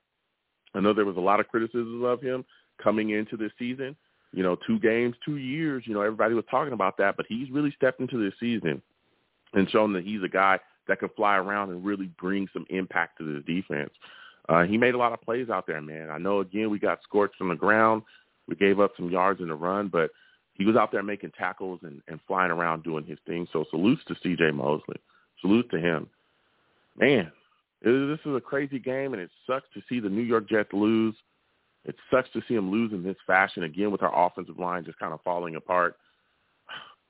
I 0.74 0.80
know 0.80 0.94
there 0.94 1.04
was 1.04 1.18
a 1.18 1.20
lot 1.20 1.38
of 1.38 1.48
criticism 1.48 2.02
of 2.02 2.22
him 2.22 2.44
coming 2.82 3.10
into 3.10 3.36
this 3.36 3.52
season. 3.58 3.94
You 4.32 4.42
know, 4.42 4.56
two 4.66 4.78
games, 4.78 5.14
two 5.24 5.36
years. 5.36 5.84
You 5.86 5.92
know, 5.92 6.00
everybody 6.00 6.34
was 6.34 6.46
talking 6.50 6.72
about 6.72 6.96
that, 6.96 7.16
but 7.18 7.26
he's 7.28 7.50
really 7.50 7.72
stepped 7.76 8.00
into 8.00 8.22
this 8.22 8.32
season 8.40 8.80
and 9.54 9.68
shown 9.70 9.92
that 9.92 10.04
he's 10.04 10.22
a 10.22 10.28
guy 10.28 10.58
that 10.88 10.98
can 10.98 11.08
fly 11.10 11.36
around 11.36 11.70
and 11.70 11.84
really 11.84 12.10
bring 12.20 12.48
some 12.52 12.66
impact 12.70 13.18
to 13.18 13.34
this 13.34 13.44
defense. 13.44 13.90
Uh, 14.48 14.64
he 14.64 14.76
made 14.76 14.94
a 14.94 14.98
lot 14.98 15.12
of 15.12 15.20
plays 15.22 15.48
out 15.50 15.66
there, 15.66 15.80
man. 15.80 16.10
I 16.10 16.18
know 16.18 16.40
again 16.40 16.70
we 16.70 16.78
got 16.78 17.02
scorched 17.04 17.36
from 17.36 17.48
the 17.48 17.54
ground. 17.54 18.02
We 18.48 18.56
gave 18.56 18.80
up 18.80 18.92
some 18.96 19.10
yards 19.10 19.40
in 19.40 19.48
the 19.48 19.54
run, 19.54 19.88
but 19.88 20.10
he 20.54 20.64
was 20.64 20.76
out 20.76 20.90
there 20.90 21.02
making 21.02 21.32
tackles 21.38 21.80
and, 21.82 22.02
and 22.08 22.20
flying 22.26 22.50
around 22.50 22.82
doing 22.82 23.04
his 23.04 23.18
thing. 23.26 23.46
So 23.52 23.64
salutes 23.70 24.02
to 24.08 24.16
C.J. 24.22 24.50
Mosley. 24.50 24.96
Salute 25.40 25.70
to 25.70 25.78
him. 25.78 26.08
Man, 26.98 27.30
it, 27.82 28.08
this 28.08 28.26
is 28.26 28.36
a 28.36 28.40
crazy 28.40 28.78
game, 28.78 29.12
and 29.12 29.22
it 29.22 29.30
sucks 29.46 29.66
to 29.74 29.82
see 29.88 30.00
the 30.00 30.08
New 30.08 30.22
York 30.22 30.48
Jets 30.48 30.72
lose. 30.72 31.14
It 31.84 31.96
sucks 32.10 32.28
to 32.32 32.42
see 32.46 32.54
them 32.54 32.70
lose 32.70 32.92
in 32.92 33.02
this 33.02 33.16
fashion 33.26 33.62
again 33.64 33.90
with 33.90 34.02
our 34.02 34.26
offensive 34.26 34.58
line 34.58 34.84
just 34.84 34.98
kind 34.98 35.12
of 35.12 35.20
falling 35.22 35.56
apart. 35.56 35.96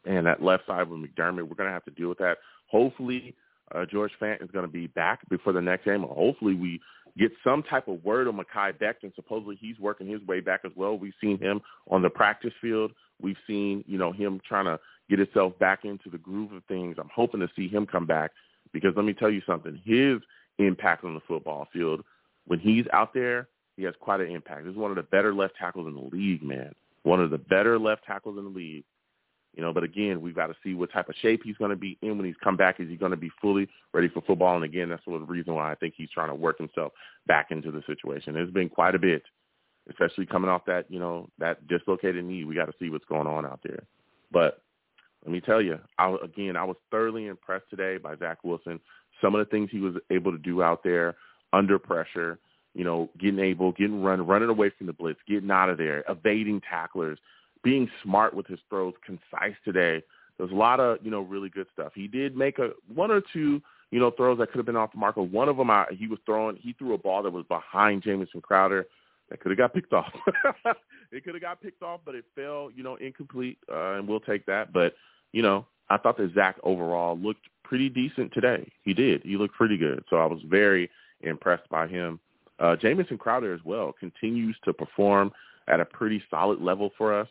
Man, 0.06 0.24
that 0.24 0.42
left 0.42 0.66
side 0.66 0.88
with 0.88 1.00
McDermott, 1.00 1.48
we're 1.48 1.54
going 1.54 1.68
to 1.68 1.72
have 1.72 1.84
to 1.84 1.90
deal 1.92 2.08
with 2.08 2.18
that. 2.18 2.38
Hopefully, 2.66 3.34
uh, 3.74 3.84
George 3.90 4.12
Fant 4.20 4.42
is 4.42 4.50
going 4.50 4.66
to 4.66 4.72
be 4.72 4.88
back 4.88 5.20
before 5.28 5.52
the 5.52 5.60
next 5.60 5.84
game. 5.84 6.02
Hopefully, 6.02 6.54
we 6.54 6.80
get 7.18 7.30
some 7.44 7.62
type 7.62 7.88
of 7.88 8.04
word 8.04 8.28
on 8.28 8.36
Mekhi 8.36 8.78
Becton. 8.78 9.14
Supposedly, 9.14 9.56
he's 9.60 9.78
working 9.78 10.06
his 10.06 10.20
way 10.26 10.40
back 10.40 10.60
as 10.64 10.72
well. 10.74 10.98
We've 10.98 11.12
seen 11.20 11.38
him 11.38 11.60
on 11.90 12.02
the 12.02 12.10
practice 12.10 12.52
field. 12.60 12.92
We've 13.20 13.36
seen, 13.46 13.84
you 13.86 13.98
know, 13.98 14.12
him 14.12 14.40
trying 14.46 14.64
to 14.64 14.78
get 15.08 15.18
himself 15.18 15.58
back 15.58 15.84
into 15.84 16.10
the 16.10 16.18
groove 16.18 16.52
of 16.52 16.64
things. 16.64 16.96
I'm 16.98 17.10
hoping 17.14 17.40
to 17.40 17.48
see 17.54 17.68
him 17.68 17.86
come 17.86 18.06
back 18.06 18.32
because 18.72 18.92
let 18.96 19.04
me 19.04 19.12
tell 19.12 19.30
you 19.30 19.42
something. 19.46 19.80
His 19.84 20.18
impact 20.58 21.04
on 21.04 21.14
the 21.14 21.20
football 21.26 21.68
field, 21.72 22.02
when 22.46 22.58
he's 22.58 22.86
out 22.92 23.14
there, 23.14 23.48
he 23.76 23.84
has 23.84 23.94
quite 24.00 24.20
an 24.20 24.30
impact. 24.30 24.66
He's 24.66 24.76
one 24.76 24.90
of 24.90 24.96
the 24.96 25.02
better 25.02 25.34
left 25.34 25.54
tackles 25.58 25.86
in 25.86 25.94
the 25.94 26.16
league, 26.16 26.42
man. 26.42 26.72
One 27.04 27.20
of 27.20 27.30
the 27.30 27.38
better 27.38 27.78
left 27.78 28.04
tackles 28.04 28.38
in 28.38 28.44
the 28.44 28.50
league. 28.50 28.84
You 29.54 29.62
know, 29.62 29.72
but 29.72 29.84
again, 29.84 30.22
we've 30.22 30.34
got 30.34 30.46
to 30.46 30.54
see 30.64 30.74
what 30.74 30.92
type 30.92 31.10
of 31.10 31.14
shape 31.20 31.42
he's 31.44 31.56
going 31.58 31.70
to 31.70 31.76
be 31.76 31.98
in 32.00 32.16
when 32.16 32.26
he's 32.26 32.36
come 32.42 32.56
back. 32.56 32.80
Is 32.80 32.88
he 32.88 32.96
going 32.96 33.10
to 33.10 33.18
be 33.18 33.30
fully 33.40 33.68
ready 33.92 34.08
for 34.08 34.22
football? 34.22 34.54
And 34.56 34.64
again, 34.64 34.88
that's 34.88 35.06
one 35.06 35.20
of 35.20 35.26
the 35.26 35.32
reason 35.32 35.54
why 35.54 35.70
I 35.70 35.74
think 35.74 35.94
he's 35.96 36.10
trying 36.10 36.30
to 36.30 36.34
work 36.34 36.56
himself 36.56 36.92
back 37.26 37.50
into 37.50 37.70
the 37.70 37.82
situation. 37.86 38.32
There's 38.32 38.50
been 38.50 38.70
quite 38.70 38.94
a 38.94 38.98
bit, 38.98 39.22
especially 39.90 40.24
coming 40.24 40.48
off 40.48 40.64
that, 40.66 40.90
you 40.90 40.98
know, 40.98 41.28
that 41.38 41.66
dislocated 41.68 42.24
knee. 42.24 42.44
We 42.44 42.54
got 42.54 42.66
to 42.66 42.74
see 42.80 42.88
what's 42.88 43.04
going 43.04 43.26
on 43.26 43.44
out 43.44 43.60
there. 43.62 43.84
But 44.30 44.62
let 45.24 45.32
me 45.32 45.40
tell 45.40 45.60
you, 45.60 45.78
I, 45.98 46.16
again, 46.24 46.56
I 46.56 46.64
was 46.64 46.76
thoroughly 46.90 47.26
impressed 47.26 47.68
today 47.68 47.98
by 47.98 48.16
Zach 48.16 48.38
Wilson. 48.42 48.80
Some 49.20 49.34
of 49.34 49.38
the 49.38 49.50
things 49.50 49.68
he 49.70 49.80
was 49.80 49.94
able 50.10 50.32
to 50.32 50.38
do 50.38 50.62
out 50.62 50.82
there 50.82 51.16
under 51.52 51.78
pressure, 51.78 52.38
you 52.74 52.84
know, 52.84 53.10
getting 53.20 53.38
able, 53.38 53.72
getting 53.72 54.02
run, 54.02 54.26
running 54.26 54.48
away 54.48 54.70
from 54.76 54.86
the 54.86 54.94
blitz, 54.94 55.20
getting 55.28 55.50
out 55.50 55.68
of 55.68 55.76
there, 55.76 56.02
evading 56.08 56.62
tacklers, 56.68 57.18
being 57.62 57.88
smart 58.02 58.34
with 58.34 58.46
his 58.46 58.58
throws, 58.68 58.94
concise 59.04 59.56
today. 59.64 60.02
There's 60.38 60.50
a 60.50 60.54
lot 60.54 60.80
of, 60.80 60.98
you 61.02 61.10
know, 61.10 61.20
really 61.20 61.48
good 61.48 61.66
stuff. 61.72 61.92
He 61.94 62.08
did 62.08 62.36
make 62.36 62.58
a 62.58 62.70
one 62.92 63.10
or 63.10 63.22
two, 63.32 63.60
you 63.90 64.00
know, 64.00 64.10
throws 64.10 64.38
that 64.38 64.48
could 64.50 64.58
have 64.58 64.66
been 64.66 64.76
off 64.76 64.92
the 64.92 64.98
marker. 64.98 65.22
One 65.22 65.48
of 65.48 65.56
them, 65.56 65.70
I, 65.70 65.86
he 65.90 66.06
was 66.06 66.18
throwing, 66.26 66.56
he 66.56 66.72
threw 66.72 66.94
a 66.94 66.98
ball 66.98 67.22
that 67.22 67.32
was 67.32 67.44
behind 67.48 68.02
Jamison 68.02 68.40
Crowder 68.40 68.86
that 69.28 69.40
could 69.40 69.50
have 69.50 69.58
got 69.58 69.74
picked 69.74 69.92
off. 69.92 70.12
it 71.12 71.24
could 71.24 71.34
have 71.34 71.42
got 71.42 71.62
picked 71.62 71.82
off, 71.82 72.00
but 72.04 72.14
it 72.14 72.24
fell, 72.34 72.70
you 72.74 72.82
know, 72.82 72.96
incomplete, 72.96 73.58
uh, 73.70 73.94
and 73.94 74.08
we'll 74.08 74.20
take 74.20 74.44
that. 74.46 74.72
But, 74.72 74.94
you 75.32 75.42
know, 75.42 75.66
I 75.88 75.98
thought 75.98 76.16
that 76.16 76.34
Zach 76.34 76.56
overall 76.62 77.18
looked 77.18 77.46
pretty 77.64 77.88
decent 77.88 78.32
today. 78.32 78.70
He 78.82 78.94
did. 78.94 79.22
He 79.22 79.36
looked 79.36 79.54
pretty 79.54 79.76
good. 79.76 80.04
So 80.10 80.16
I 80.16 80.26
was 80.26 80.40
very 80.44 80.90
impressed 81.20 81.68
by 81.68 81.86
him. 81.86 82.18
Uh, 82.58 82.76
Jamison 82.76 83.18
Crowder 83.18 83.54
as 83.54 83.60
well 83.64 83.92
continues 83.98 84.56
to 84.64 84.72
perform 84.72 85.32
at 85.68 85.80
a 85.80 85.84
pretty 85.84 86.22
solid 86.30 86.60
level 86.60 86.90
for 86.98 87.18
us. 87.18 87.28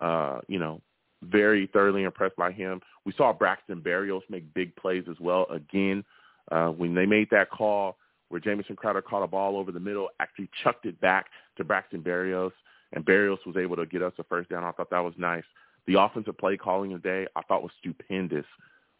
Uh, 0.00 0.40
you 0.48 0.58
know, 0.58 0.80
very 1.22 1.68
thoroughly 1.72 2.04
impressed 2.04 2.36
by 2.36 2.52
him. 2.52 2.80
We 3.04 3.12
saw 3.16 3.32
Braxton 3.32 3.80
Berrios 3.80 4.22
make 4.28 4.52
big 4.54 4.74
plays 4.76 5.04
as 5.10 5.16
well. 5.20 5.46
Again, 5.50 6.04
uh, 6.52 6.68
when 6.68 6.94
they 6.94 7.06
made 7.06 7.28
that 7.30 7.50
call 7.50 7.96
where 8.28 8.40
Jamison 8.40 8.76
Crowder 8.76 9.02
caught 9.02 9.22
a 9.22 9.26
ball 9.26 9.56
over 9.56 9.72
the 9.72 9.80
middle, 9.80 10.08
actually 10.20 10.50
chucked 10.62 10.86
it 10.86 11.00
back 11.00 11.26
to 11.56 11.64
Braxton 11.64 12.02
Berrios, 12.02 12.52
and 12.92 13.04
Berrios 13.04 13.38
was 13.46 13.56
able 13.56 13.76
to 13.76 13.86
get 13.86 14.02
us 14.02 14.12
a 14.18 14.24
first 14.24 14.50
down. 14.50 14.64
I 14.64 14.72
thought 14.72 14.90
that 14.90 14.98
was 15.00 15.14
nice. 15.16 15.44
The 15.86 15.98
offensive 15.98 16.36
play 16.36 16.56
calling 16.56 16.90
today 16.90 17.26
I 17.34 17.42
thought 17.42 17.62
was 17.62 17.72
stupendous. 17.78 18.44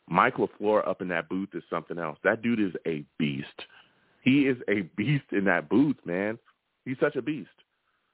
Mike 0.09 0.37
LaFleur 0.37 0.87
up 0.89 1.03
in 1.03 1.09
that 1.09 1.29
booth 1.29 1.51
is 1.53 1.63
something 1.69 1.99
else. 1.99 2.19
That 2.25 2.41
dude 2.43 2.61
is 2.61 2.73
a 2.87 3.05
beast. 3.19 3.47
He 4.23 4.47
is 4.47 4.57
a 4.69 4.83
beast 4.97 5.27
in 5.33 5.45
that 5.45 5.69
booth, 5.69 5.97
man. 6.05 6.39
He's 6.85 6.97
such 6.99 7.17
a 7.17 7.23
beast. 7.23 7.51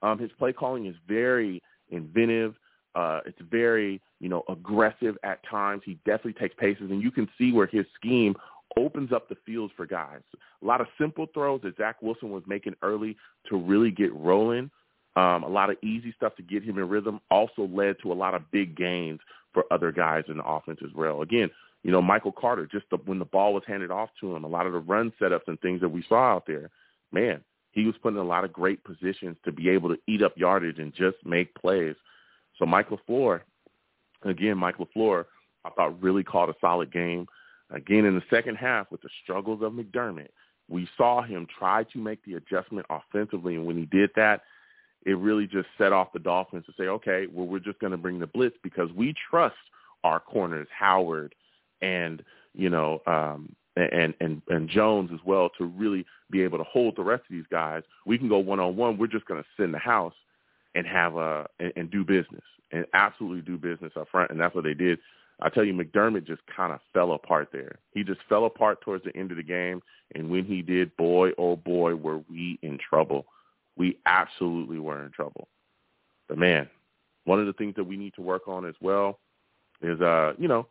Um, 0.02 0.18
his 0.18 0.32
play 0.38 0.52
calling 0.52 0.86
is 0.86 0.96
very 1.06 1.62
inventive. 1.90 2.56
Uh, 2.94 3.20
it's 3.26 3.38
very, 3.50 4.00
you 4.20 4.28
know, 4.28 4.44
aggressive 4.48 5.16
at 5.24 5.40
times. 5.48 5.82
He 5.84 5.94
definitely 6.04 6.34
takes 6.34 6.54
paces, 6.58 6.90
and 6.90 7.02
you 7.02 7.10
can 7.10 7.28
see 7.36 7.52
where 7.52 7.66
his 7.66 7.86
scheme 7.94 8.34
opens 8.76 9.12
up 9.12 9.28
the 9.28 9.36
fields 9.46 9.72
for 9.76 9.86
guys. 9.86 10.20
A 10.62 10.66
lot 10.66 10.80
of 10.80 10.86
simple 10.98 11.26
throws 11.34 11.60
that 11.62 11.76
Zach 11.76 12.00
Wilson 12.02 12.30
was 12.30 12.42
making 12.46 12.74
early 12.82 13.16
to 13.48 13.56
really 13.56 13.90
get 13.90 14.14
rolling. 14.14 14.70
Um, 15.16 15.44
a 15.44 15.48
lot 15.48 15.70
of 15.70 15.76
easy 15.82 16.12
stuff 16.16 16.34
to 16.36 16.42
get 16.42 16.64
him 16.64 16.78
in 16.78 16.88
rhythm 16.88 17.20
also 17.30 17.68
led 17.68 17.96
to 18.02 18.12
a 18.12 18.14
lot 18.14 18.34
of 18.34 18.50
big 18.50 18.76
gains 18.76 19.20
for 19.52 19.64
other 19.70 19.92
guys 19.92 20.24
in 20.28 20.38
the 20.38 20.44
offense 20.44 20.80
as 20.84 20.92
well. 20.94 21.22
Again, 21.22 21.50
you 21.84 21.92
know, 21.92 22.02
Michael 22.02 22.32
Carter, 22.32 22.66
just 22.70 22.86
the, 22.90 22.96
when 23.04 23.18
the 23.18 23.24
ball 23.24 23.54
was 23.54 23.62
handed 23.66 23.90
off 23.90 24.08
to 24.20 24.34
him, 24.34 24.42
a 24.42 24.48
lot 24.48 24.66
of 24.66 24.72
the 24.72 24.78
run 24.78 25.12
setups 25.20 25.46
and 25.46 25.60
things 25.60 25.80
that 25.82 25.88
we 25.88 26.04
saw 26.08 26.34
out 26.34 26.46
there, 26.46 26.70
man, 27.12 27.40
he 27.72 27.84
was 27.84 27.94
put 28.02 28.14
in 28.14 28.18
a 28.18 28.24
lot 28.24 28.44
of 28.44 28.52
great 28.52 28.82
positions 28.84 29.36
to 29.44 29.52
be 29.52 29.68
able 29.68 29.90
to 29.90 30.00
eat 30.08 30.22
up 30.22 30.36
yardage 30.36 30.78
and 30.78 30.94
just 30.94 31.16
make 31.24 31.54
plays. 31.54 31.94
So 32.58 32.66
Mike 32.66 32.88
LaFleur, 32.90 33.40
again, 34.22 34.58
Mike 34.58 34.76
LaFleur, 34.78 35.24
I 35.64 35.70
thought 35.70 36.02
really 36.02 36.22
called 36.22 36.50
a 36.50 36.54
solid 36.60 36.92
game. 36.92 37.26
Again, 37.70 38.04
in 38.04 38.14
the 38.14 38.22
second 38.30 38.56
half 38.56 38.90
with 38.90 39.02
the 39.02 39.08
struggles 39.22 39.62
of 39.62 39.72
McDermott, 39.72 40.28
we 40.68 40.88
saw 40.96 41.22
him 41.22 41.46
try 41.58 41.84
to 41.84 41.98
make 41.98 42.24
the 42.24 42.34
adjustment 42.34 42.86
offensively. 42.90 43.54
And 43.56 43.66
when 43.66 43.76
he 43.76 43.86
did 43.86 44.10
that, 44.16 44.42
it 45.04 45.18
really 45.18 45.46
just 45.46 45.68
set 45.76 45.92
off 45.92 46.12
the 46.12 46.18
Dolphins 46.18 46.64
to 46.66 46.72
say, 46.78 46.84
okay, 46.84 47.26
well, 47.30 47.46
we're 47.46 47.58
just 47.58 47.78
going 47.78 47.90
to 47.90 47.98
bring 47.98 48.18
the 48.18 48.26
blitz 48.26 48.56
because 48.62 48.90
we 48.92 49.14
trust 49.30 49.56
our 50.02 50.20
corners, 50.20 50.68
Howard 50.76 51.34
and, 51.82 52.22
you 52.54 52.70
know, 52.70 53.00
um, 53.06 53.54
and, 53.76 54.14
and, 54.20 54.40
and 54.48 54.68
Jones 54.68 55.10
as 55.12 55.20
well 55.24 55.50
to 55.58 55.64
really 55.64 56.06
be 56.30 56.42
able 56.42 56.58
to 56.58 56.64
hold 56.64 56.96
the 56.96 57.02
rest 57.02 57.22
of 57.28 57.34
these 57.34 57.44
guys. 57.50 57.82
We 58.06 58.16
can 58.18 58.28
go 58.28 58.38
one-on-one. 58.38 58.98
We're 58.98 59.08
just 59.08 59.26
going 59.26 59.42
to 59.42 59.48
send 59.56 59.74
the 59.74 59.78
house 59.78 60.14
and 60.74 60.86
have 60.86 61.16
a, 61.16 61.46
and, 61.58 61.72
and 61.76 61.90
do 61.90 62.04
business 62.04 62.42
and 62.72 62.84
absolutely 62.92 63.40
do 63.40 63.56
business 63.56 63.92
up 63.96 64.08
front. 64.10 64.30
And 64.30 64.40
that's 64.40 64.54
what 64.54 64.64
they 64.64 64.74
did. 64.74 64.98
I 65.40 65.48
tell 65.48 65.64
you, 65.64 65.72
McDermott 65.74 66.26
just 66.26 66.42
kind 66.54 66.72
of 66.72 66.80
fell 66.92 67.12
apart 67.12 67.48
there. 67.52 67.78
He 67.92 68.04
just 68.04 68.20
fell 68.28 68.44
apart 68.44 68.80
towards 68.80 69.04
the 69.04 69.16
end 69.16 69.30
of 69.30 69.36
the 69.36 69.42
game. 69.42 69.82
And 70.14 70.30
when 70.30 70.44
he 70.44 70.62
did, 70.62 70.96
boy, 70.96 71.30
oh 71.38 71.56
boy, 71.56 71.94
were 71.94 72.18
we 72.30 72.58
in 72.62 72.78
trouble. 72.78 73.26
We 73.76 73.98
absolutely 74.06 74.78
were 74.78 75.04
in 75.04 75.10
trouble. 75.10 75.48
But 76.28 76.38
man, 76.38 76.68
one 77.24 77.40
of 77.40 77.46
the 77.46 77.52
things 77.54 77.74
that 77.76 77.84
we 77.84 77.96
need 77.96 78.14
to 78.14 78.22
work 78.22 78.46
on 78.46 78.66
as 78.66 78.74
well 78.80 79.18
is, 79.82 80.00
uh, 80.00 80.34
you 80.38 80.46
know, 80.46 80.66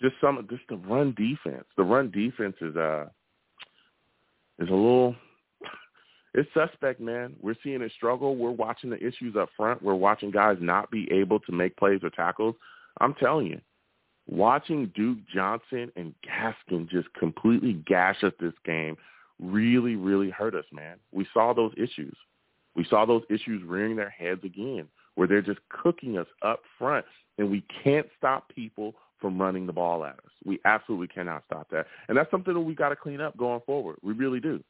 just 0.00 0.14
some, 0.20 0.46
just 0.48 0.62
the 0.68 0.76
run 0.76 1.14
defense. 1.16 1.64
The 1.76 1.82
run 1.82 2.10
defense 2.10 2.56
is, 2.60 2.76
uh, 2.76 3.06
is 4.58 4.68
a 4.68 4.74
little, 4.74 5.16
it's 6.34 6.48
suspect, 6.54 7.00
man. 7.00 7.34
We're 7.40 7.56
seeing 7.62 7.82
it 7.82 7.92
struggle. 7.96 8.36
We're 8.36 8.50
watching 8.50 8.90
the 8.90 8.96
issues 8.96 9.36
up 9.36 9.48
front. 9.56 9.82
We're 9.82 9.94
watching 9.94 10.30
guys 10.30 10.58
not 10.60 10.90
be 10.90 11.10
able 11.12 11.40
to 11.40 11.52
make 11.52 11.76
plays 11.76 12.00
or 12.02 12.10
tackles. 12.10 12.54
I'm 13.00 13.14
telling 13.14 13.46
you, 13.46 13.60
watching 14.26 14.92
Duke 14.94 15.18
Johnson 15.32 15.90
and 15.96 16.14
Gaskin 16.26 16.88
just 16.88 17.12
completely 17.14 17.74
gash 17.86 18.22
us 18.22 18.32
this 18.40 18.52
game 18.64 18.96
really, 19.40 19.96
really 19.96 20.30
hurt 20.30 20.54
us, 20.54 20.64
man. 20.72 20.96
We 21.12 21.26
saw 21.32 21.52
those 21.52 21.72
issues. 21.76 22.16
We 22.74 22.84
saw 22.84 23.04
those 23.04 23.22
issues 23.30 23.62
rearing 23.64 23.96
their 23.96 24.10
heads 24.10 24.40
again, 24.44 24.86
where 25.14 25.26
they're 25.26 25.42
just 25.42 25.60
cooking 25.68 26.18
us 26.18 26.26
up 26.42 26.60
front, 26.78 27.04
and 27.38 27.50
we 27.50 27.64
can't 27.82 28.06
stop 28.16 28.48
people 28.54 28.94
from 29.20 29.40
running 29.40 29.66
the 29.66 29.72
ball 29.72 30.04
at 30.04 30.14
us. 30.14 30.30
We 30.44 30.60
absolutely 30.64 31.08
cannot 31.08 31.42
stop 31.46 31.68
that. 31.70 31.86
And 32.08 32.16
that's 32.16 32.30
something 32.30 32.54
that 32.54 32.60
we've 32.60 32.76
got 32.76 32.90
to 32.90 32.96
clean 32.96 33.20
up 33.20 33.36
going 33.36 33.60
forward. 33.66 33.96
We 34.02 34.12
really 34.12 34.40
do. 34.40 34.62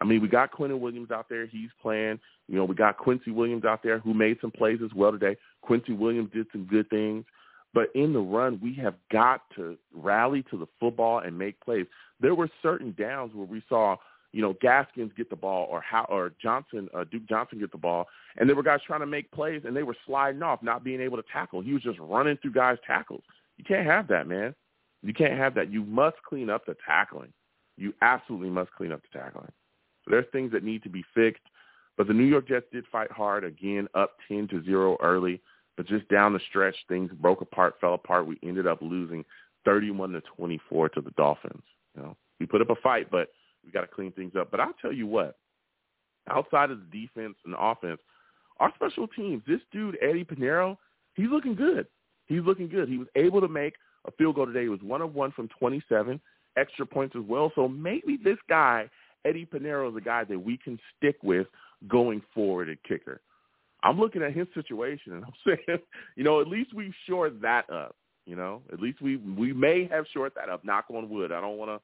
I 0.00 0.04
mean, 0.04 0.22
we 0.22 0.28
got 0.28 0.52
Quinnen 0.52 0.80
Williams 0.80 1.10
out 1.10 1.28
there. 1.28 1.46
He's 1.46 1.70
playing. 1.80 2.18
You 2.48 2.56
know, 2.56 2.64
we 2.64 2.74
got 2.74 2.96
Quincy 2.96 3.30
Williams 3.30 3.64
out 3.64 3.82
there 3.82 3.98
who 3.98 4.14
made 4.14 4.38
some 4.40 4.50
plays 4.50 4.80
as 4.84 4.92
well 4.94 5.12
today. 5.12 5.36
Quincy 5.62 5.92
Williams 5.92 6.30
did 6.32 6.46
some 6.52 6.64
good 6.64 6.88
things. 6.90 7.24
But 7.72 7.90
in 7.94 8.12
the 8.12 8.20
run, 8.20 8.58
we 8.62 8.74
have 8.82 8.94
got 9.12 9.42
to 9.54 9.76
rally 9.94 10.44
to 10.50 10.58
the 10.58 10.66
football 10.80 11.20
and 11.20 11.38
make 11.38 11.60
plays. 11.60 11.86
There 12.18 12.34
were 12.34 12.50
certain 12.62 12.94
downs 12.98 13.32
where 13.34 13.46
we 13.46 13.62
saw, 13.68 13.96
you 14.32 14.42
know, 14.42 14.56
Gaskins 14.60 15.12
get 15.16 15.30
the 15.30 15.36
ball 15.36 15.68
or 15.70 15.80
how 15.80 16.04
or 16.08 16.32
Johnson, 16.42 16.88
uh, 16.94 17.04
Duke 17.04 17.28
Johnson 17.28 17.60
get 17.60 17.70
the 17.70 17.78
ball, 17.78 18.08
and 18.36 18.48
there 18.48 18.56
were 18.56 18.64
guys 18.64 18.80
trying 18.84 19.00
to 19.00 19.06
make 19.06 19.30
plays 19.30 19.62
and 19.64 19.76
they 19.76 19.84
were 19.84 19.96
sliding 20.04 20.42
off, 20.42 20.62
not 20.62 20.82
being 20.82 21.00
able 21.00 21.16
to 21.16 21.24
tackle. 21.32 21.60
He 21.60 21.72
was 21.72 21.82
just 21.82 21.98
running 22.00 22.36
through 22.38 22.52
guys' 22.52 22.78
tackles. 22.84 23.22
You 23.56 23.64
can't 23.64 23.86
have 23.86 24.08
that, 24.08 24.26
man. 24.26 24.54
You 25.02 25.14
can't 25.14 25.38
have 25.38 25.54
that. 25.54 25.72
You 25.72 25.84
must 25.84 26.16
clean 26.28 26.50
up 26.50 26.66
the 26.66 26.76
tackling. 26.84 27.32
You 27.76 27.94
absolutely 28.02 28.50
must 28.50 28.72
clean 28.72 28.90
up 28.92 29.00
the 29.02 29.18
tackling. 29.18 29.52
There's 30.10 30.26
things 30.32 30.52
that 30.52 30.64
need 30.64 30.82
to 30.82 30.88
be 30.88 31.04
fixed. 31.14 31.42
But 31.96 32.06
the 32.06 32.14
New 32.14 32.24
York 32.24 32.48
Jets 32.48 32.66
did 32.72 32.84
fight 32.90 33.10
hard 33.10 33.44
again, 33.44 33.88
up 33.94 34.16
ten 34.28 34.48
to 34.48 34.64
zero 34.64 34.96
early. 35.02 35.40
But 35.76 35.86
just 35.86 36.08
down 36.08 36.32
the 36.32 36.40
stretch, 36.48 36.76
things 36.88 37.10
broke 37.20 37.40
apart, 37.40 37.74
fell 37.80 37.94
apart. 37.94 38.26
We 38.26 38.38
ended 38.42 38.66
up 38.66 38.78
losing 38.82 39.24
31 39.64 40.12
to 40.12 40.20
24 40.36 40.88
to 40.90 41.00
the 41.00 41.10
Dolphins. 41.12 41.62
You 41.94 42.02
know, 42.02 42.16
we 42.38 42.46
put 42.46 42.60
up 42.60 42.70
a 42.70 42.76
fight, 42.76 43.10
but 43.10 43.28
we 43.64 43.70
got 43.70 43.82
to 43.82 43.86
clean 43.86 44.12
things 44.12 44.32
up. 44.38 44.50
But 44.50 44.60
I'll 44.60 44.74
tell 44.80 44.92
you 44.92 45.06
what, 45.06 45.36
outside 46.28 46.70
of 46.70 46.80
the 46.80 47.00
defense 47.00 47.36
and 47.44 47.54
the 47.54 47.60
offense, 47.60 48.00
our 48.58 48.72
special 48.74 49.08
teams, 49.08 49.42
this 49.46 49.60
dude 49.72 49.98
Eddy 50.02 50.24
Piñeiro, 50.24 50.76
he's 51.14 51.28
looking 51.30 51.54
good. 51.54 51.86
He's 52.26 52.42
looking 52.42 52.68
good. 52.68 52.88
He 52.88 52.98
was 52.98 53.08
able 53.16 53.40
to 53.40 53.48
make 53.48 53.74
a 54.06 54.10
field 54.12 54.36
goal 54.36 54.46
today. 54.46 54.62
He 54.62 54.68
was 54.68 54.82
one 54.82 55.02
of 55.02 55.14
one 55.14 55.32
from 55.32 55.48
27, 55.58 56.20
extra 56.56 56.86
points 56.86 57.16
as 57.16 57.22
well. 57.26 57.52
So 57.54 57.68
maybe 57.68 58.18
this 58.22 58.38
guy, 58.48 58.88
Eddy 59.24 59.46
Piñeiro 59.46 59.90
is 59.90 59.96
a 59.96 60.00
guy 60.00 60.24
that 60.24 60.38
we 60.38 60.56
can 60.56 60.78
stick 60.96 61.16
with 61.22 61.46
going 61.88 62.22
forward 62.34 62.68
at 62.68 62.82
kicker. 62.84 63.20
I'm 63.82 63.98
looking 63.98 64.22
at 64.22 64.34
his 64.34 64.46
situation 64.54 65.14
and 65.14 65.24
I'm 65.24 65.32
saying, 65.46 65.80
you 66.16 66.24
know, 66.24 66.40
at 66.40 66.48
least 66.48 66.74
we've 66.74 66.94
shored 67.06 67.40
that 67.42 67.68
up. 67.70 67.96
You 68.26 68.36
know, 68.36 68.62
at 68.72 68.80
least 68.80 69.00
we 69.00 69.16
we 69.16 69.52
may 69.52 69.88
have 69.90 70.04
shored 70.12 70.32
that 70.36 70.48
up. 70.48 70.64
Knock 70.64 70.84
on 70.90 71.08
wood. 71.08 71.32
I 71.32 71.40
don't 71.40 71.56
want 71.56 71.70
to, 71.70 71.80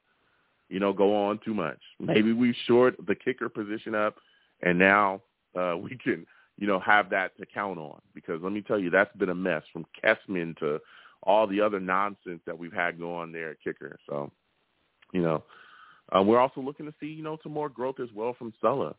you 0.73 0.79
know, 0.79 0.93
go 0.93 1.13
on 1.13 1.39
too 1.43 1.53
much. 1.53 1.79
Maybe 1.99 2.31
we've 2.31 2.55
shored 2.67 2.95
the 3.05 3.15
kicker 3.15 3.49
position 3.49 3.95
up, 3.95 4.15
and 4.61 4.77
now 4.77 5.21
uh, 5.59 5.75
we 5.75 5.97
can, 5.97 6.25
you 6.57 6.67
know, 6.67 6.79
have 6.79 7.09
that 7.09 7.35
to 7.37 7.45
count 7.45 7.79
on. 7.79 7.99
Because 8.13 8.39
let 8.41 8.53
me 8.53 8.61
tell 8.61 8.79
you, 8.79 8.89
that's 8.89 9.13
been 9.17 9.29
a 9.29 9.35
mess 9.35 9.63
from 9.73 9.85
Kessman 10.01 10.55
to 10.59 10.79
all 11.23 11.47
the 11.47 11.59
other 11.59 11.79
nonsense 11.79 12.41
that 12.45 12.57
we've 12.57 12.71
had 12.71 12.99
going 12.99 13.31
there 13.31 13.51
at 13.51 13.61
kicker. 13.61 13.97
So, 14.07 14.31
you 15.11 15.21
know, 15.21 15.43
uh, 16.15 16.21
we're 16.21 16.39
also 16.39 16.61
looking 16.61 16.85
to 16.85 16.93
see, 16.99 17.07
you 17.07 17.23
know, 17.23 17.37
some 17.43 17.51
more 17.53 17.69
growth 17.69 17.99
as 18.01 18.09
well 18.13 18.35
from 18.37 18.53
Saleh. 18.61 18.95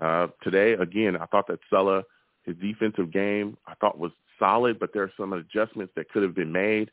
Uh, 0.00 0.28
today, 0.42 0.72
again, 0.72 1.16
I 1.16 1.26
thought 1.26 1.46
that 1.48 1.60
Saleh– 1.70 2.04
his 2.44 2.56
defensive 2.56 3.12
game 3.12 3.56
I 3.66 3.74
thought 3.74 3.98
was 3.98 4.12
solid, 4.38 4.78
but 4.78 4.92
there 4.92 5.02
are 5.02 5.12
some 5.16 5.32
adjustments 5.32 5.92
that 5.96 6.10
could 6.10 6.22
have 6.22 6.34
been 6.34 6.52
made. 6.52 6.90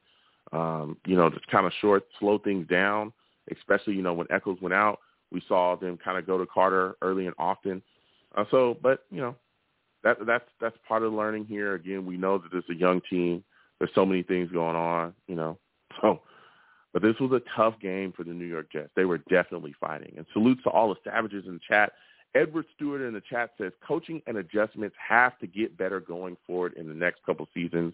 Um, 0.52 0.98
you 1.06 1.16
know, 1.16 1.30
to 1.30 1.40
kind 1.52 1.68
of 1.68 1.74
short, 1.80 2.06
slow 2.20 2.40
things 2.40 2.68
down, 2.68 3.14
especially, 3.56 3.94
you 3.94 4.02
know, 4.02 4.14
when 4.14 4.26
Echols 4.32 4.60
went 4.62 4.74
out, 4.74 5.00
we 5.32 5.44
saw 5.48 5.76
them 5.76 5.96
kind 6.04 6.18
of 6.18 6.26
go 6.26 6.40
to 6.40 6.46
Carter 6.48 6.96
early 7.04 7.28
and 7.28 7.36
often. 7.38 7.84
Uh, 8.36 8.46
so, 8.50 8.76
but, 8.82 9.06
you 9.12 9.22
know, 9.22 9.36
that, 10.04 10.18
that's, 10.26 10.46
that's 10.60 10.76
part 10.88 11.04
of 11.04 11.14
learning 11.14 11.46
here. 11.46 11.76
Again, 11.76 12.04
we 12.04 12.18
know 12.18 12.40
that 12.40 12.50
it's 12.52 12.70
a 12.70 12.74
young 12.74 13.00
team. 13.12 13.44
There's 13.78 13.92
so 13.94 14.08
many 14.08 14.24
things 14.24 14.52
going 14.52 14.76
on, 14.76 15.14
you 15.28 15.36
know. 15.36 15.58
So, 16.02 16.22
but 16.94 17.02
this 17.02 17.16
was 17.20 17.32
a 17.32 17.42
tough 17.56 17.76
game 17.82 18.12
for 18.12 18.24
the 18.24 18.34
New 18.34 18.46
York 18.46 18.72
Jets. 18.72 18.90
They 18.96 19.06
were 19.06 19.20
definitely 19.20 19.76
fighting. 19.80 20.14
And 20.18 20.26
salutes 20.34 20.64
to 20.64 20.70
all 20.70 20.90
the 20.90 20.96
Savages 21.04 21.46
in 21.46 21.54
the 21.54 21.60
chat 21.68 21.94
Edward 22.36 22.66
Stewart 22.76 23.02
in 23.02 23.14
the 23.14 23.22
chat 23.22 23.52
says 23.58 23.72
coaching 23.86 24.22
and 24.28 24.38
adjustments 24.38 24.96
have 25.08 25.38
to 25.40 25.48
get 25.48 25.78
better 25.78 26.00
going 26.00 26.38
forward 26.46 26.74
in 26.74 26.88
the 26.88 26.94
next 26.94 27.24
couple 27.26 27.48
seasons. 27.54 27.94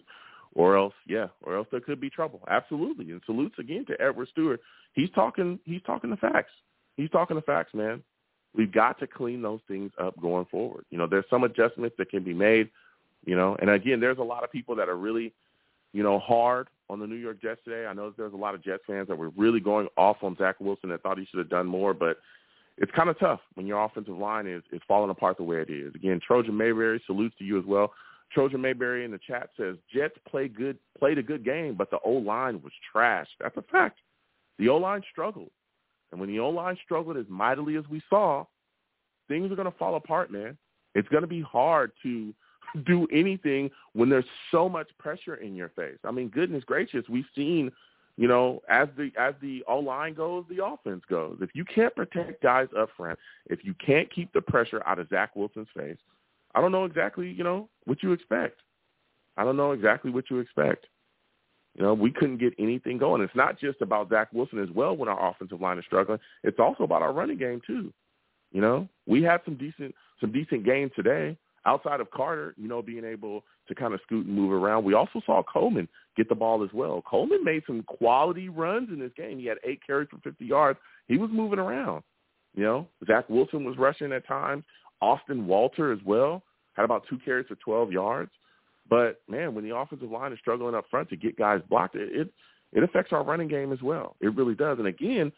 or 0.54 0.76
else, 0.76 0.94
yeah, 1.06 1.26
or 1.42 1.56
else 1.56 1.68
there 1.70 1.80
could 1.80 2.00
be 2.00 2.10
trouble. 2.10 2.40
Absolutely. 2.48 3.10
And 3.10 3.20
salutes 3.26 3.58
again 3.58 3.84
to 3.86 4.00
Edward 4.00 4.28
Stewart. 4.32 4.60
He's 4.94 5.10
talking. 5.10 5.60
He's 5.64 5.82
talking 5.82 6.10
the 6.10 6.16
facts. 6.16 6.52
He's 6.96 7.10
talking 7.10 7.36
the 7.36 7.42
facts, 7.42 7.74
man. 7.74 8.02
We've 8.54 8.72
got 8.72 8.98
to 9.00 9.06
clean 9.06 9.42
those 9.42 9.60
things 9.68 9.92
up 10.00 10.18
going 10.20 10.46
forward. 10.46 10.86
You 10.90 10.96
know, 10.96 11.06
there's 11.06 11.26
some 11.28 11.44
adjustments 11.44 11.96
that 11.98 12.10
can 12.10 12.24
be 12.24 12.32
made. 12.32 12.70
You 13.26 13.36
know, 13.36 13.56
and 13.60 13.68
again, 13.68 14.00
there's 14.00 14.18
a 14.18 14.22
lot 14.22 14.44
of 14.44 14.52
people 14.52 14.76
that 14.76 14.88
are 14.88 14.96
really, 14.96 15.34
you 15.92 16.02
know, 16.02 16.18
hard 16.18 16.68
on 16.88 17.00
the 17.00 17.06
New 17.06 17.16
York 17.16 17.40
Jets 17.40 17.60
today. 17.64 17.86
I 17.86 17.92
know 17.92 18.12
there's 18.16 18.32
a 18.32 18.36
lot 18.36 18.54
of 18.54 18.62
Jets 18.62 18.82
fans 18.86 19.08
that 19.08 19.18
were 19.18 19.30
really 19.30 19.60
going 19.60 19.88
off 19.96 20.18
on 20.22 20.36
Zach 20.36 20.56
Wilson 20.60 20.90
that 20.90 21.02
thought 21.02 21.18
he 21.18 21.26
should 21.26 21.38
have 21.38 21.48
done 21.48 21.66
more, 21.66 21.94
but 21.94 22.18
it's 22.78 22.92
kind 22.92 23.08
of 23.08 23.18
tough 23.18 23.40
when 23.54 23.66
your 23.66 23.82
offensive 23.82 24.16
line 24.16 24.46
is 24.46 24.62
is 24.72 24.82
falling 24.86 25.10
apart 25.10 25.36
the 25.36 25.42
way 25.42 25.58
it 25.58 25.70
is. 25.70 25.94
Again, 25.94 26.20
Trojan 26.24 26.56
Mayberry 26.56 27.02
salutes 27.06 27.34
to 27.38 27.44
you 27.44 27.58
as 27.58 27.64
well. 27.64 27.92
Trojan 28.32 28.60
Mayberry 28.60 29.04
in 29.04 29.10
the 29.10 29.20
chat 29.26 29.50
says 29.56 29.76
Jets 29.92 30.14
play 30.28 30.48
good, 30.48 30.78
played 30.98 31.18
a 31.18 31.22
good 31.22 31.44
game, 31.44 31.74
but 31.74 31.90
the 31.90 31.98
O 32.04 32.12
line 32.12 32.60
was 32.62 32.72
trash. 32.92 33.28
That's 33.40 33.56
a 33.56 33.62
fact. 33.62 33.98
The 34.58 34.68
O 34.68 34.76
line 34.76 35.02
struggled, 35.10 35.50
and 36.10 36.20
when 36.20 36.28
the 36.28 36.40
O 36.40 36.50
line 36.50 36.76
struggled 36.84 37.16
as 37.16 37.26
mightily 37.28 37.76
as 37.76 37.84
we 37.90 38.02
saw, 38.10 38.44
things 39.28 39.50
are 39.50 39.56
going 39.56 39.70
to 39.70 39.78
fall 39.78 39.96
apart, 39.96 40.30
man. 40.30 40.56
It's 40.94 41.08
going 41.08 41.22
to 41.22 41.28
be 41.28 41.42
hard 41.42 41.92
to 42.02 42.34
do 42.84 43.06
anything 43.12 43.70
when 43.92 44.08
there's 44.08 44.24
so 44.50 44.68
much 44.68 44.88
pressure 44.98 45.36
in 45.36 45.54
your 45.54 45.70
face. 45.70 45.98
I 46.04 46.10
mean, 46.10 46.28
goodness 46.28 46.64
gracious, 46.64 47.04
we've 47.08 47.26
seen, 47.34 47.70
you 48.16 48.28
know, 48.28 48.62
as 48.68 48.88
the 48.96 49.10
as 49.18 49.34
the 49.40 49.64
O 49.68 49.78
line 49.78 50.14
goes, 50.14 50.44
the 50.48 50.64
offense 50.64 51.02
goes. 51.08 51.38
If 51.40 51.50
you 51.54 51.64
can't 51.64 51.94
protect 51.94 52.42
guys 52.42 52.68
up 52.78 52.90
front, 52.96 53.18
if 53.46 53.64
you 53.64 53.74
can't 53.74 54.12
keep 54.12 54.32
the 54.32 54.40
pressure 54.40 54.82
out 54.86 54.98
of 54.98 55.08
Zach 55.08 55.36
Wilson's 55.36 55.68
face, 55.76 55.98
I 56.54 56.60
don't 56.60 56.72
know 56.72 56.84
exactly, 56.84 57.28
you 57.30 57.44
know, 57.44 57.68
what 57.84 58.02
you 58.02 58.12
expect. 58.12 58.60
I 59.36 59.44
don't 59.44 59.56
know 59.56 59.72
exactly 59.72 60.10
what 60.10 60.30
you 60.30 60.38
expect. 60.38 60.86
You 61.76 61.82
know, 61.82 61.92
we 61.92 62.10
couldn't 62.10 62.38
get 62.38 62.54
anything 62.58 62.96
going. 62.96 63.20
It's 63.20 63.34
not 63.34 63.58
just 63.58 63.82
about 63.82 64.08
Zach 64.08 64.28
Wilson 64.32 64.62
as 64.62 64.70
well 64.70 64.96
when 64.96 65.10
our 65.10 65.30
offensive 65.30 65.60
line 65.60 65.78
is 65.78 65.84
struggling. 65.84 66.18
It's 66.42 66.58
also 66.58 66.84
about 66.84 67.02
our 67.02 67.12
running 67.12 67.36
game 67.36 67.60
too. 67.66 67.92
You 68.50 68.62
know, 68.62 68.88
we 69.06 69.22
had 69.22 69.42
some 69.44 69.56
decent 69.56 69.94
some 70.20 70.32
decent 70.32 70.64
games 70.64 70.92
today 70.96 71.36
outside 71.66 72.00
of 72.00 72.10
Carter, 72.10 72.54
you 72.56 72.68
know, 72.68 72.80
being 72.80 73.04
able 73.04 73.44
to 73.68 73.74
kind 73.74 73.92
of 73.92 74.00
scoot 74.04 74.26
and 74.26 74.34
move 74.34 74.52
around. 74.52 74.84
We 74.84 74.94
also 74.94 75.20
saw 75.26 75.42
Coleman 75.42 75.88
get 76.16 76.28
the 76.28 76.34
ball 76.34 76.64
as 76.64 76.70
well. 76.72 77.02
Coleman 77.02 77.44
made 77.44 77.62
some 77.66 77.82
quality 77.82 78.48
runs 78.48 78.88
in 78.90 78.98
this 78.98 79.12
game. 79.16 79.38
He 79.38 79.46
had 79.46 79.58
eight 79.64 79.80
carries 79.86 80.08
for 80.10 80.18
50 80.18 80.44
yards. 80.44 80.78
He 81.08 81.18
was 81.18 81.30
moving 81.32 81.58
around. 81.58 82.02
You 82.54 82.62
know, 82.62 82.88
Zach 83.06 83.28
Wilson 83.28 83.64
was 83.64 83.76
rushing 83.76 84.12
at 84.12 84.26
times. 84.26 84.64
Austin 85.02 85.46
Walter 85.46 85.92
as 85.92 85.98
well 86.06 86.42
had 86.74 86.84
about 86.84 87.04
two 87.08 87.18
carries 87.22 87.46
for 87.46 87.56
12 87.56 87.92
yards. 87.92 88.30
But 88.88 89.20
man, 89.28 89.54
when 89.54 89.68
the 89.68 89.76
offensive 89.76 90.10
line 90.10 90.32
is 90.32 90.38
struggling 90.38 90.74
up 90.74 90.86
front 90.90 91.08
to 91.10 91.16
get 91.16 91.36
guys 91.36 91.60
blocked, 91.68 91.96
it 91.96 92.08
it, 92.12 92.32
it 92.72 92.82
affects 92.82 93.12
our 93.12 93.24
running 93.24 93.48
game 93.48 93.72
as 93.72 93.82
well. 93.82 94.16
It 94.20 94.34
really 94.34 94.54
does. 94.54 94.78
And 94.78 94.86
again, 94.86 95.32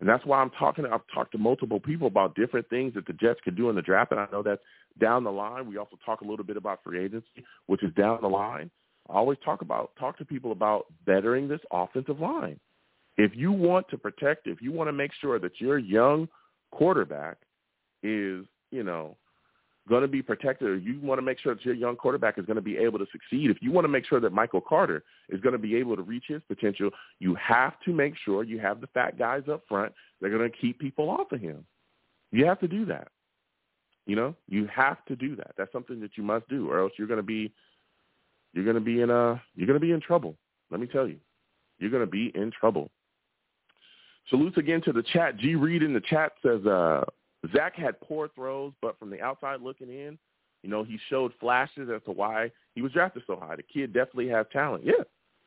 and 0.00 0.08
that's 0.08 0.24
why 0.24 0.40
I'm 0.40 0.50
talking. 0.50 0.84
I've 0.86 1.00
talked 1.14 1.32
to 1.32 1.38
multiple 1.38 1.80
people 1.80 2.06
about 2.06 2.34
different 2.34 2.68
things 2.68 2.94
that 2.94 3.06
the 3.06 3.12
Jets 3.12 3.40
could 3.44 3.56
do 3.56 3.70
in 3.70 3.76
the 3.76 3.82
draft, 3.82 4.12
and 4.12 4.20
I 4.20 4.26
know 4.30 4.42
that's 4.42 4.60
down 4.98 5.24
the 5.24 5.32
line. 5.32 5.68
We 5.68 5.76
also 5.76 5.98
talk 6.04 6.20
a 6.20 6.24
little 6.24 6.44
bit 6.44 6.56
about 6.56 6.80
free 6.82 7.04
agency, 7.04 7.44
which 7.66 7.82
is 7.82 7.92
down 7.94 8.18
the 8.22 8.28
line. 8.28 8.70
I 9.08 9.14
always 9.14 9.38
talk 9.44 9.62
about 9.62 9.92
talk 9.98 10.18
to 10.18 10.24
people 10.24 10.52
about 10.52 10.86
bettering 11.04 11.48
this 11.48 11.60
offensive 11.70 12.20
line. 12.20 12.58
If 13.16 13.32
you 13.34 13.52
want 13.52 13.88
to 13.88 13.98
protect, 13.98 14.46
if 14.46 14.60
you 14.60 14.72
want 14.72 14.88
to 14.88 14.92
make 14.92 15.12
sure 15.20 15.38
that 15.38 15.60
your 15.60 15.78
young 15.78 16.28
quarterback 16.70 17.38
is, 18.02 18.44
you 18.70 18.82
know, 18.82 19.16
going 19.88 20.02
to 20.02 20.08
be 20.08 20.20
protected, 20.20 20.68
or 20.68 20.76
you 20.76 21.00
want 21.00 21.18
to 21.18 21.22
make 21.22 21.38
sure 21.38 21.54
that 21.54 21.64
your 21.64 21.74
young 21.74 21.96
quarterback 21.96 22.38
is 22.38 22.44
going 22.44 22.56
to 22.56 22.62
be 22.62 22.76
able 22.76 22.98
to 22.98 23.06
succeed, 23.12 23.50
if 23.50 23.58
you 23.62 23.70
want 23.70 23.84
to 23.84 23.88
make 23.88 24.04
sure 24.04 24.20
that 24.20 24.32
Michael 24.32 24.60
Carter 24.60 25.04
is 25.28 25.40
going 25.40 25.52
to 25.52 25.58
be 25.58 25.76
able 25.76 25.94
to 25.96 26.02
reach 26.02 26.24
his 26.26 26.42
potential, 26.48 26.90
you 27.20 27.36
have 27.36 27.74
to 27.84 27.92
make 27.92 28.14
sure 28.24 28.42
you 28.42 28.58
have 28.58 28.80
the 28.80 28.88
fat 28.88 29.16
guys 29.16 29.44
up 29.50 29.62
front 29.68 29.92
that 30.20 30.32
are 30.32 30.38
going 30.38 30.50
to 30.50 30.58
keep 30.58 30.80
people 30.80 31.08
off 31.08 31.30
of 31.30 31.40
him. 31.40 31.64
You 32.32 32.46
have 32.46 32.58
to 32.60 32.68
do 32.68 32.84
that. 32.86 33.08
You 34.06 34.16
know, 34.16 34.34
you 34.48 34.66
have 34.66 35.04
to 35.06 35.16
do 35.16 35.34
that. 35.36 35.52
That's 35.58 35.72
something 35.72 36.00
that 36.00 36.16
you 36.16 36.22
must 36.22 36.48
do, 36.48 36.70
or 36.70 36.80
else 36.80 36.92
you're 36.96 37.08
going 37.08 37.18
to 37.18 37.24
be 37.24 37.52
you're 38.52 38.64
going 38.64 38.76
to 38.76 38.80
be 38.80 39.00
in 39.00 39.10
a 39.10 39.40
you're 39.54 39.66
going 39.66 39.78
to 39.78 39.84
be 39.84 39.92
in 39.92 40.00
trouble. 40.00 40.36
Let 40.70 40.80
me 40.80 40.86
tell 40.86 41.06
you, 41.06 41.18
you're 41.78 41.90
going 41.90 42.04
to 42.04 42.10
be 42.10 42.32
in 42.34 42.52
trouble. 42.52 42.90
Salutes 44.30 44.56
again 44.56 44.80
to 44.82 44.92
the 44.92 45.02
chat. 45.02 45.36
G 45.36 45.54
Reed 45.54 45.82
in 45.82 45.92
the 45.92 46.00
chat 46.00 46.32
says, 46.42 46.64
uh, 46.66 47.04
Zach 47.52 47.76
had 47.76 48.00
poor 48.00 48.28
throws, 48.34 48.72
but 48.82 48.98
from 48.98 49.10
the 49.10 49.20
outside 49.20 49.60
looking 49.60 49.88
in, 49.88 50.18
you 50.62 50.70
know, 50.70 50.82
he 50.82 50.98
showed 51.08 51.32
flashes 51.38 51.88
as 51.94 52.02
to 52.04 52.12
why 52.12 52.50
he 52.74 52.82
was 52.82 52.92
drafted 52.92 53.22
so 53.26 53.36
high. 53.36 53.54
The 53.56 53.62
kid 53.62 53.92
definitely 53.92 54.28
has 54.28 54.46
talent. 54.52 54.84
Yeah. 54.84 55.04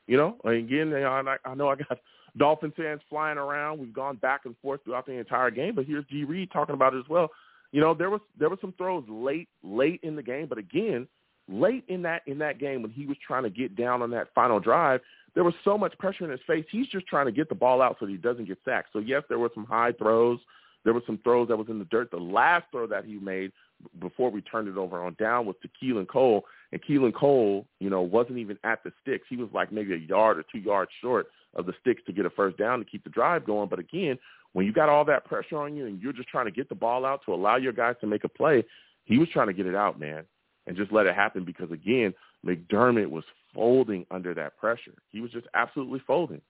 You 0.08 0.18
know, 0.18 0.38
and 0.44 0.56
again, 0.56 0.94
I, 0.94 1.36
I 1.46 1.56
know 1.56 1.68
I 1.70 1.76
got 1.76 2.00
Dolphin 2.38 2.72
fans 2.76 3.02
flying 3.10 3.38
around. 3.38 3.80
We've 3.80 3.94
gone 3.94 4.16
back 4.16 4.42
and 4.46 4.56
forth 4.62 4.84
throughout 4.84 5.06
the 5.06 5.14
entire 5.14 5.52
game, 5.52 5.76
but 5.76 5.86
here's 5.86 6.06
G. 6.06 6.24
Reed 6.24 6.50
talking 6.52 6.74
about 6.74 6.94
it 6.94 7.00
as 7.00 7.10
well. 7.10 7.30
You 7.72 7.82
know, 7.82 7.94
there 7.94 8.10
was 8.10 8.22
there 8.38 8.50
were 8.50 8.58
some 8.62 8.74
throws 8.78 9.04
late 9.08 9.48
late 9.64 10.00
in 10.04 10.16
the 10.16 10.24
game, 10.24 10.48
but 10.48 10.58
again, 10.58 11.08
late 11.48 11.84
in 11.88 12.02
that 12.04 12.24
in 12.26 12.38
that 12.40 12.60
game 12.60 12.82
when 12.82 12.92
he 12.92 13.06
was 13.06 13.18
trying 13.26 13.44
to 13.44 13.50
get 13.50 13.76
down 13.76 14.02
on 14.02 14.10
that 14.12 14.28
final 14.34 14.60
drive, 14.60 15.02
there 15.36 15.44
was 15.44 15.54
so 15.64 15.78
much 15.78 15.98
pressure 16.00 16.26
in 16.26 16.32
his 16.32 16.40
face. 16.48 16.66
He's 16.72 16.88
just 16.88 17.08
trying 17.08 17.26
to 17.26 17.32
get 17.32 17.50
the 17.50 17.56
ball 17.56 17.82
out 17.82 17.98
so 18.00 18.06
that 18.06 18.12
he 18.12 18.18
doesn't 18.18 18.46
get 18.46 18.58
sacked. 18.66 18.90
So 18.94 19.00
yes, 19.00 19.24
there 19.30 19.40
were 19.40 19.52
some 19.54 19.66
high 19.66 19.92
throws. 19.92 20.40
There 20.86 20.94
were 20.94 21.04
some 21.06 21.20
throws 21.24 21.50
that 21.50 21.58
was 21.58 21.68
in 21.70 21.78
the 21.78 21.86
dirt. 21.86 22.10
The 22.10 22.18
last 22.18 22.66
throw 22.72 22.88
that 22.88 23.06
he 23.06 23.20
made 23.20 23.52
before 24.00 24.30
we 24.30 24.42
turned 24.42 24.68
it 24.68 24.78
over 24.78 25.04
on 25.04 25.16
down 25.20 25.46
was 25.46 25.56
to 25.62 25.70
Keelan 25.82 26.08
Cole, 26.08 26.46
and 26.72 26.82
Keelan 26.84 27.14
Cole, 27.14 27.66
you 27.80 27.90
know, 27.90 28.02
wasn't 28.02 28.38
even 28.38 28.58
at 28.64 28.84
the 28.84 28.92
sticks. 29.02 29.26
He 29.30 29.38
was 29.38 29.50
like 29.54 29.72
maybe 29.72 29.94
a 29.94 29.98
yard 29.98 30.38
or 30.38 30.44
two 30.52 30.60
yards 30.60 30.92
short 31.02 31.28
of 31.56 31.66
the 31.66 31.74
sticks 31.82 32.02
to 32.06 32.14
get 32.14 32.26
a 32.26 32.30
first 32.30 32.58
down 32.58 32.80
to 32.80 32.86
keep 32.86 33.04
the 33.04 33.10
drive 33.10 33.46
going. 33.46 33.70
But 33.70 33.80
again, 33.80 34.18
when 34.54 34.66
you 34.66 34.74
got 34.74 34.90
all 34.90 35.06
that 35.06 35.26
pressure 35.26 35.58
on 35.58 35.76
you 35.76 35.86
and 35.86 36.02
you're 36.02 36.14
just 36.14 36.30
trying 36.30 36.46
to 36.46 36.52
get 36.52 36.70
the 36.70 36.76
ball 36.76 37.06
out 37.06 37.22
to 37.26 37.34
allow 37.34 37.58
your 37.58 37.74
guys 37.74 37.96
to 38.02 38.08
make 38.08 38.24
a 38.24 38.30
play, 38.30 38.64
he 39.06 39.18
was 39.18 39.30
trying 39.30 39.48
to 39.48 39.54
get 39.54 39.66
it 39.66 39.76
out, 39.76 40.00
man, 40.00 40.24
and 40.68 40.76
just 40.76 40.92
let 40.92 41.06
it 41.06 41.16
happen 41.16 41.46
because 41.46 41.72
again, 41.72 42.14
McDermott 42.46 43.10
was 43.10 43.24
folding 43.54 44.06
under 44.12 44.34
that 44.34 44.58
pressure. 44.58 44.94
He 45.10 45.22
was 45.22 45.32
just 45.32 45.48
absolutely 45.54 46.02
folding. 46.06 46.42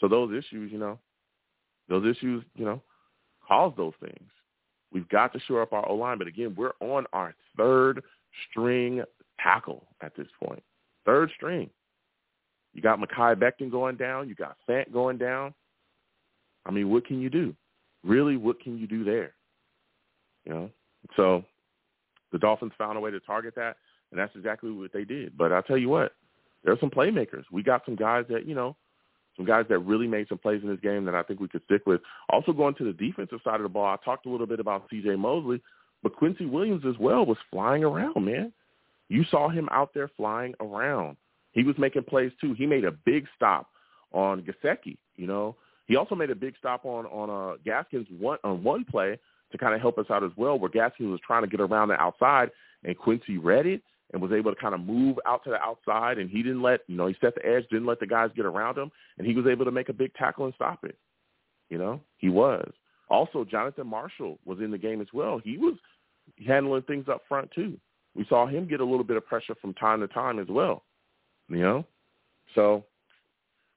So 0.00 0.08
those 0.08 0.32
issues, 0.32 0.70
you 0.70 0.78
know, 0.78 0.98
those 1.88 2.06
issues, 2.06 2.44
you 2.54 2.64
know, 2.64 2.82
cause 3.46 3.72
those 3.76 3.94
things. 4.00 4.30
We've 4.92 5.08
got 5.08 5.32
to 5.32 5.40
shore 5.40 5.62
up 5.62 5.72
our 5.72 5.88
O-line. 5.88 6.18
But 6.18 6.26
again, 6.26 6.54
we're 6.56 6.72
on 6.80 7.06
our 7.12 7.34
third 7.56 8.02
string 8.50 9.02
tackle 9.42 9.86
at 10.00 10.14
this 10.16 10.28
point. 10.42 10.62
Third 11.04 11.30
string. 11.34 11.70
You 12.72 12.82
got 12.82 12.98
Mekhi 12.98 13.36
Becton 13.36 13.70
going 13.70 13.96
down. 13.96 14.28
You 14.28 14.34
got 14.34 14.56
Fant 14.68 14.92
going 14.92 15.18
down. 15.18 15.54
I 16.66 16.70
mean, 16.70 16.90
what 16.90 17.06
can 17.06 17.20
you 17.20 17.30
do? 17.30 17.54
Really, 18.04 18.36
what 18.36 18.60
can 18.60 18.78
you 18.78 18.86
do 18.86 19.04
there? 19.04 19.32
You 20.44 20.52
know? 20.52 20.70
So 21.16 21.44
the 22.32 22.38
Dolphins 22.38 22.72
found 22.76 22.98
a 22.98 23.00
way 23.00 23.10
to 23.10 23.20
target 23.20 23.54
that, 23.56 23.76
and 24.10 24.20
that's 24.20 24.34
exactly 24.34 24.70
what 24.70 24.92
they 24.92 25.04
did. 25.04 25.36
But 25.36 25.52
I'll 25.52 25.62
tell 25.62 25.78
you 25.78 25.88
what, 25.88 26.12
there 26.64 26.72
are 26.72 26.78
some 26.78 26.90
playmakers. 26.90 27.44
We 27.50 27.62
got 27.62 27.84
some 27.84 27.96
guys 27.96 28.24
that, 28.28 28.46
you 28.46 28.54
know, 28.54 28.76
some 29.36 29.46
guys 29.46 29.66
that 29.68 29.78
really 29.80 30.06
made 30.06 30.28
some 30.28 30.38
plays 30.38 30.62
in 30.62 30.68
this 30.68 30.80
game 30.80 31.04
that 31.04 31.14
I 31.14 31.22
think 31.22 31.40
we 31.40 31.48
could 31.48 31.62
stick 31.64 31.82
with. 31.86 32.00
Also 32.30 32.52
going 32.52 32.74
to 32.76 32.84
the 32.84 32.92
defensive 32.92 33.40
side 33.44 33.56
of 33.56 33.62
the 33.62 33.68
ball, 33.68 33.86
I 33.86 34.04
talked 34.04 34.26
a 34.26 34.30
little 34.30 34.46
bit 34.46 34.60
about 34.60 34.86
C.J. 34.90 35.16
Mosley, 35.16 35.62
but 36.02 36.16
Quincy 36.16 36.46
Williams 36.46 36.84
as 36.86 36.98
well 36.98 37.24
was 37.24 37.38
flying 37.50 37.84
around, 37.84 38.24
man. 38.24 38.52
You 39.08 39.24
saw 39.30 39.48
him 39.48 39.68
out 39.70 39.94
there 39.94 40.10
flying 40.16 40.54
around. 40.60 41.16
He 41.52 41.62
was 41.62 41.78
making 41.78 42.04
plays 42.04 42.32
too. 42.40 42.54
He 42.54 42.66
made 42.66 42.84
a 42.84 42.90
big 42.90 43.26
stop 43.36 43.68
on 44.12 44.42
Gesicki, 44.42 44.96
you 45.16 45.26
know. 45.26 45.56
He 45.86 45.96
also 45.96 46.14
made 46.14 46.30
a 46.30 46.34
big 46.34 46.54
stop 46.58 46.84
on 46.84 47.06
on 47.06 47.30
uh, 47.30 47.56
Gaskins 47.64 48.06
one 48.18 48.38
on 48.44 48.62
one 48.62 48.84
play 48.84 49.18
to 49.52 49.58
kind 49.58 49.74
of 49.74 49.80
help 49.80 49.98
us 49.98 50.06
out 50.10 50.24
as 50.24 50.32
well, 50.36 50.58
where 50.58 50.70
Gaskins 50.70 51.10
was 51.10 51.20
trying 51.24 51.42
to 51.42 51.48
get 51.48 51.60
around 51.60 51.88
the 51.88 51.94
outside 51.94 52.50
and 52.84 52.96
Quincy 52.98 53.38
read 53.38 53.66
it 53.66 53.82
and 54.12 54.22
was 54.22 54.32
able 54.32 54.54
to 54.54 54.60
kind 54.60 54.74
of 54.74 54.80
move 54.80 55.18
out 55.26 55.42
to 55.44 55.50
the 55.50 55.60
outside 55.60 56.18
and 56.18 56.30
he 56.30 56.42
didn't 56.42 56.62
let 56.62 56.80
you 56.86 56.96
know 56.96 57.06
he 57.06 57.16
set 57.20 57.34
the 57.34 57.44
edge 57.44 57.64
didn't 57.70 57.86
let 57.86 58.00
the 58.00 58.06
guys 58.06 58.30
get 58.36 58.46
around 58.46 58.78
him 58.78 58.90
and 59.18 59.26
he 59.26 59.34
was 59.34 59.46
able 59.46 59.64
to 59.64 59.70
make 59.70 59.88
a 59.88 59.92
big 59.92 60.14
tackle 60.14 60.44
and 60.44 60.54
stop 60.54 60.84
it. 60.84 60.96
You 61.68 61.78
know? 61.78 62.00
He 62.18 62.28
was. 62.28 62.70
Also 63.10 63.44
jonathan 63.44 63.86
marshall 63.86 64.38
was 64.44 64.60
in 64.60 64.70
the 64.70 64.78
game 64.78 65.00
as 65.00 65.08
well. 65.12 65.40
He 65.42 65.58
was 65.58 65.74
handling 66.46 66.82
things 66.82 67.06
up 67.08 67.22
front 67.28 67.50
too. 67.52 67.78
We 68.14 68.24
saw 68.28 68.46
him 68.46 68.66
get 68.66 68.80
a 68.80 68.84
little 68.84 69.04
bit 69.04 69.16
of 69.16 69.26
pressure 69.26 69.54
from 69.60 69.74
time 69.74 70.00
to 70.00 70.08
time 70.08 70.38
as 70.38 70.48
well. 70.48 70.84
You 71.48 71.58
know? 71.58 71.84
So 72.54 72.84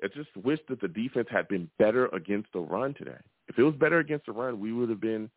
I 0.03 0.07
just 0.07 0.35
wish 0.43 0.59
that 0.69 0.81
the 0.81 0.87
defense 0.87 1.27
had 1.29 1.47
been 1.47 1.69
better 1.77 2.07
against 2.07 2.51
the 2.53 2.59
run 2.59 2.93
today 2.93 3.17
if 3.47 3.57
it 3.57 3.63
was 3.63 3.75
better 3.75 3.99
against 3.99 4.25
the 4.27 4.31
run 4.31 4.59
we 4.59 4.71
would 4.71 4.89
have 4.89 5.01
been 5.01 5.29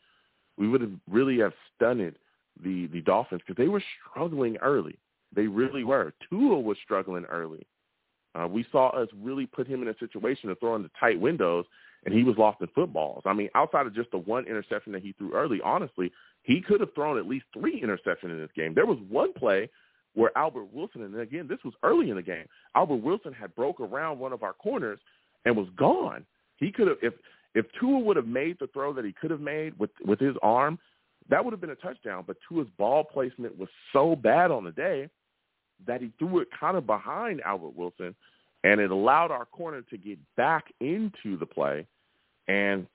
we 0.59 0.69
would 0.69 0.81
have 0.81 0.93
really 1.11 1.39
have 1.39 1.53
stunned 1.75 2.15
the 2.63 2.87
the 2.89 3.01
Dolphins 3.01 3.41
because 3.47 3.61
they 3.61 3.69
were 3.69 3.83
struggling 4.11 4.57
early. 4.59 4.99
They 5.35 5.47
really 5.47 5.85
were. 5.85 6.13
Tua 6.29 6.61
was 6.61 6.77
struggling 6.85 7.25
early. 7.25 7.67
Uh, 8.35 8.47
we 8.47 8.65
saw 8.71 8.91
us 8.91 9.09
really 9.21 9.47
put 9.47 9.67
him 9.67 9.83
in 9.83 9.89
a 9.89 9.99
situation 9.99 10.49
to 10.49 10.55
throw 10.57 10.75
in 10.75 10.83
the 10.83 10.91
tight 10.99 11.21
windows, 11.21 11.65
and 12.05 12.15
he 12.15 12.23
was 12.23 12.37
lost 12.37 12.61
in 12.61 12.67
footballs. 12.75 13.23
I 13.27 13.33
mean, 13.33 13.49
outside 13.55 13.87
of 13.87 13.95
just 13.95 14.11
the 14.11 14.19
one 14.19 14.47
interception 14.47 14.93
that 14.93 15.03
he 15.03 15.13
threw 15.13 15.35
early, 15.35 15.61
honestly, 15.63 16.13
he 16.43 16.61
could 16.61 16.81
have 16.81 16.95
thrown 16.95 17.19
at 17.19 17.27
least 17.27 17.47
three 17.53 17.81
interceptions 17.81 18.31
in 18.31 18.39
this 18.39 18.51
game. 18.55 18.75
There 18.75 18.87
was 18.87 18.99
one 19.09 19.33
play 19.33 19.69
where 20.15 20.37
Albert 20.37 20.73
Wilson, 20.73 21.03
and 21.03 21.19
again, 21.19 21.47
this 21.49 21.59
was 21.65 21.75
early 21.83 22.11
in 22.11 22.17
the 22.17 22.23
game, 22.23 22.45
Albert 22.75 22.97
Wilson 22.97 23.33
had 23.33 23.55
broke 23.55 23.81
around 23.81 24.19
one 24.19 24.33
of 24.33 24.43
our 24.43 24.53
corners 24.53 24.99
and 25.45 25.57
was 25.57 25.69
gone. 25.77 26.25
He 26.57 26.71
could 26.71 26.89
have, 26.89 26.99
if 27.03 27.15
if 27.55 27.67
Tua 27.79 27.99
would 27.99 28.17
have 28.17 28.27
made 28.27 28.59
the 28.59 28.67
throw 28.69 28.93
that 28.95 29.05
he 29.05 29.13
could 29.13 29.31
have 29.31 29.41
made 29.41 29.79
with 29.79 29.91
with 30.05 30.21
his 30.21 30.37
arm, 30.43 30.79
that 31.29 31.45
would 31.45 31.53
have 31.53 31.61
been 31.61 31.71
a 31.71 31.77
touchdown. 31.77 32.25
But 32.27 32.37
Tua's 32.49 32.69
ball 32.79 33.05
placement 33.05 33.59
was 33.59 33.69
so 33.93 34.17
bad 34.17 34.51
on 34.51 34.65
the 34.65 34.73
day 34.73 35.09
that 35.87 36.01
he 36.01 36.13
threw 36.19 36.41
it 36.41 36.49
kind 36.59 36.77
of 36.77 36.87
behind 36.87 37.41
Albert 37.43 37.75
Wilson, 37.77 38.15
and 38.65 38.81
it 38.81 38.91
allowed 38.91 39.31
our 39.31 39.47
corner 39.47 39.83
to 39.83 39.97
get 39.99 40.19
back 40.37 40.67
into 40.81 41.37
the 41.39 41.47
play. 41.47 41.87
And 42.49 42.87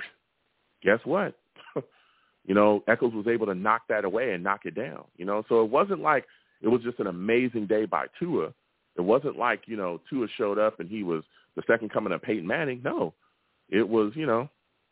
guess 0.84 1.00
what? 1.04 1.36
you 2.46 2.56
know, 2.56 2.84
Echols 2.88 3.14
was 3.14 3.28
able 3.28 3.48
to 3.48 3.56
knock 3.56 3.84
that 3.90 4.06
away 4.06 4.34
and 4.34 4.44
knock 4.44 4.62
it 4.66 4.76
down. 4.76 5.04
You 5.18 5.26
know, 5.26 5.44
so 5.50 5.64
it 5.64 5.70
wasn't 5.70 6.02
like 6.02 6.26
it 6.62 6.68
was 6.68 6.82
just 6.82 7.00
an 7.00 7.08
amazing 7.08 7.68
day 7.68 7.86
by 7.86 8.06
Tua. 8.20 8.54
It 8.96 9.02
wasn't 9.02 9.38
like 9.38 9.62
you 9.66 9.78
know 9.78 10.02
Tua 10.10 10.28
showed 10.38 10.58
up 10.60 10.80
and 10.80 10.90
he 10.90 11.04
was 11.04 11.24
the 11.56 11.64
second 11.68 11.92
coming 11.92 12.14
of 12.14 12.22
Peyton 12.22 12.48
Manning. 12.48 12.82
No, 12.84 13.14
it 13.70 13.88
was 13.88 14.12
you 14.16 14.26
know 14.26 14.50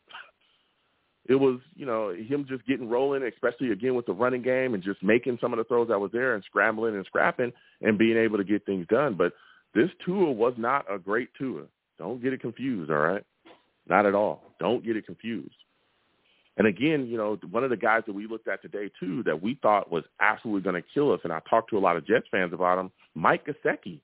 it 1.26 1.34
was, 1.34 1.60
you 1.74 1.86
know, 1.86 2.10
him 2.10 2.46
just 2.48 2.66
getting 2.66 2.88
rolling, 2.88 3.22
especially 3.24 3.72
again 3.72 3.94
with 3.94 4.06
the 4.06 4.12
running 4.12 4.42
game 4.42 4.74
and 4.74 4.82
just 4.82 5.02
making 5.02 5.38
some 5.40 5.52
of 5.52 5.58
the 5.58 5.64
throws 5.64 5.88
that 5.88 6.00
was 6.00 6.12
there 6.12 6.34
and 6.34 6.44
scrambling 6.44 6.94
and 6.94 7.06
scrapping 7.06 7.52
and 7.82 7.98
being 7.98 8.16
able 8.16 8.38
to 8.38 8.44
get 8.44 8.64
things 8.64 8.86
done. 8.88 9.14
But 9.14 9.32
this 9.74 9.90
Tua 10.04 10.32
was 10.32 10.54
not 10.56 10.86
a 10.90 10.98
great 10.98 11.28
Tua. 11.38 11.64
Don't 11.98 12.22
get 12.22 12.32
it 12.32 12.40
confused, 12.40 12.90
all 12.90 12.98
right? 12.98 13.24
Not 13.88 14.06
at 14.06 14.14
all. 14.14 14.42
Don't 14.58 14.84
get 14.84 14.96
it 14.96 15.06
confused. 15.06 15.54
And 16.56 16.66
again, 16.66 17.06
you 17.06 17.18
know, 17.18 17.38
one 17.50 17.64
of 17.64 17.70
the 17.70 17.76
guys 17.76 18.02
that 18.06 18.14
we 18.14 18.26
looked 18.26 18.48
at 18.48 18.62
today 18.62 18.90
too 18.98 19.22
that 19.24 19.42
we 19.42 19.58
thought 19.60 19.92
was 19.92 20.04
absolutely 20.20 20.62
going 20.62 20.80
to 20.80 20.88
kill 20.94 21.12
us, 21.12 21.20
and 21.24 21.32
I 21.32 21.40
talked 21.48 21.70
to 21.70 21.78
a 21.78 21.80
lot 21.80 21.96
of 21.96 22.06
Jets 22.06 22.26
fans 22.30 22.52
about 22.52 22.78
him, 22.78 22.90
Mike 23.14 23.46
Gesicki. 23.46 24.00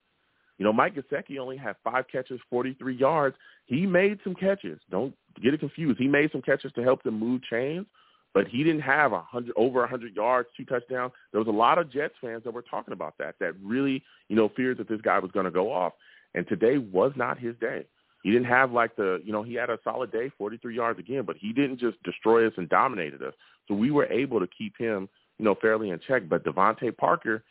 You 0.59 0.67
know, 0.67 0.73
Mike 0.73 0.95
Gesicki 0.95 1.39
only 1.39 1.57
had 1.57 1.77
five 1.83 2.05
catches, 2.13 2.41
43 2.51 2.95
yards. 2.95 3.37
He 3.67 3.87
made 3.87 4.19
some 4.23 4.35
catches. 4.35 4.79
Don't 4.91 5.15
get 5.43 5.55
it 5.55 5.61
confused. 5.61 5.99
He 5.99 6.09
made 6.09 6.31
some 6.31 6.43
catches 6.43 6.73
to 6.75 6.83
help 6.83 7.03
them 7.03 7.19
move 7.19 7.43
chains, 7.43 7.87
but 8.35 8.47
he 8.49 8.63
didn't 8.63 8.83
have 8.83 9.13
a 9.13 9.23
hundred 9.23 9.55
over 9.57 9.83
a 9.83 9.89
hundred 9.89 10.15
yards, 10.15 10.49
two 10.57 10.67
touchdowns. 10.67 11.13
There 11.33 11.41
was 11.41 11.49
a 11.49 11.57
lot 11.57 11.79
of 11.79 11.91
Jets 11.91 12.15
fans 12.21 12.45
that 12.45 12.53
were 12.53 12.63
talking 12.63 12.93
about 12.93 13.15
that, 13.19 13.37
that 13.41 13.55
really, 13.63 14.03
you 14.29 14.37
know, 14.37 14.51
feared 14.55 14.77
that 14.77 14.89
this 14.89 15.01
guy 15.01 15.19
was 15.19 15.31
going 15.31 15.47
to 15.47 15.51
go 15.51 15.73
off. 15.73 15.95
And 16.35 16.47
today 16.49 16.79
was 16.79 17.13
not 17.17 17.39
his 17.39 17.55
day. 17.61 17.87
He 18.23 18.31
didn't 18.31 18.47
have 18.47 18.73
like 18.73 18.95
the, 18.97 19.21
you 19.25 19.33
know, 19.33 19.43
he 19.43 19.55
had 19.55 19.69
a 19.69 19.79
solid 19.83 20.13
day, 20.13 20.31
43 20.39 20.75
yards 20.75 20.99
again, 20.99 21.25
but 21.27 21.37
he 21.37 21.53
didn't 21.53 21.79
just 21.79 22.01
destroy 22.05 22.47
us 22.47 22.53
and 22.57 22.69
dominated 22.69 23.23
us. 23.23 23.35
So 23.69 23.75
we 23.75 23.91
were 23.91 24.07
able 24.07 24.39
to 24.41 24.47
keep 24.47 24.77
him, 24.79 25.09
you 25.39 25.45
know, 25.45 25.57
fairly 25.61 25.91
in 25.91 25.99
check. 26.07 26.29
But 26.29 26.45
DeVante 26.45 26.97
Parker, 26.97 27.43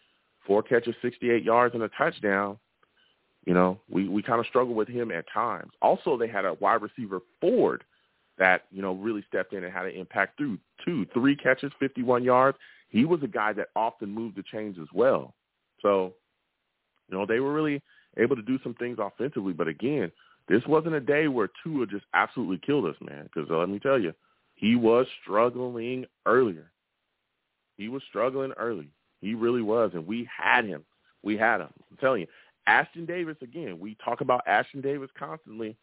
four 0.47 0.63
catches, 0.63 0.95
68 1.01 1.43
yards 1.43 1.75
and 1.75 1.83
a 1.83 1.89
touchdown. 1.89 2.57
You 3.45 3.53
know, 3.53 3.79
we, 3.89 4.07
we 4.07 4.21
kind 4.21 4.39
of 4.39 4.45
struggled 4.45 4.77
with 4.77 4.87
him 4.87 5.11
at 5.11 5.25
times. 5.33 5.71
Also, 5.81 6.17
they 6.17 6.27
had 6.27 6.45
a 6.45 6.53
wide 6.55 6.81
receiver 6.81 7.19
Ford 7.41 7.83
that, 8.37 8.65
you 8.71 8.81
know, 8.81 8.93
really 8.93 9.25
stepped 9.27 9.53
in 9.53 9.63
and 9.63 9.73
had 9.73 9.85
an 9.85 9.95
impact 9.95 10.37
through 10.37 10.57
two, 10.85 11.05
three 11.13 11.35
catches, 11.35 11.71
51 11.79 12.23
yards. 12.23 12.57
He 12.89 13.03
was 13.03 13.23
a 13.23 13.27
guy 13.27 13.51
that 13.53 13.69
often 13.75 14.09
moved 14.09 14.37
the 14.37 14.43
chains 14.43 14.77
as 14.79 14.87
well. 14.93 15.33
So, 15.81 16.13
you 17.09 17.17
know, 17.17 17.25
they 17.25 17.39
were 17.39 17.51
really 17.51 17.81
able 18.17 18.35
to 18.35 18.41
do 18.41 18.59
some 18.63 18.73
things 18.75 18.97
offensively. 18.99 19.53
But 19.53 19.67
again, 19.67 20.11
this 20.51 20.65
wasn't 20.67 20.95
a 20.95 20.99
day 20.99 21.27
where 21.27 21.49
Tua 21.63 21.87
just 21.87 22.05
absolutely 22.13 22.59
killed 22.65 22.85
us, 22.85 22.95
man. 22.99 23.23
Because 23.23 23.49
uh, 23.49 23.57
let 23.57 23.69
me 23.69 23.79
tell 23.79 23.99
you, 23.99 24.13
he 24.55 24.75
was 24.75 25.07
struggling 25.21 26.05
earlier. 26.25 26.71
He 27.77 27.87
was 27.87 28.03
struggling 28.09 28.51
early. 28.57 28.89
He 29.21 29.33
really 29.33 29.61
was, 29.61 29.91
and 29.93 30.05
we 30.05 30.27
had 30.35 30.65
him. 30.65 30.83
We 31.23 31.37
had 31.37 31.61
him. 31.61 31.69
I'm 31.89 31.97
telling 31.97 32.21
you, 32.21 32.27
Ashtyn 32.67 33.07
Davis, 33.07 33.37
again, 33.41 33.79
we 33.79 33.95
talk 34.03 34.21
about 34.21 34.45
Ashtyn 34.45 34.83
Davis 34.83 35.09
constantly. 35.17 35.77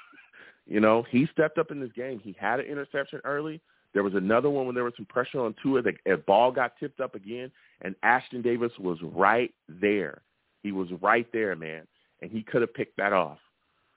you 0.66 0.80
know, 0.80 1.04
he 1.08 1.28
stepped 1.32 1.58
up 1.58 1.70
in 1.70 1.80
this 1.80 1.92
game. 1.92 2.18
He 2.18 2.34
had 2.38 2.60
an 2.60 2.66
interception 2.66 3.20
early. 3.24 3.60
There 3.94 4.02
was 4.02 4.14
another 4.14 4.50
one 4.50 4.66
when 4.66 4.74
there 4.74 4.84
was 4.84 4.94
some 4.96 5.06
pressure 5.06 5.40
on 5.40 5.54
Tua. 5.62 5.82
The 5.82 5.92
a 6.12 6.16
ball 6.16 6.52
got 6.52 6.76
tipped 6.78 7.00
up 7.00 7.14
again, 7.14 7.50
and 7.82 7.94
Ashtyn 8.04 8.42
Davis 8.42 8.72
was 8.78 8.98
right 9.02 9.52
there. 9.68 10.22
He 10.62 10.72
was 10.72 10.88
right 11.00 11.26
there, 11.32 11.54
man, 11.56 11.86
and 12.22 12.30
he 12.30 12.42
could 12.42 12.60
have 12.60 12.74
picked 12.74 12.96
that 12.96 13.12
off. 13.12 13.38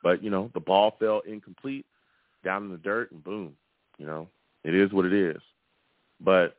But, 0.04 0.24
you 0.24 0.30
know, 0.30 0.52
the 0.54 0.60
ball 0.60 0.96
fell 1.00 1.22
incomplete 1.26 1.86
down 2.44 2.66
in 2.66 2.72
the 2.72 2.78
dirt, 2.78 3.12
and 3.12 3.24
boom, 3.24 3.56
you 3.98 4.06
know, 4.06 4.28
it 4.64 4.76
is 4.76 4.92
what 4.92 5.06
it 5.06 5.14
is. 5.14 5.42
But, 6.20 6.58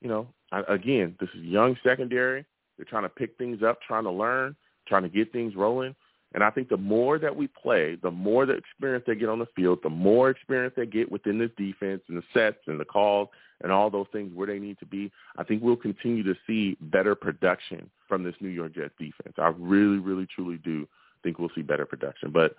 you 0.00 0.08
know, 0.08 0.26
I, 0.50 0.62
again, 0.66 1.14
this 1.20 1.28
is 1.34 1.42
young 1.42 1.76
secondary. 1.84 2.44
They're 2.76 2.86
trying 2.86 3.02
to 3.04 3.08
pick 3.10 3.36
things 3.36 3.62
up, 3.62 3.80
trying 3.82 4.04
to 4.04 4.10
learn 4.10 4.56
trying 4.90 5.04
to 5.04 5.08
get 5.08 5.32
things 5.32 5.54
rolling. 5.56 5.94
And 6.34 6.44
I 6.44 6.50
think 6.50 6.68
the 6.68 6.76
more 6.76 7.18
that 7.18 7.34
we 7.34 7.48
play, 7.48 7.96
the 7.96 8.10
more 8.10 8.44
the 8.46 8.52
experience 8.52 9.04
they 9.06 9.14
get 9.14 9.28
on 9.28 9.38
the 9.38 9.48
field, 9.56 9.80
the 9.82 9.88
more 9.88 10.30
experience 10.30 10.74
they 10.76 10.86
get 10.86 11.10
within 11.10 11.38
this 11.38 11.50
defense 11.56 12.02
and 12.08 12.18
the 12.18 12.22
sets 12.34 12.58
and 12.66 12.78
the 12.78 12.84
calls 12.84 13.28
and 13.62 13.72
all 13.72 13.90
those 13.90 14.06
things 14.12 14.32
where 14.34 14.46
they 14.46 14.58
need 14.58 14.78
to 14.78 14.86
be, 14.86 15.10
I 15.38 15.44
think 15.44 15.62
we'll 15.62 15.76
continue 15.76 16.22
to 16.22 16.34
see 16.46 16.76
better 16.80 17.14
production 17.14 17.90
from 18.08 18.22
this 18.22 18.34
New 18.40 18.48
York 18.48 18.74
Jets 18.74 18.94
defense. 18.98 19.34
I 19.38 19.52
really, 19.58 19.98
really, 19.98 20.26
truly 20.26 20.58
do 20.58 20.86
think 21.22 21.38
we'll 21.38 21.50
see 21.54 21.62
better 21.62 21.86
production. 21.86 22.30
But, 22.30 22.54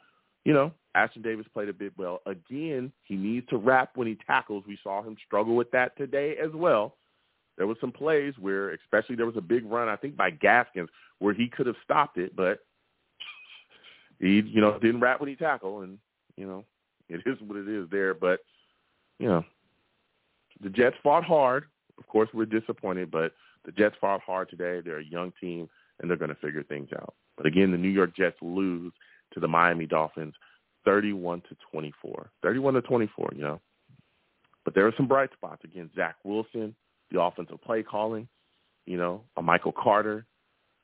you 0.46 0.54
know, 0.54 0.72
Ashtyn 0.96 1.24
Davis 1.24 1.46
played 1.54 1.70
a 1.70 1.74
bit 1.74 1.94
well. 1.98 2.22
Again, 2.26 2.92
he 3.04 3.16
needs 3.16 3.48
to 3.50 3.58
wrap 3.58 3.96
when 3.96 4.08
he 4.08 4.18
tackles. 4.28 4.64
We 4.68 4.78
saw 4.84 5.02
him 5.02 5.16
struggle 5.26 5.56
with 5.56 5.72
that 5.72 5.96
today 5.98 6.36
as 6.44 6.52
well. 6.54 6.96
There 7.58 7.68
was 7.68 7.78
some 7.80 7.92
plays 7.92 8.34
where, 8.40 8.72
especially 8.72 9.16
there 9.16 9.26
was 9.26 9.38
a 9.38 9.42
big 9.42 9.66
run, 9.66 9.88
I 9.88 9.96
think 9.96 10.16
by 10.16 10.32
Gaskins, 10.32 10.90
where 11.20 11.34
he 11.34 11.48
could 11.48 11.68
have 11.68 11.76
stopped 11.84 12.18
it, 12.18 12.36
but 12.36 12.60
he, 14.20 14.42
you 14.46 14.62
know, 14.62 14.80
didn't 14.80 15.02
wrap 15.02 15.20
when 15.20 15.30
he 15.30 15.36
tackled, 15.36 15.84
and 15.84 15.98
you 16.38 16.48
know, 16.48 16.66
it 17.10 17.22
is 17.26 17.38
what 17.46 17.58
it 17.58 17.68
is 17.68 17.88
there. 17.92 18.14
But 18.14 18.40
you 19.20 19.28
know, 19.28 19.46
the 20.62 20.70
Jets 20.70 20.96
fought 21.04 21.24
hard. 21.24 21.66
Of 21.98 22.08
course, 22.08 22.30
we're 22.34 22.46
disappointed, 22.46 23.12
but 23.12 23.34
the 23.66 23.72
Jets 23.72 23.96
fought 24.02 24.22
hard 24.22 24.50
today. 24.50 24.82
They're 24.84 25.00
a 25.00 25.06
young 25.06 25.32
team, 25.40 25.70
and 26.00 26.10
they're 26.10 26.18
going 26.18 26.30
to 26.30 26.36
figure 26.36 26.64
things 26.64 26.90
out. 26.96 27.14
But 27.38 27.46
again, 27.46 27.72
the 27.72 27.78
New 27.78 27.90
York 27.90 28.16
Jets 28.16 28.38
lose 28.42 28.92
to 29.34 29.40
the 29.40 29.48
Miami 29.48 29.86
Dolphins, 29.86 30.34
thirty-one 30.86 31.42
to 31.42 31.56
twenty-four. 31.72 32.30
Thirty-one 32.42 32.74
to 32.76 32.82
twenty-four. 32.82 33.32
You 33.36 33.42
know, 33.42 33.62
but 34.66 34.76
there 34.76 34.88
are 34.88 34.94
some 34.98 35.08
bright 35.08 35.32
spots. 35.34 35.64
Again, 35.64 35.90
Zach 35.96 36.16
Wilson, 36.24 36.76
the 37.12 37.22
offensive 37.22 37.62
play 37.62 37.84
calling. 37.84 38.28
You 38.86 38.98
know, 38.98 39.24
a 39.38 39.42
Michael 39.42 39.74
Carter, 39.74 40.26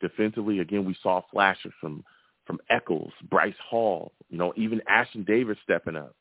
defensively, 0.01 0.59
again, 0.59 0.85
we 0.85 0.95
saw 1.01 1.21
flashes 1.31 1.73
from 1.81 2.03
from 2.45 2.59
Echols, 2.69 3.11
Bryce 3.29 3.53
Hall, 3.69 4.13
you 4.29 4.37
know, 4.37 4.53
even 4.55 4.81
Ashtyn 4.89 5.25
Davis 5.25 5.57
stepping 5.63 5.97
up. 5.97 6.15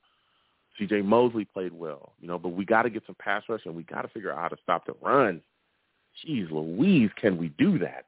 C.J. 0.77 1.03
Mosley 1.03 1.45
played 1.45 1.73
well, 1.73 2.13
you 2.21 2.27
know, 2.27 2.37
but 2.37 2.51
we 2.51 2.65
got 2.65 2.83
to 2.83 2.91
get 2.91 3.05
some 3.07 3.17
pass 3.19 3.45
rush 3.49 3.63
and 3.65 3.75
we 3.75 3.85
got 3.85 4.03
to 4.03 4.09
figure 4.09 4.33
out 4.33 4.39
how 4.39 4.49
to 4.49 4.57
stop 4.63 4.85
the 4.85 4.95
run. 5.01 5.41
Jeez 6.27 6.51
Louise, 6.51 7.11
can 7.21 7.39
we 7.39 7.49
do 7.51 7.79
that? 7.79 8.05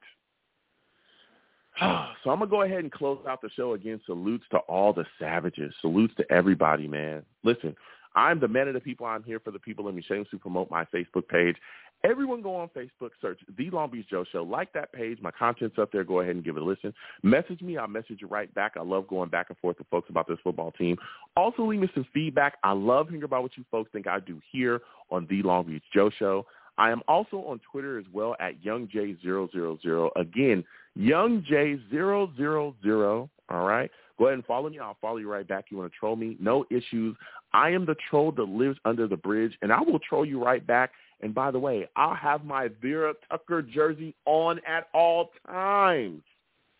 so 2.23 2.29
I'm 2.29 2.39
to 2.39 2.47
go 2.47 2.63
ahead 2.63 2.79
and 2.79 2.91
close 2.91 3.19
out 3.27 3.41
the 3.41 3.49
show 3.55 3.73
again. 3.73 4.01
Salutes 4.05 4.45
to 4.51 4.57
all 4.59 4.93
the 4.93 5.05
savages. 5.19 5.73
Salutes 5.81 6.13
to 6.17 6.31
everybody, 6.31 6.87
man. 6.87 7.23
Listen, 7.43 7.75
I'm 8.15 8.39
the 8.39 8.47
man 8.47 8.67
of 8.67 8.73
the 8.73 8.79
people. 8.79 9.05
I'm 9.05 9.23
here 9.23 9.39
for 9.39 9.51
the 9.51 9.59
people. 9.59 9.85
Let 9.85 9.93
me 9.93 10.03
shamelessly 10.07 10.39
promote 10.39 10.69
my 10.69 10.85
Facebook 10.85 11.27
page. 11.27 11.55
Everyone 12.03 12.41
go 12.41 12.55
on 12.55 12.69
Facebook, 12.69 13.09
search 13.21 13.39
The 13.57 13.69
Long 13.71 13.91
Beach 13.91 14.07
Joe 14.09 14.23
Show. 14.31 14.43
Like 14.43 14.71
that 14.73 14.91
page. 14.93 15.19
My 15.21 15.31
content's 15.31 15.77
up 15.77 15.91
there. 15.91 16.05
Go 16.05 16.21
ahead 16.21 16.35
and 16.35 16.43
give 16.43 16.55
it 16.55 16.61
a 16.61 16.65
listen. 16.65 16.93
Message 17.23 17.61
me. 17.61 17.77
I'll 17.77 17.87
message 17.87 18.19
you 18.21 18.27
right 18.27 18.53
back. 18.55 18.73
I 18.77 18.81
love 18.81 19.07
going 19.07 19.29
back 19.29 19.47
and 19.49 19.57
forth 19.59 19.77
with 19.77 19.87
folks 19.89 20.09
about 20.09 20.27
this 20.27 20.37
football 20.43 20.71
team. 20.71 20.97
Also, 21.35 21.63
leave 21.63 21.81
me 21.81 21.89
some 21.93 22.05
feedback. 22.13 22.55
I 22.63 22.71
love 22.71 23.09
hearing 23.09 23.23
about 23.23 23.43
what 23.43 23.57
you 23.57 23.65
folks 23.69 23.91
think 23.91 24.07
I 24.07 24.19
do 24.21 24.39
here 24.51 24.81
on 25.11 25.27
The 25.29 25.41
Long 25.43 25.65
Beach 25.65 25.83
Joe 25.93 26.09
Show. 26.17 26.45
I 26.77 26.91
am 26.91 27.01
also 27.09 27.37
on 27.39 27.59
Twitter 27.69 27.99
as 27.99 28.05
well 28.13 28.37
at 28.39 28.63
YoungJ000. 28.63 30.09
Again, 30.15 30.63
YoungJ000. 30.99 33.29
All 33.49 33.65
right. 33.65 33.91
Go 34.17 34.25
ahead 34.25 34.33
and 34.33 34.45
follow 34.45 34.69
me. 34.69 34.79
I'll 34.79 34.97
follow 34.99 35.17
you 35.17 35.31
right 35.31 35.47
back. 35.47 35.65
You 35.69 35.77
want 35.77 35.91
to 35.91 35.97
troll 35.97 36.15
me? 36.15 36.35
No 36.39 36.65
issues. 36.69 37.15
I 37.53 37.69
am 37.69 37.85
the 37.85 37.95
troll 38.09 38.31
that 38.33 38.43
lives 38.43 38.77
under 38.85 39.07
the 39.07 39.17
bridge, 39.17 39.57
and 39.61 39.71
I 39.71 39.81
will 39.81 39.99
troll 39.99 40.25
you 40.25 40.43
right 40.43 40.65
back 40.65 40.91
and 41.21 41.33
by 41.33 41.51
the 41.51 41.59
way, 41.59 41.87
I'll 41.95 42.15
have 42.15 42.45
my 42.45 42.69
Vera 42.81 43.13
Tucker 43.29 43.61
jersey 43.61 44.15
on 44.25 44.59
at 44.65 44.87
all 44.93 45.31
times. 45.45 46.23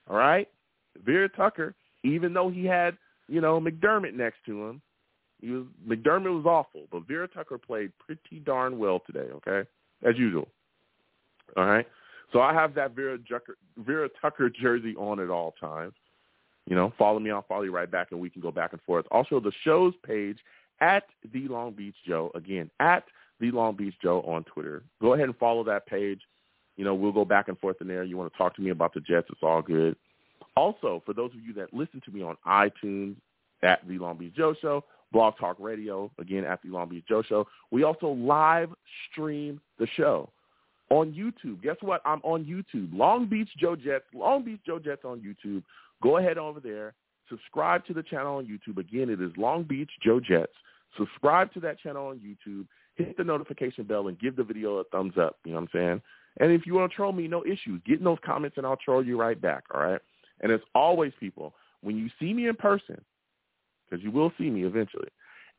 All 0.09 0.17
right? 0.17 0.47
Vera 1.05 1.30
Tucker, 1.30 1.76
even 2.03 2.34
though 2.34 2.49
he 2.49 2.65
had, 2.65 2.97
you 3.28 3.41
know, 3.41 3.59
McDermott 3.59 4.13
next 4.13 4.38
to 4.45 4.67
him, 4.67 4.82
he 5.41 5.51
was 5.51 5.65
McDermott 5.88 6.36
was 6.36 6.45
awful, 6.45 6.84
but 6.91 7.07
Vera 7.07 7.28
Tucker 7.28 7.57
played 7.57 7.91
pretty 7.97 8.39
darn 8.45 8.78
well 8.78 9.01
today, 9.05 9.30
okay? 9.36 9.67
As 10.07 10.17
usual. 10.17 10.47
All 11.55 11.65
right? 11.65 11.88
So 12.32 12.41
I 12.41 12.53
have 12.53 12.75
that 12.75 12.95
Vera 12.95 13.17
Tucker, 13.30 13.57
Vera 13.77 14.09
Tucker 14.21 14.49
jersey 14.49 14.95
on 14.95 15.19
at 15.19 15.30
all 15.30 15.55
times. 15.59 15.93
You 16.67 16.75
know, 16.75 16.93
follow 16.97 17.19
me. 17.19 17.32
I'll 17.32 17.45
follow 17.47 17.63
you 17.63 17.71
right 17.71 17.89
back, 17.89 18.09
and 18.11 18.19
we 18.19 18.30
can 18.30 18.41
go 18.41 18.51
back 18.51 18.73
and 18.73 18.82
forth. 18.84 19.05
Also, 19.09 19.39
the 19.39 19.51
show's 19.63 19.93
page 20.05 20.38
at 20.82 21.03
the 21.34 21.47
Long 21.47 21.73
Beach 21.73 21.95
Joe. 22.07 22.32
Again, 22.36 22.69
at 22.80 23.05
the 23.39 23.51
Long 23.51 23.75
Beach 23.75 23.95
Joe 24.01 24.21
on 24.21 24.43
Twitter. 24.43 24.84
Go 25.01 25.13
ahead 25.13 25.25
and 25.25 25.38
follow 25.38 25.63
that 25.63 25.88
page. 25.88 26.21
You 26.77 26.86
know, 26.86 26.93
we'll 26.93 27.11
go 27.11 27.25
back 27.25 27.47
and 27.47 27.57
forth 27.57 27.77
in 27.82 27.88
there. 27.88 28.03
You 28.03 28.17
want 28.17 28.32
to 28.32 28.38
talk 28.38 28.55
to 28.55 28.61
me 28.61 28.69
about 28.69 28.93
the 28.93 29.01
Jets, 29.01 29.27
it's 29.30 29.41
all 29.41 29.61
good. 29.61 29.95
Also, 30.55 31.01
for 31.05 31.13
those 31.13 31.32
of 31.32 31.41
you 31.41 31.53
that 31.53 31.73
listen 31.73 32.01
to 32.05 32.11
me 32.11 32.21
on 32.21 32.38
iTunes 32.45 33.15
at 33.63 33.86
the 33.88 33.97
Long 33.97 34.17
Beach 34.17 34.36
Joe 34.36 34.53
Show, 34.61 34.84
Blog 35.11 35.38
Talk 35.38 35.57
Radio, 35.59 36.11
again 36.19 36.45
at 36.45 36.61
the 36.61 36.69
Long 36.69 36.89
Beach 36.89 37.03
Joe 37.07 37.23
Show, 37.23 37.47
we 37.71 37.84
also 37.84 38.07
live 38.07 38.69
stream 39.11 39.59
the 39.80 39.88
show 39.95 40.30
on 40.89 41.13
YouTube. 41.13 41.61
Guess 41.61 41.77
what? 41.81 42.01
I'm 42.05 42.19
on 42.23 42.45
YouTube. 42.45 42.89
Long 42.93 43.27
Beach 43.27 43.49
Joe 43.57 43.75
Jets, 43.75 44.05
Long 44.13 44.43
Beach 44.43 44.61
Joe 44.65 44.79
Jets 44.79 45.05
on 45.05 45.19
YouTube. 45.21 45.63
Go 46.01 46.17
ahead 46.17 46.37
over 46.37 46.59
there. 46.59 46.93
Subscribe 47.29 47.85
to 47.85 47.93
the 47.93 48.03
channel 48.03 48.37
on 48.37 48.45
YouTube. 48.45 48.77
Again, 48.77 49.09
it 49.09 49.21
is 49.21 49.31
Long 49.37 49.63
Beach 49.63 49.91
Joe 50.03 50.19
Jets. 50.19 50.53
Subscribe 50.97 51.53
to 51.53 51.59
that 51.59 51.79
channel 51.79 52.07
on 52.07 52.19
YouTube. 52.19 52.65
Hit 52.95 53.15
the 53.17 53.23
notification 53.23 53.83
bell 53.83 54.07
and 54.07 54.19
give 54.19 54.35
the 54.35 54.43
video 54.43 54.77
a 54.77 54.83
thumbs 54.85 55.13
up. 55.19 55.37
You 55.45 55.51
know 55.51 55.57
what 55.57 55.69
I'm 55.73 55.79
saying? 55.79 56.01
And 56.39 56.51
if 56.51 56.65
you 56.65 56.73
want 56.73 56.91
to 56.91 56.95
troll 56.95 57.11
me, 57.11 57.27
no 57.27 57.45
issues. 57.45 57.81
Get 57.85 57.99
in 57.99 58.05
those 58.05 58.17
comments 58.25 58.57
and 58.57 58.65
I'll 58.65 58.77
troll 58.77 59.05
you 59.05 59.19
right 59.19 59.39
back. 59.39 59.63
All 59.73 59.81
right. 59.81 60.01
And 60.41 60.51
as 60.51 60.59
always, 60.73 61.13
people, 61.19 61.53
when 61.81 61.97
you 61.97 62.09
see 62.19 62.33
me 62.33 62.47
in 62.47 62.55
person, 62.55 62.99
because 63.89 64.03
you 64.03 64.11
will 64.11 64.31
see 64.37 64.49
me 64.49 64.63
eventually, 64.63 65.09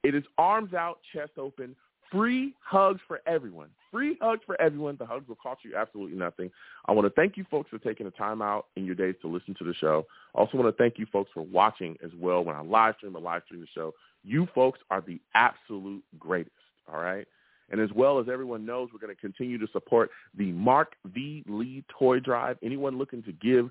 it 0.02 0.14
is 0.14 0.24
arms 0.38 0.74
out, 0.74 0.98
chest 1.12 1.32
open, 1.38 1.76
free 2.10 2.54
hugs 2.60 3.00
for 3.06 3.20
everyone. 3.26 3.68
Free 3.90 4.16
hugs 4.20 4.42
for 4.46 4.60
everyone. 4.60 4.96
The 4.98 5.06
hugs 5.06 5.28
will 5.28 5.36
cost 5.36 5.64
you 5.64 5.76
absolutely 5.76 6.16
nothing. 6.16 6.50
I 6.86 6.92
want 6.92 7.06
to 7.06 7.14
thank 7.20 7.36
you 7.36 7.44
folks 7.50 7.70
for 7.70 7.78
taking 7.78 8.06
the 8.06 8.12
time 8.12 8.40
out 8.40 8.66
in 8.76 8.84
your 8.84 8.94
days 8.94 9.14
to 9.22 9.28
listen 9.28 9.54
to 9.58 9.64
the 9.64 9.74
show. 9.74 10.06
I 10.34 10.38
also 10.38 10.58
want 10.58 10.74
to 10.74 10.82
thank 10.82 10.98
you 10.98 11.06
folks 11.12 11.30
for 11.34 11.42
watching 11.42 11.96
as 12.04 12.10
well 12.18 12.44
when 12.44 12.56
I 12.56 12.62
live 12.62 12.94
stream 12.96 13.16
or 13.16 13.20
live 13.20 13.42
stream 13.46 13.60
the 13.60 13.66
show. 13.74 13.92
You 14.22 14.46
folks 14.54 14.78
are 14.90 15.00
the 15.00 15.20
absolute 15.34 16.04
greatest. 16.18 16.54
All 16.92 17.00
right. 17.00 17.26
And 17.70 17.80
as 17.80 17.90
well 17.94 18.18
as 18.18 18.26
everyone 18.28 18.66
knows, 18.66 18.88
we're 18.92 18.98
going 18.98 19.14
to 19.14 19.20
continue 19.20 19.58
to 19.58 19.68
support 19.72 20.10
the 20.36 20.50
Mark 20.52 20.94
V. 21.06 21.44
Lee 21.48 21.84
Toy 21.96 22.18
Drive. 22.18 22.58
Anyone 22.62 22.98
looking 22.98 23.22
to 23.22 23.32
give 23.32 23.70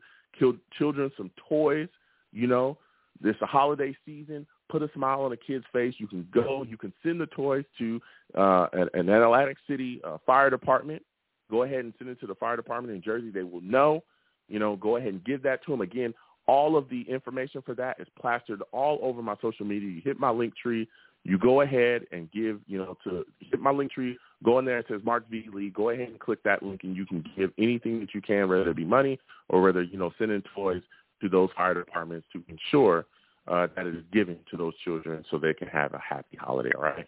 children 0.77 1.11
some 1.17 1.31
toys, 1.49 1.89
you 2.31 2.47
know, 2.47 2.77
this 3.21 3.35
holiday 3.41 3.95
season. 4.05 4.47
Put 4.69 4.83
a 4.83 4.89
smile 4.93 5.21
on 5.21 5.31
a 5.31 5.37
kid's 5.37 5.65
face. 5.73 5.95
You 5.97 6.07
can 6.07 6.27
go. 6.33 6.63
You 6.63 6.77
can 6.77 6.93
send 7.03 7.19
the 7.19 7.25
toys 7.27 7.65
to 7.79 7.99
uh, 8.37 8.67
an, 8.73 8.89
an 8.93 9.09
Atlantic 9.09 9.57
City 9.67 10.01
uh, 10.03 10.17
fire 10.25 10.49
department. 10.49 11.03
Go 11.49 11.63
ahead 11.63 11.79
and 11.79 11.93
send 11.97 12.09
it 12.09 12.19
to 12.19 12.27
the 12.27 12.35
fire 12.35 12.55
department 12.55 12.95
in 12.95 13.01
Jersey. 13.01 13.31
They 13.31 13.43
will 13.43 13.61
know. 13.61 14.03
You 14.47 14.59
know, 14.59 14.75
go 14.75 14.97
ahead 14.97 15.09
and 15.09 15.23
give 15.23 15.41
that 15.43 15.63
to 15.65 15.71
them. 15.71 15.81
Again, 15.81 16.13
all 16.47 16.77
of 16.77 16.89
the 16.89 17.01
information 17.01 17.61
for 17.63 17.75
that 17.75 17.99
is 17.99 18.07
plastered 18.19 18.61
all 18.71 18.99
over 19.01 19.21
my 19.21 19.35
social 19.41 19.65
media. 19.65 19.89
You 19.89 20.01
hit 20.03 20.19
my 20.19 20.29
Linktree 20.29 20.87
you 21.23 21.37
go 21.37 21.61
ahead 21.61 22.05
and 22.11 22.31
give, 22.31 22.59
you 22.67 22.77
know, 22.77 22.97
to 23.03 23.25
hit 23.39 23.59
my 23.59 23.71
Linktree, 23.71 24.15
go 24.43 24.59
in 24.59 24.65
there, 24.65 24.79
it 24.79 24.85
says 24.89 25.01
Mark 25.03 25.29
V. 25.29 25.45
Lee, 25.53 25.69
go 25.69 25.89
ahead 25.89 26.07
and 26.07 26.19
click 26.19 26.41
that 26.43 26.63
link 26.63 26.81
and 26.83 26.95
you 26.95 27.05
can 27.05 27.23
give 27.37 27.51
anything 27.57 27.99
that 27.99 28.13
you 28.13 28.21
can, 28.21 28.47
whether 28.47 28.69
it 28.69 28.77
be 28.77 28.85
money 28.85 29.19
or 29.49 29.61
whether, 29.61 29.83
you 29.83 29.97
know, 29.97 30.11
sending 30.17 30.41
toys 30.55 30.81
to 31.21 31.29
those 31.29 31.49
fire 31.55 31.73
departments 31.73 32.25
to 32.33 32.41
ensure 32.47 33.05
uh, 33.47 33.67
that 33.75 33.87
is 33.87 34.03
given 34.11 34.37
to 34.51 34.57
those 34.57 34.73
children 34.83 35.23
so 35.29 35.37
they 35.37 35.53
can 35.53 35.67
have 35.67 35.93
a 35.93 35.99
happy 35.99 36.37
holiday, 36.37 36.71
all 36.75 36.83
right? 36.83 37.05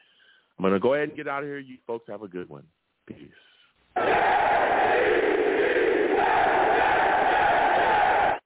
I'm 0.58 0.64
going 0.64 0.74
to 0.74 0.80
go 0.80 0.94
ahead 0.94 1.10
and 1.10 1.18
get 1.18 1.28
out 1.28 1.44
of 1.44 1.50
here. 1.50 1.60
You 1.60 1.78
folks 1.88 2.08
have 2.10 2.22
a 2.22 2.28
good 2.28 2.50
one. 2.50 2.64
Peace. 3.08 3.18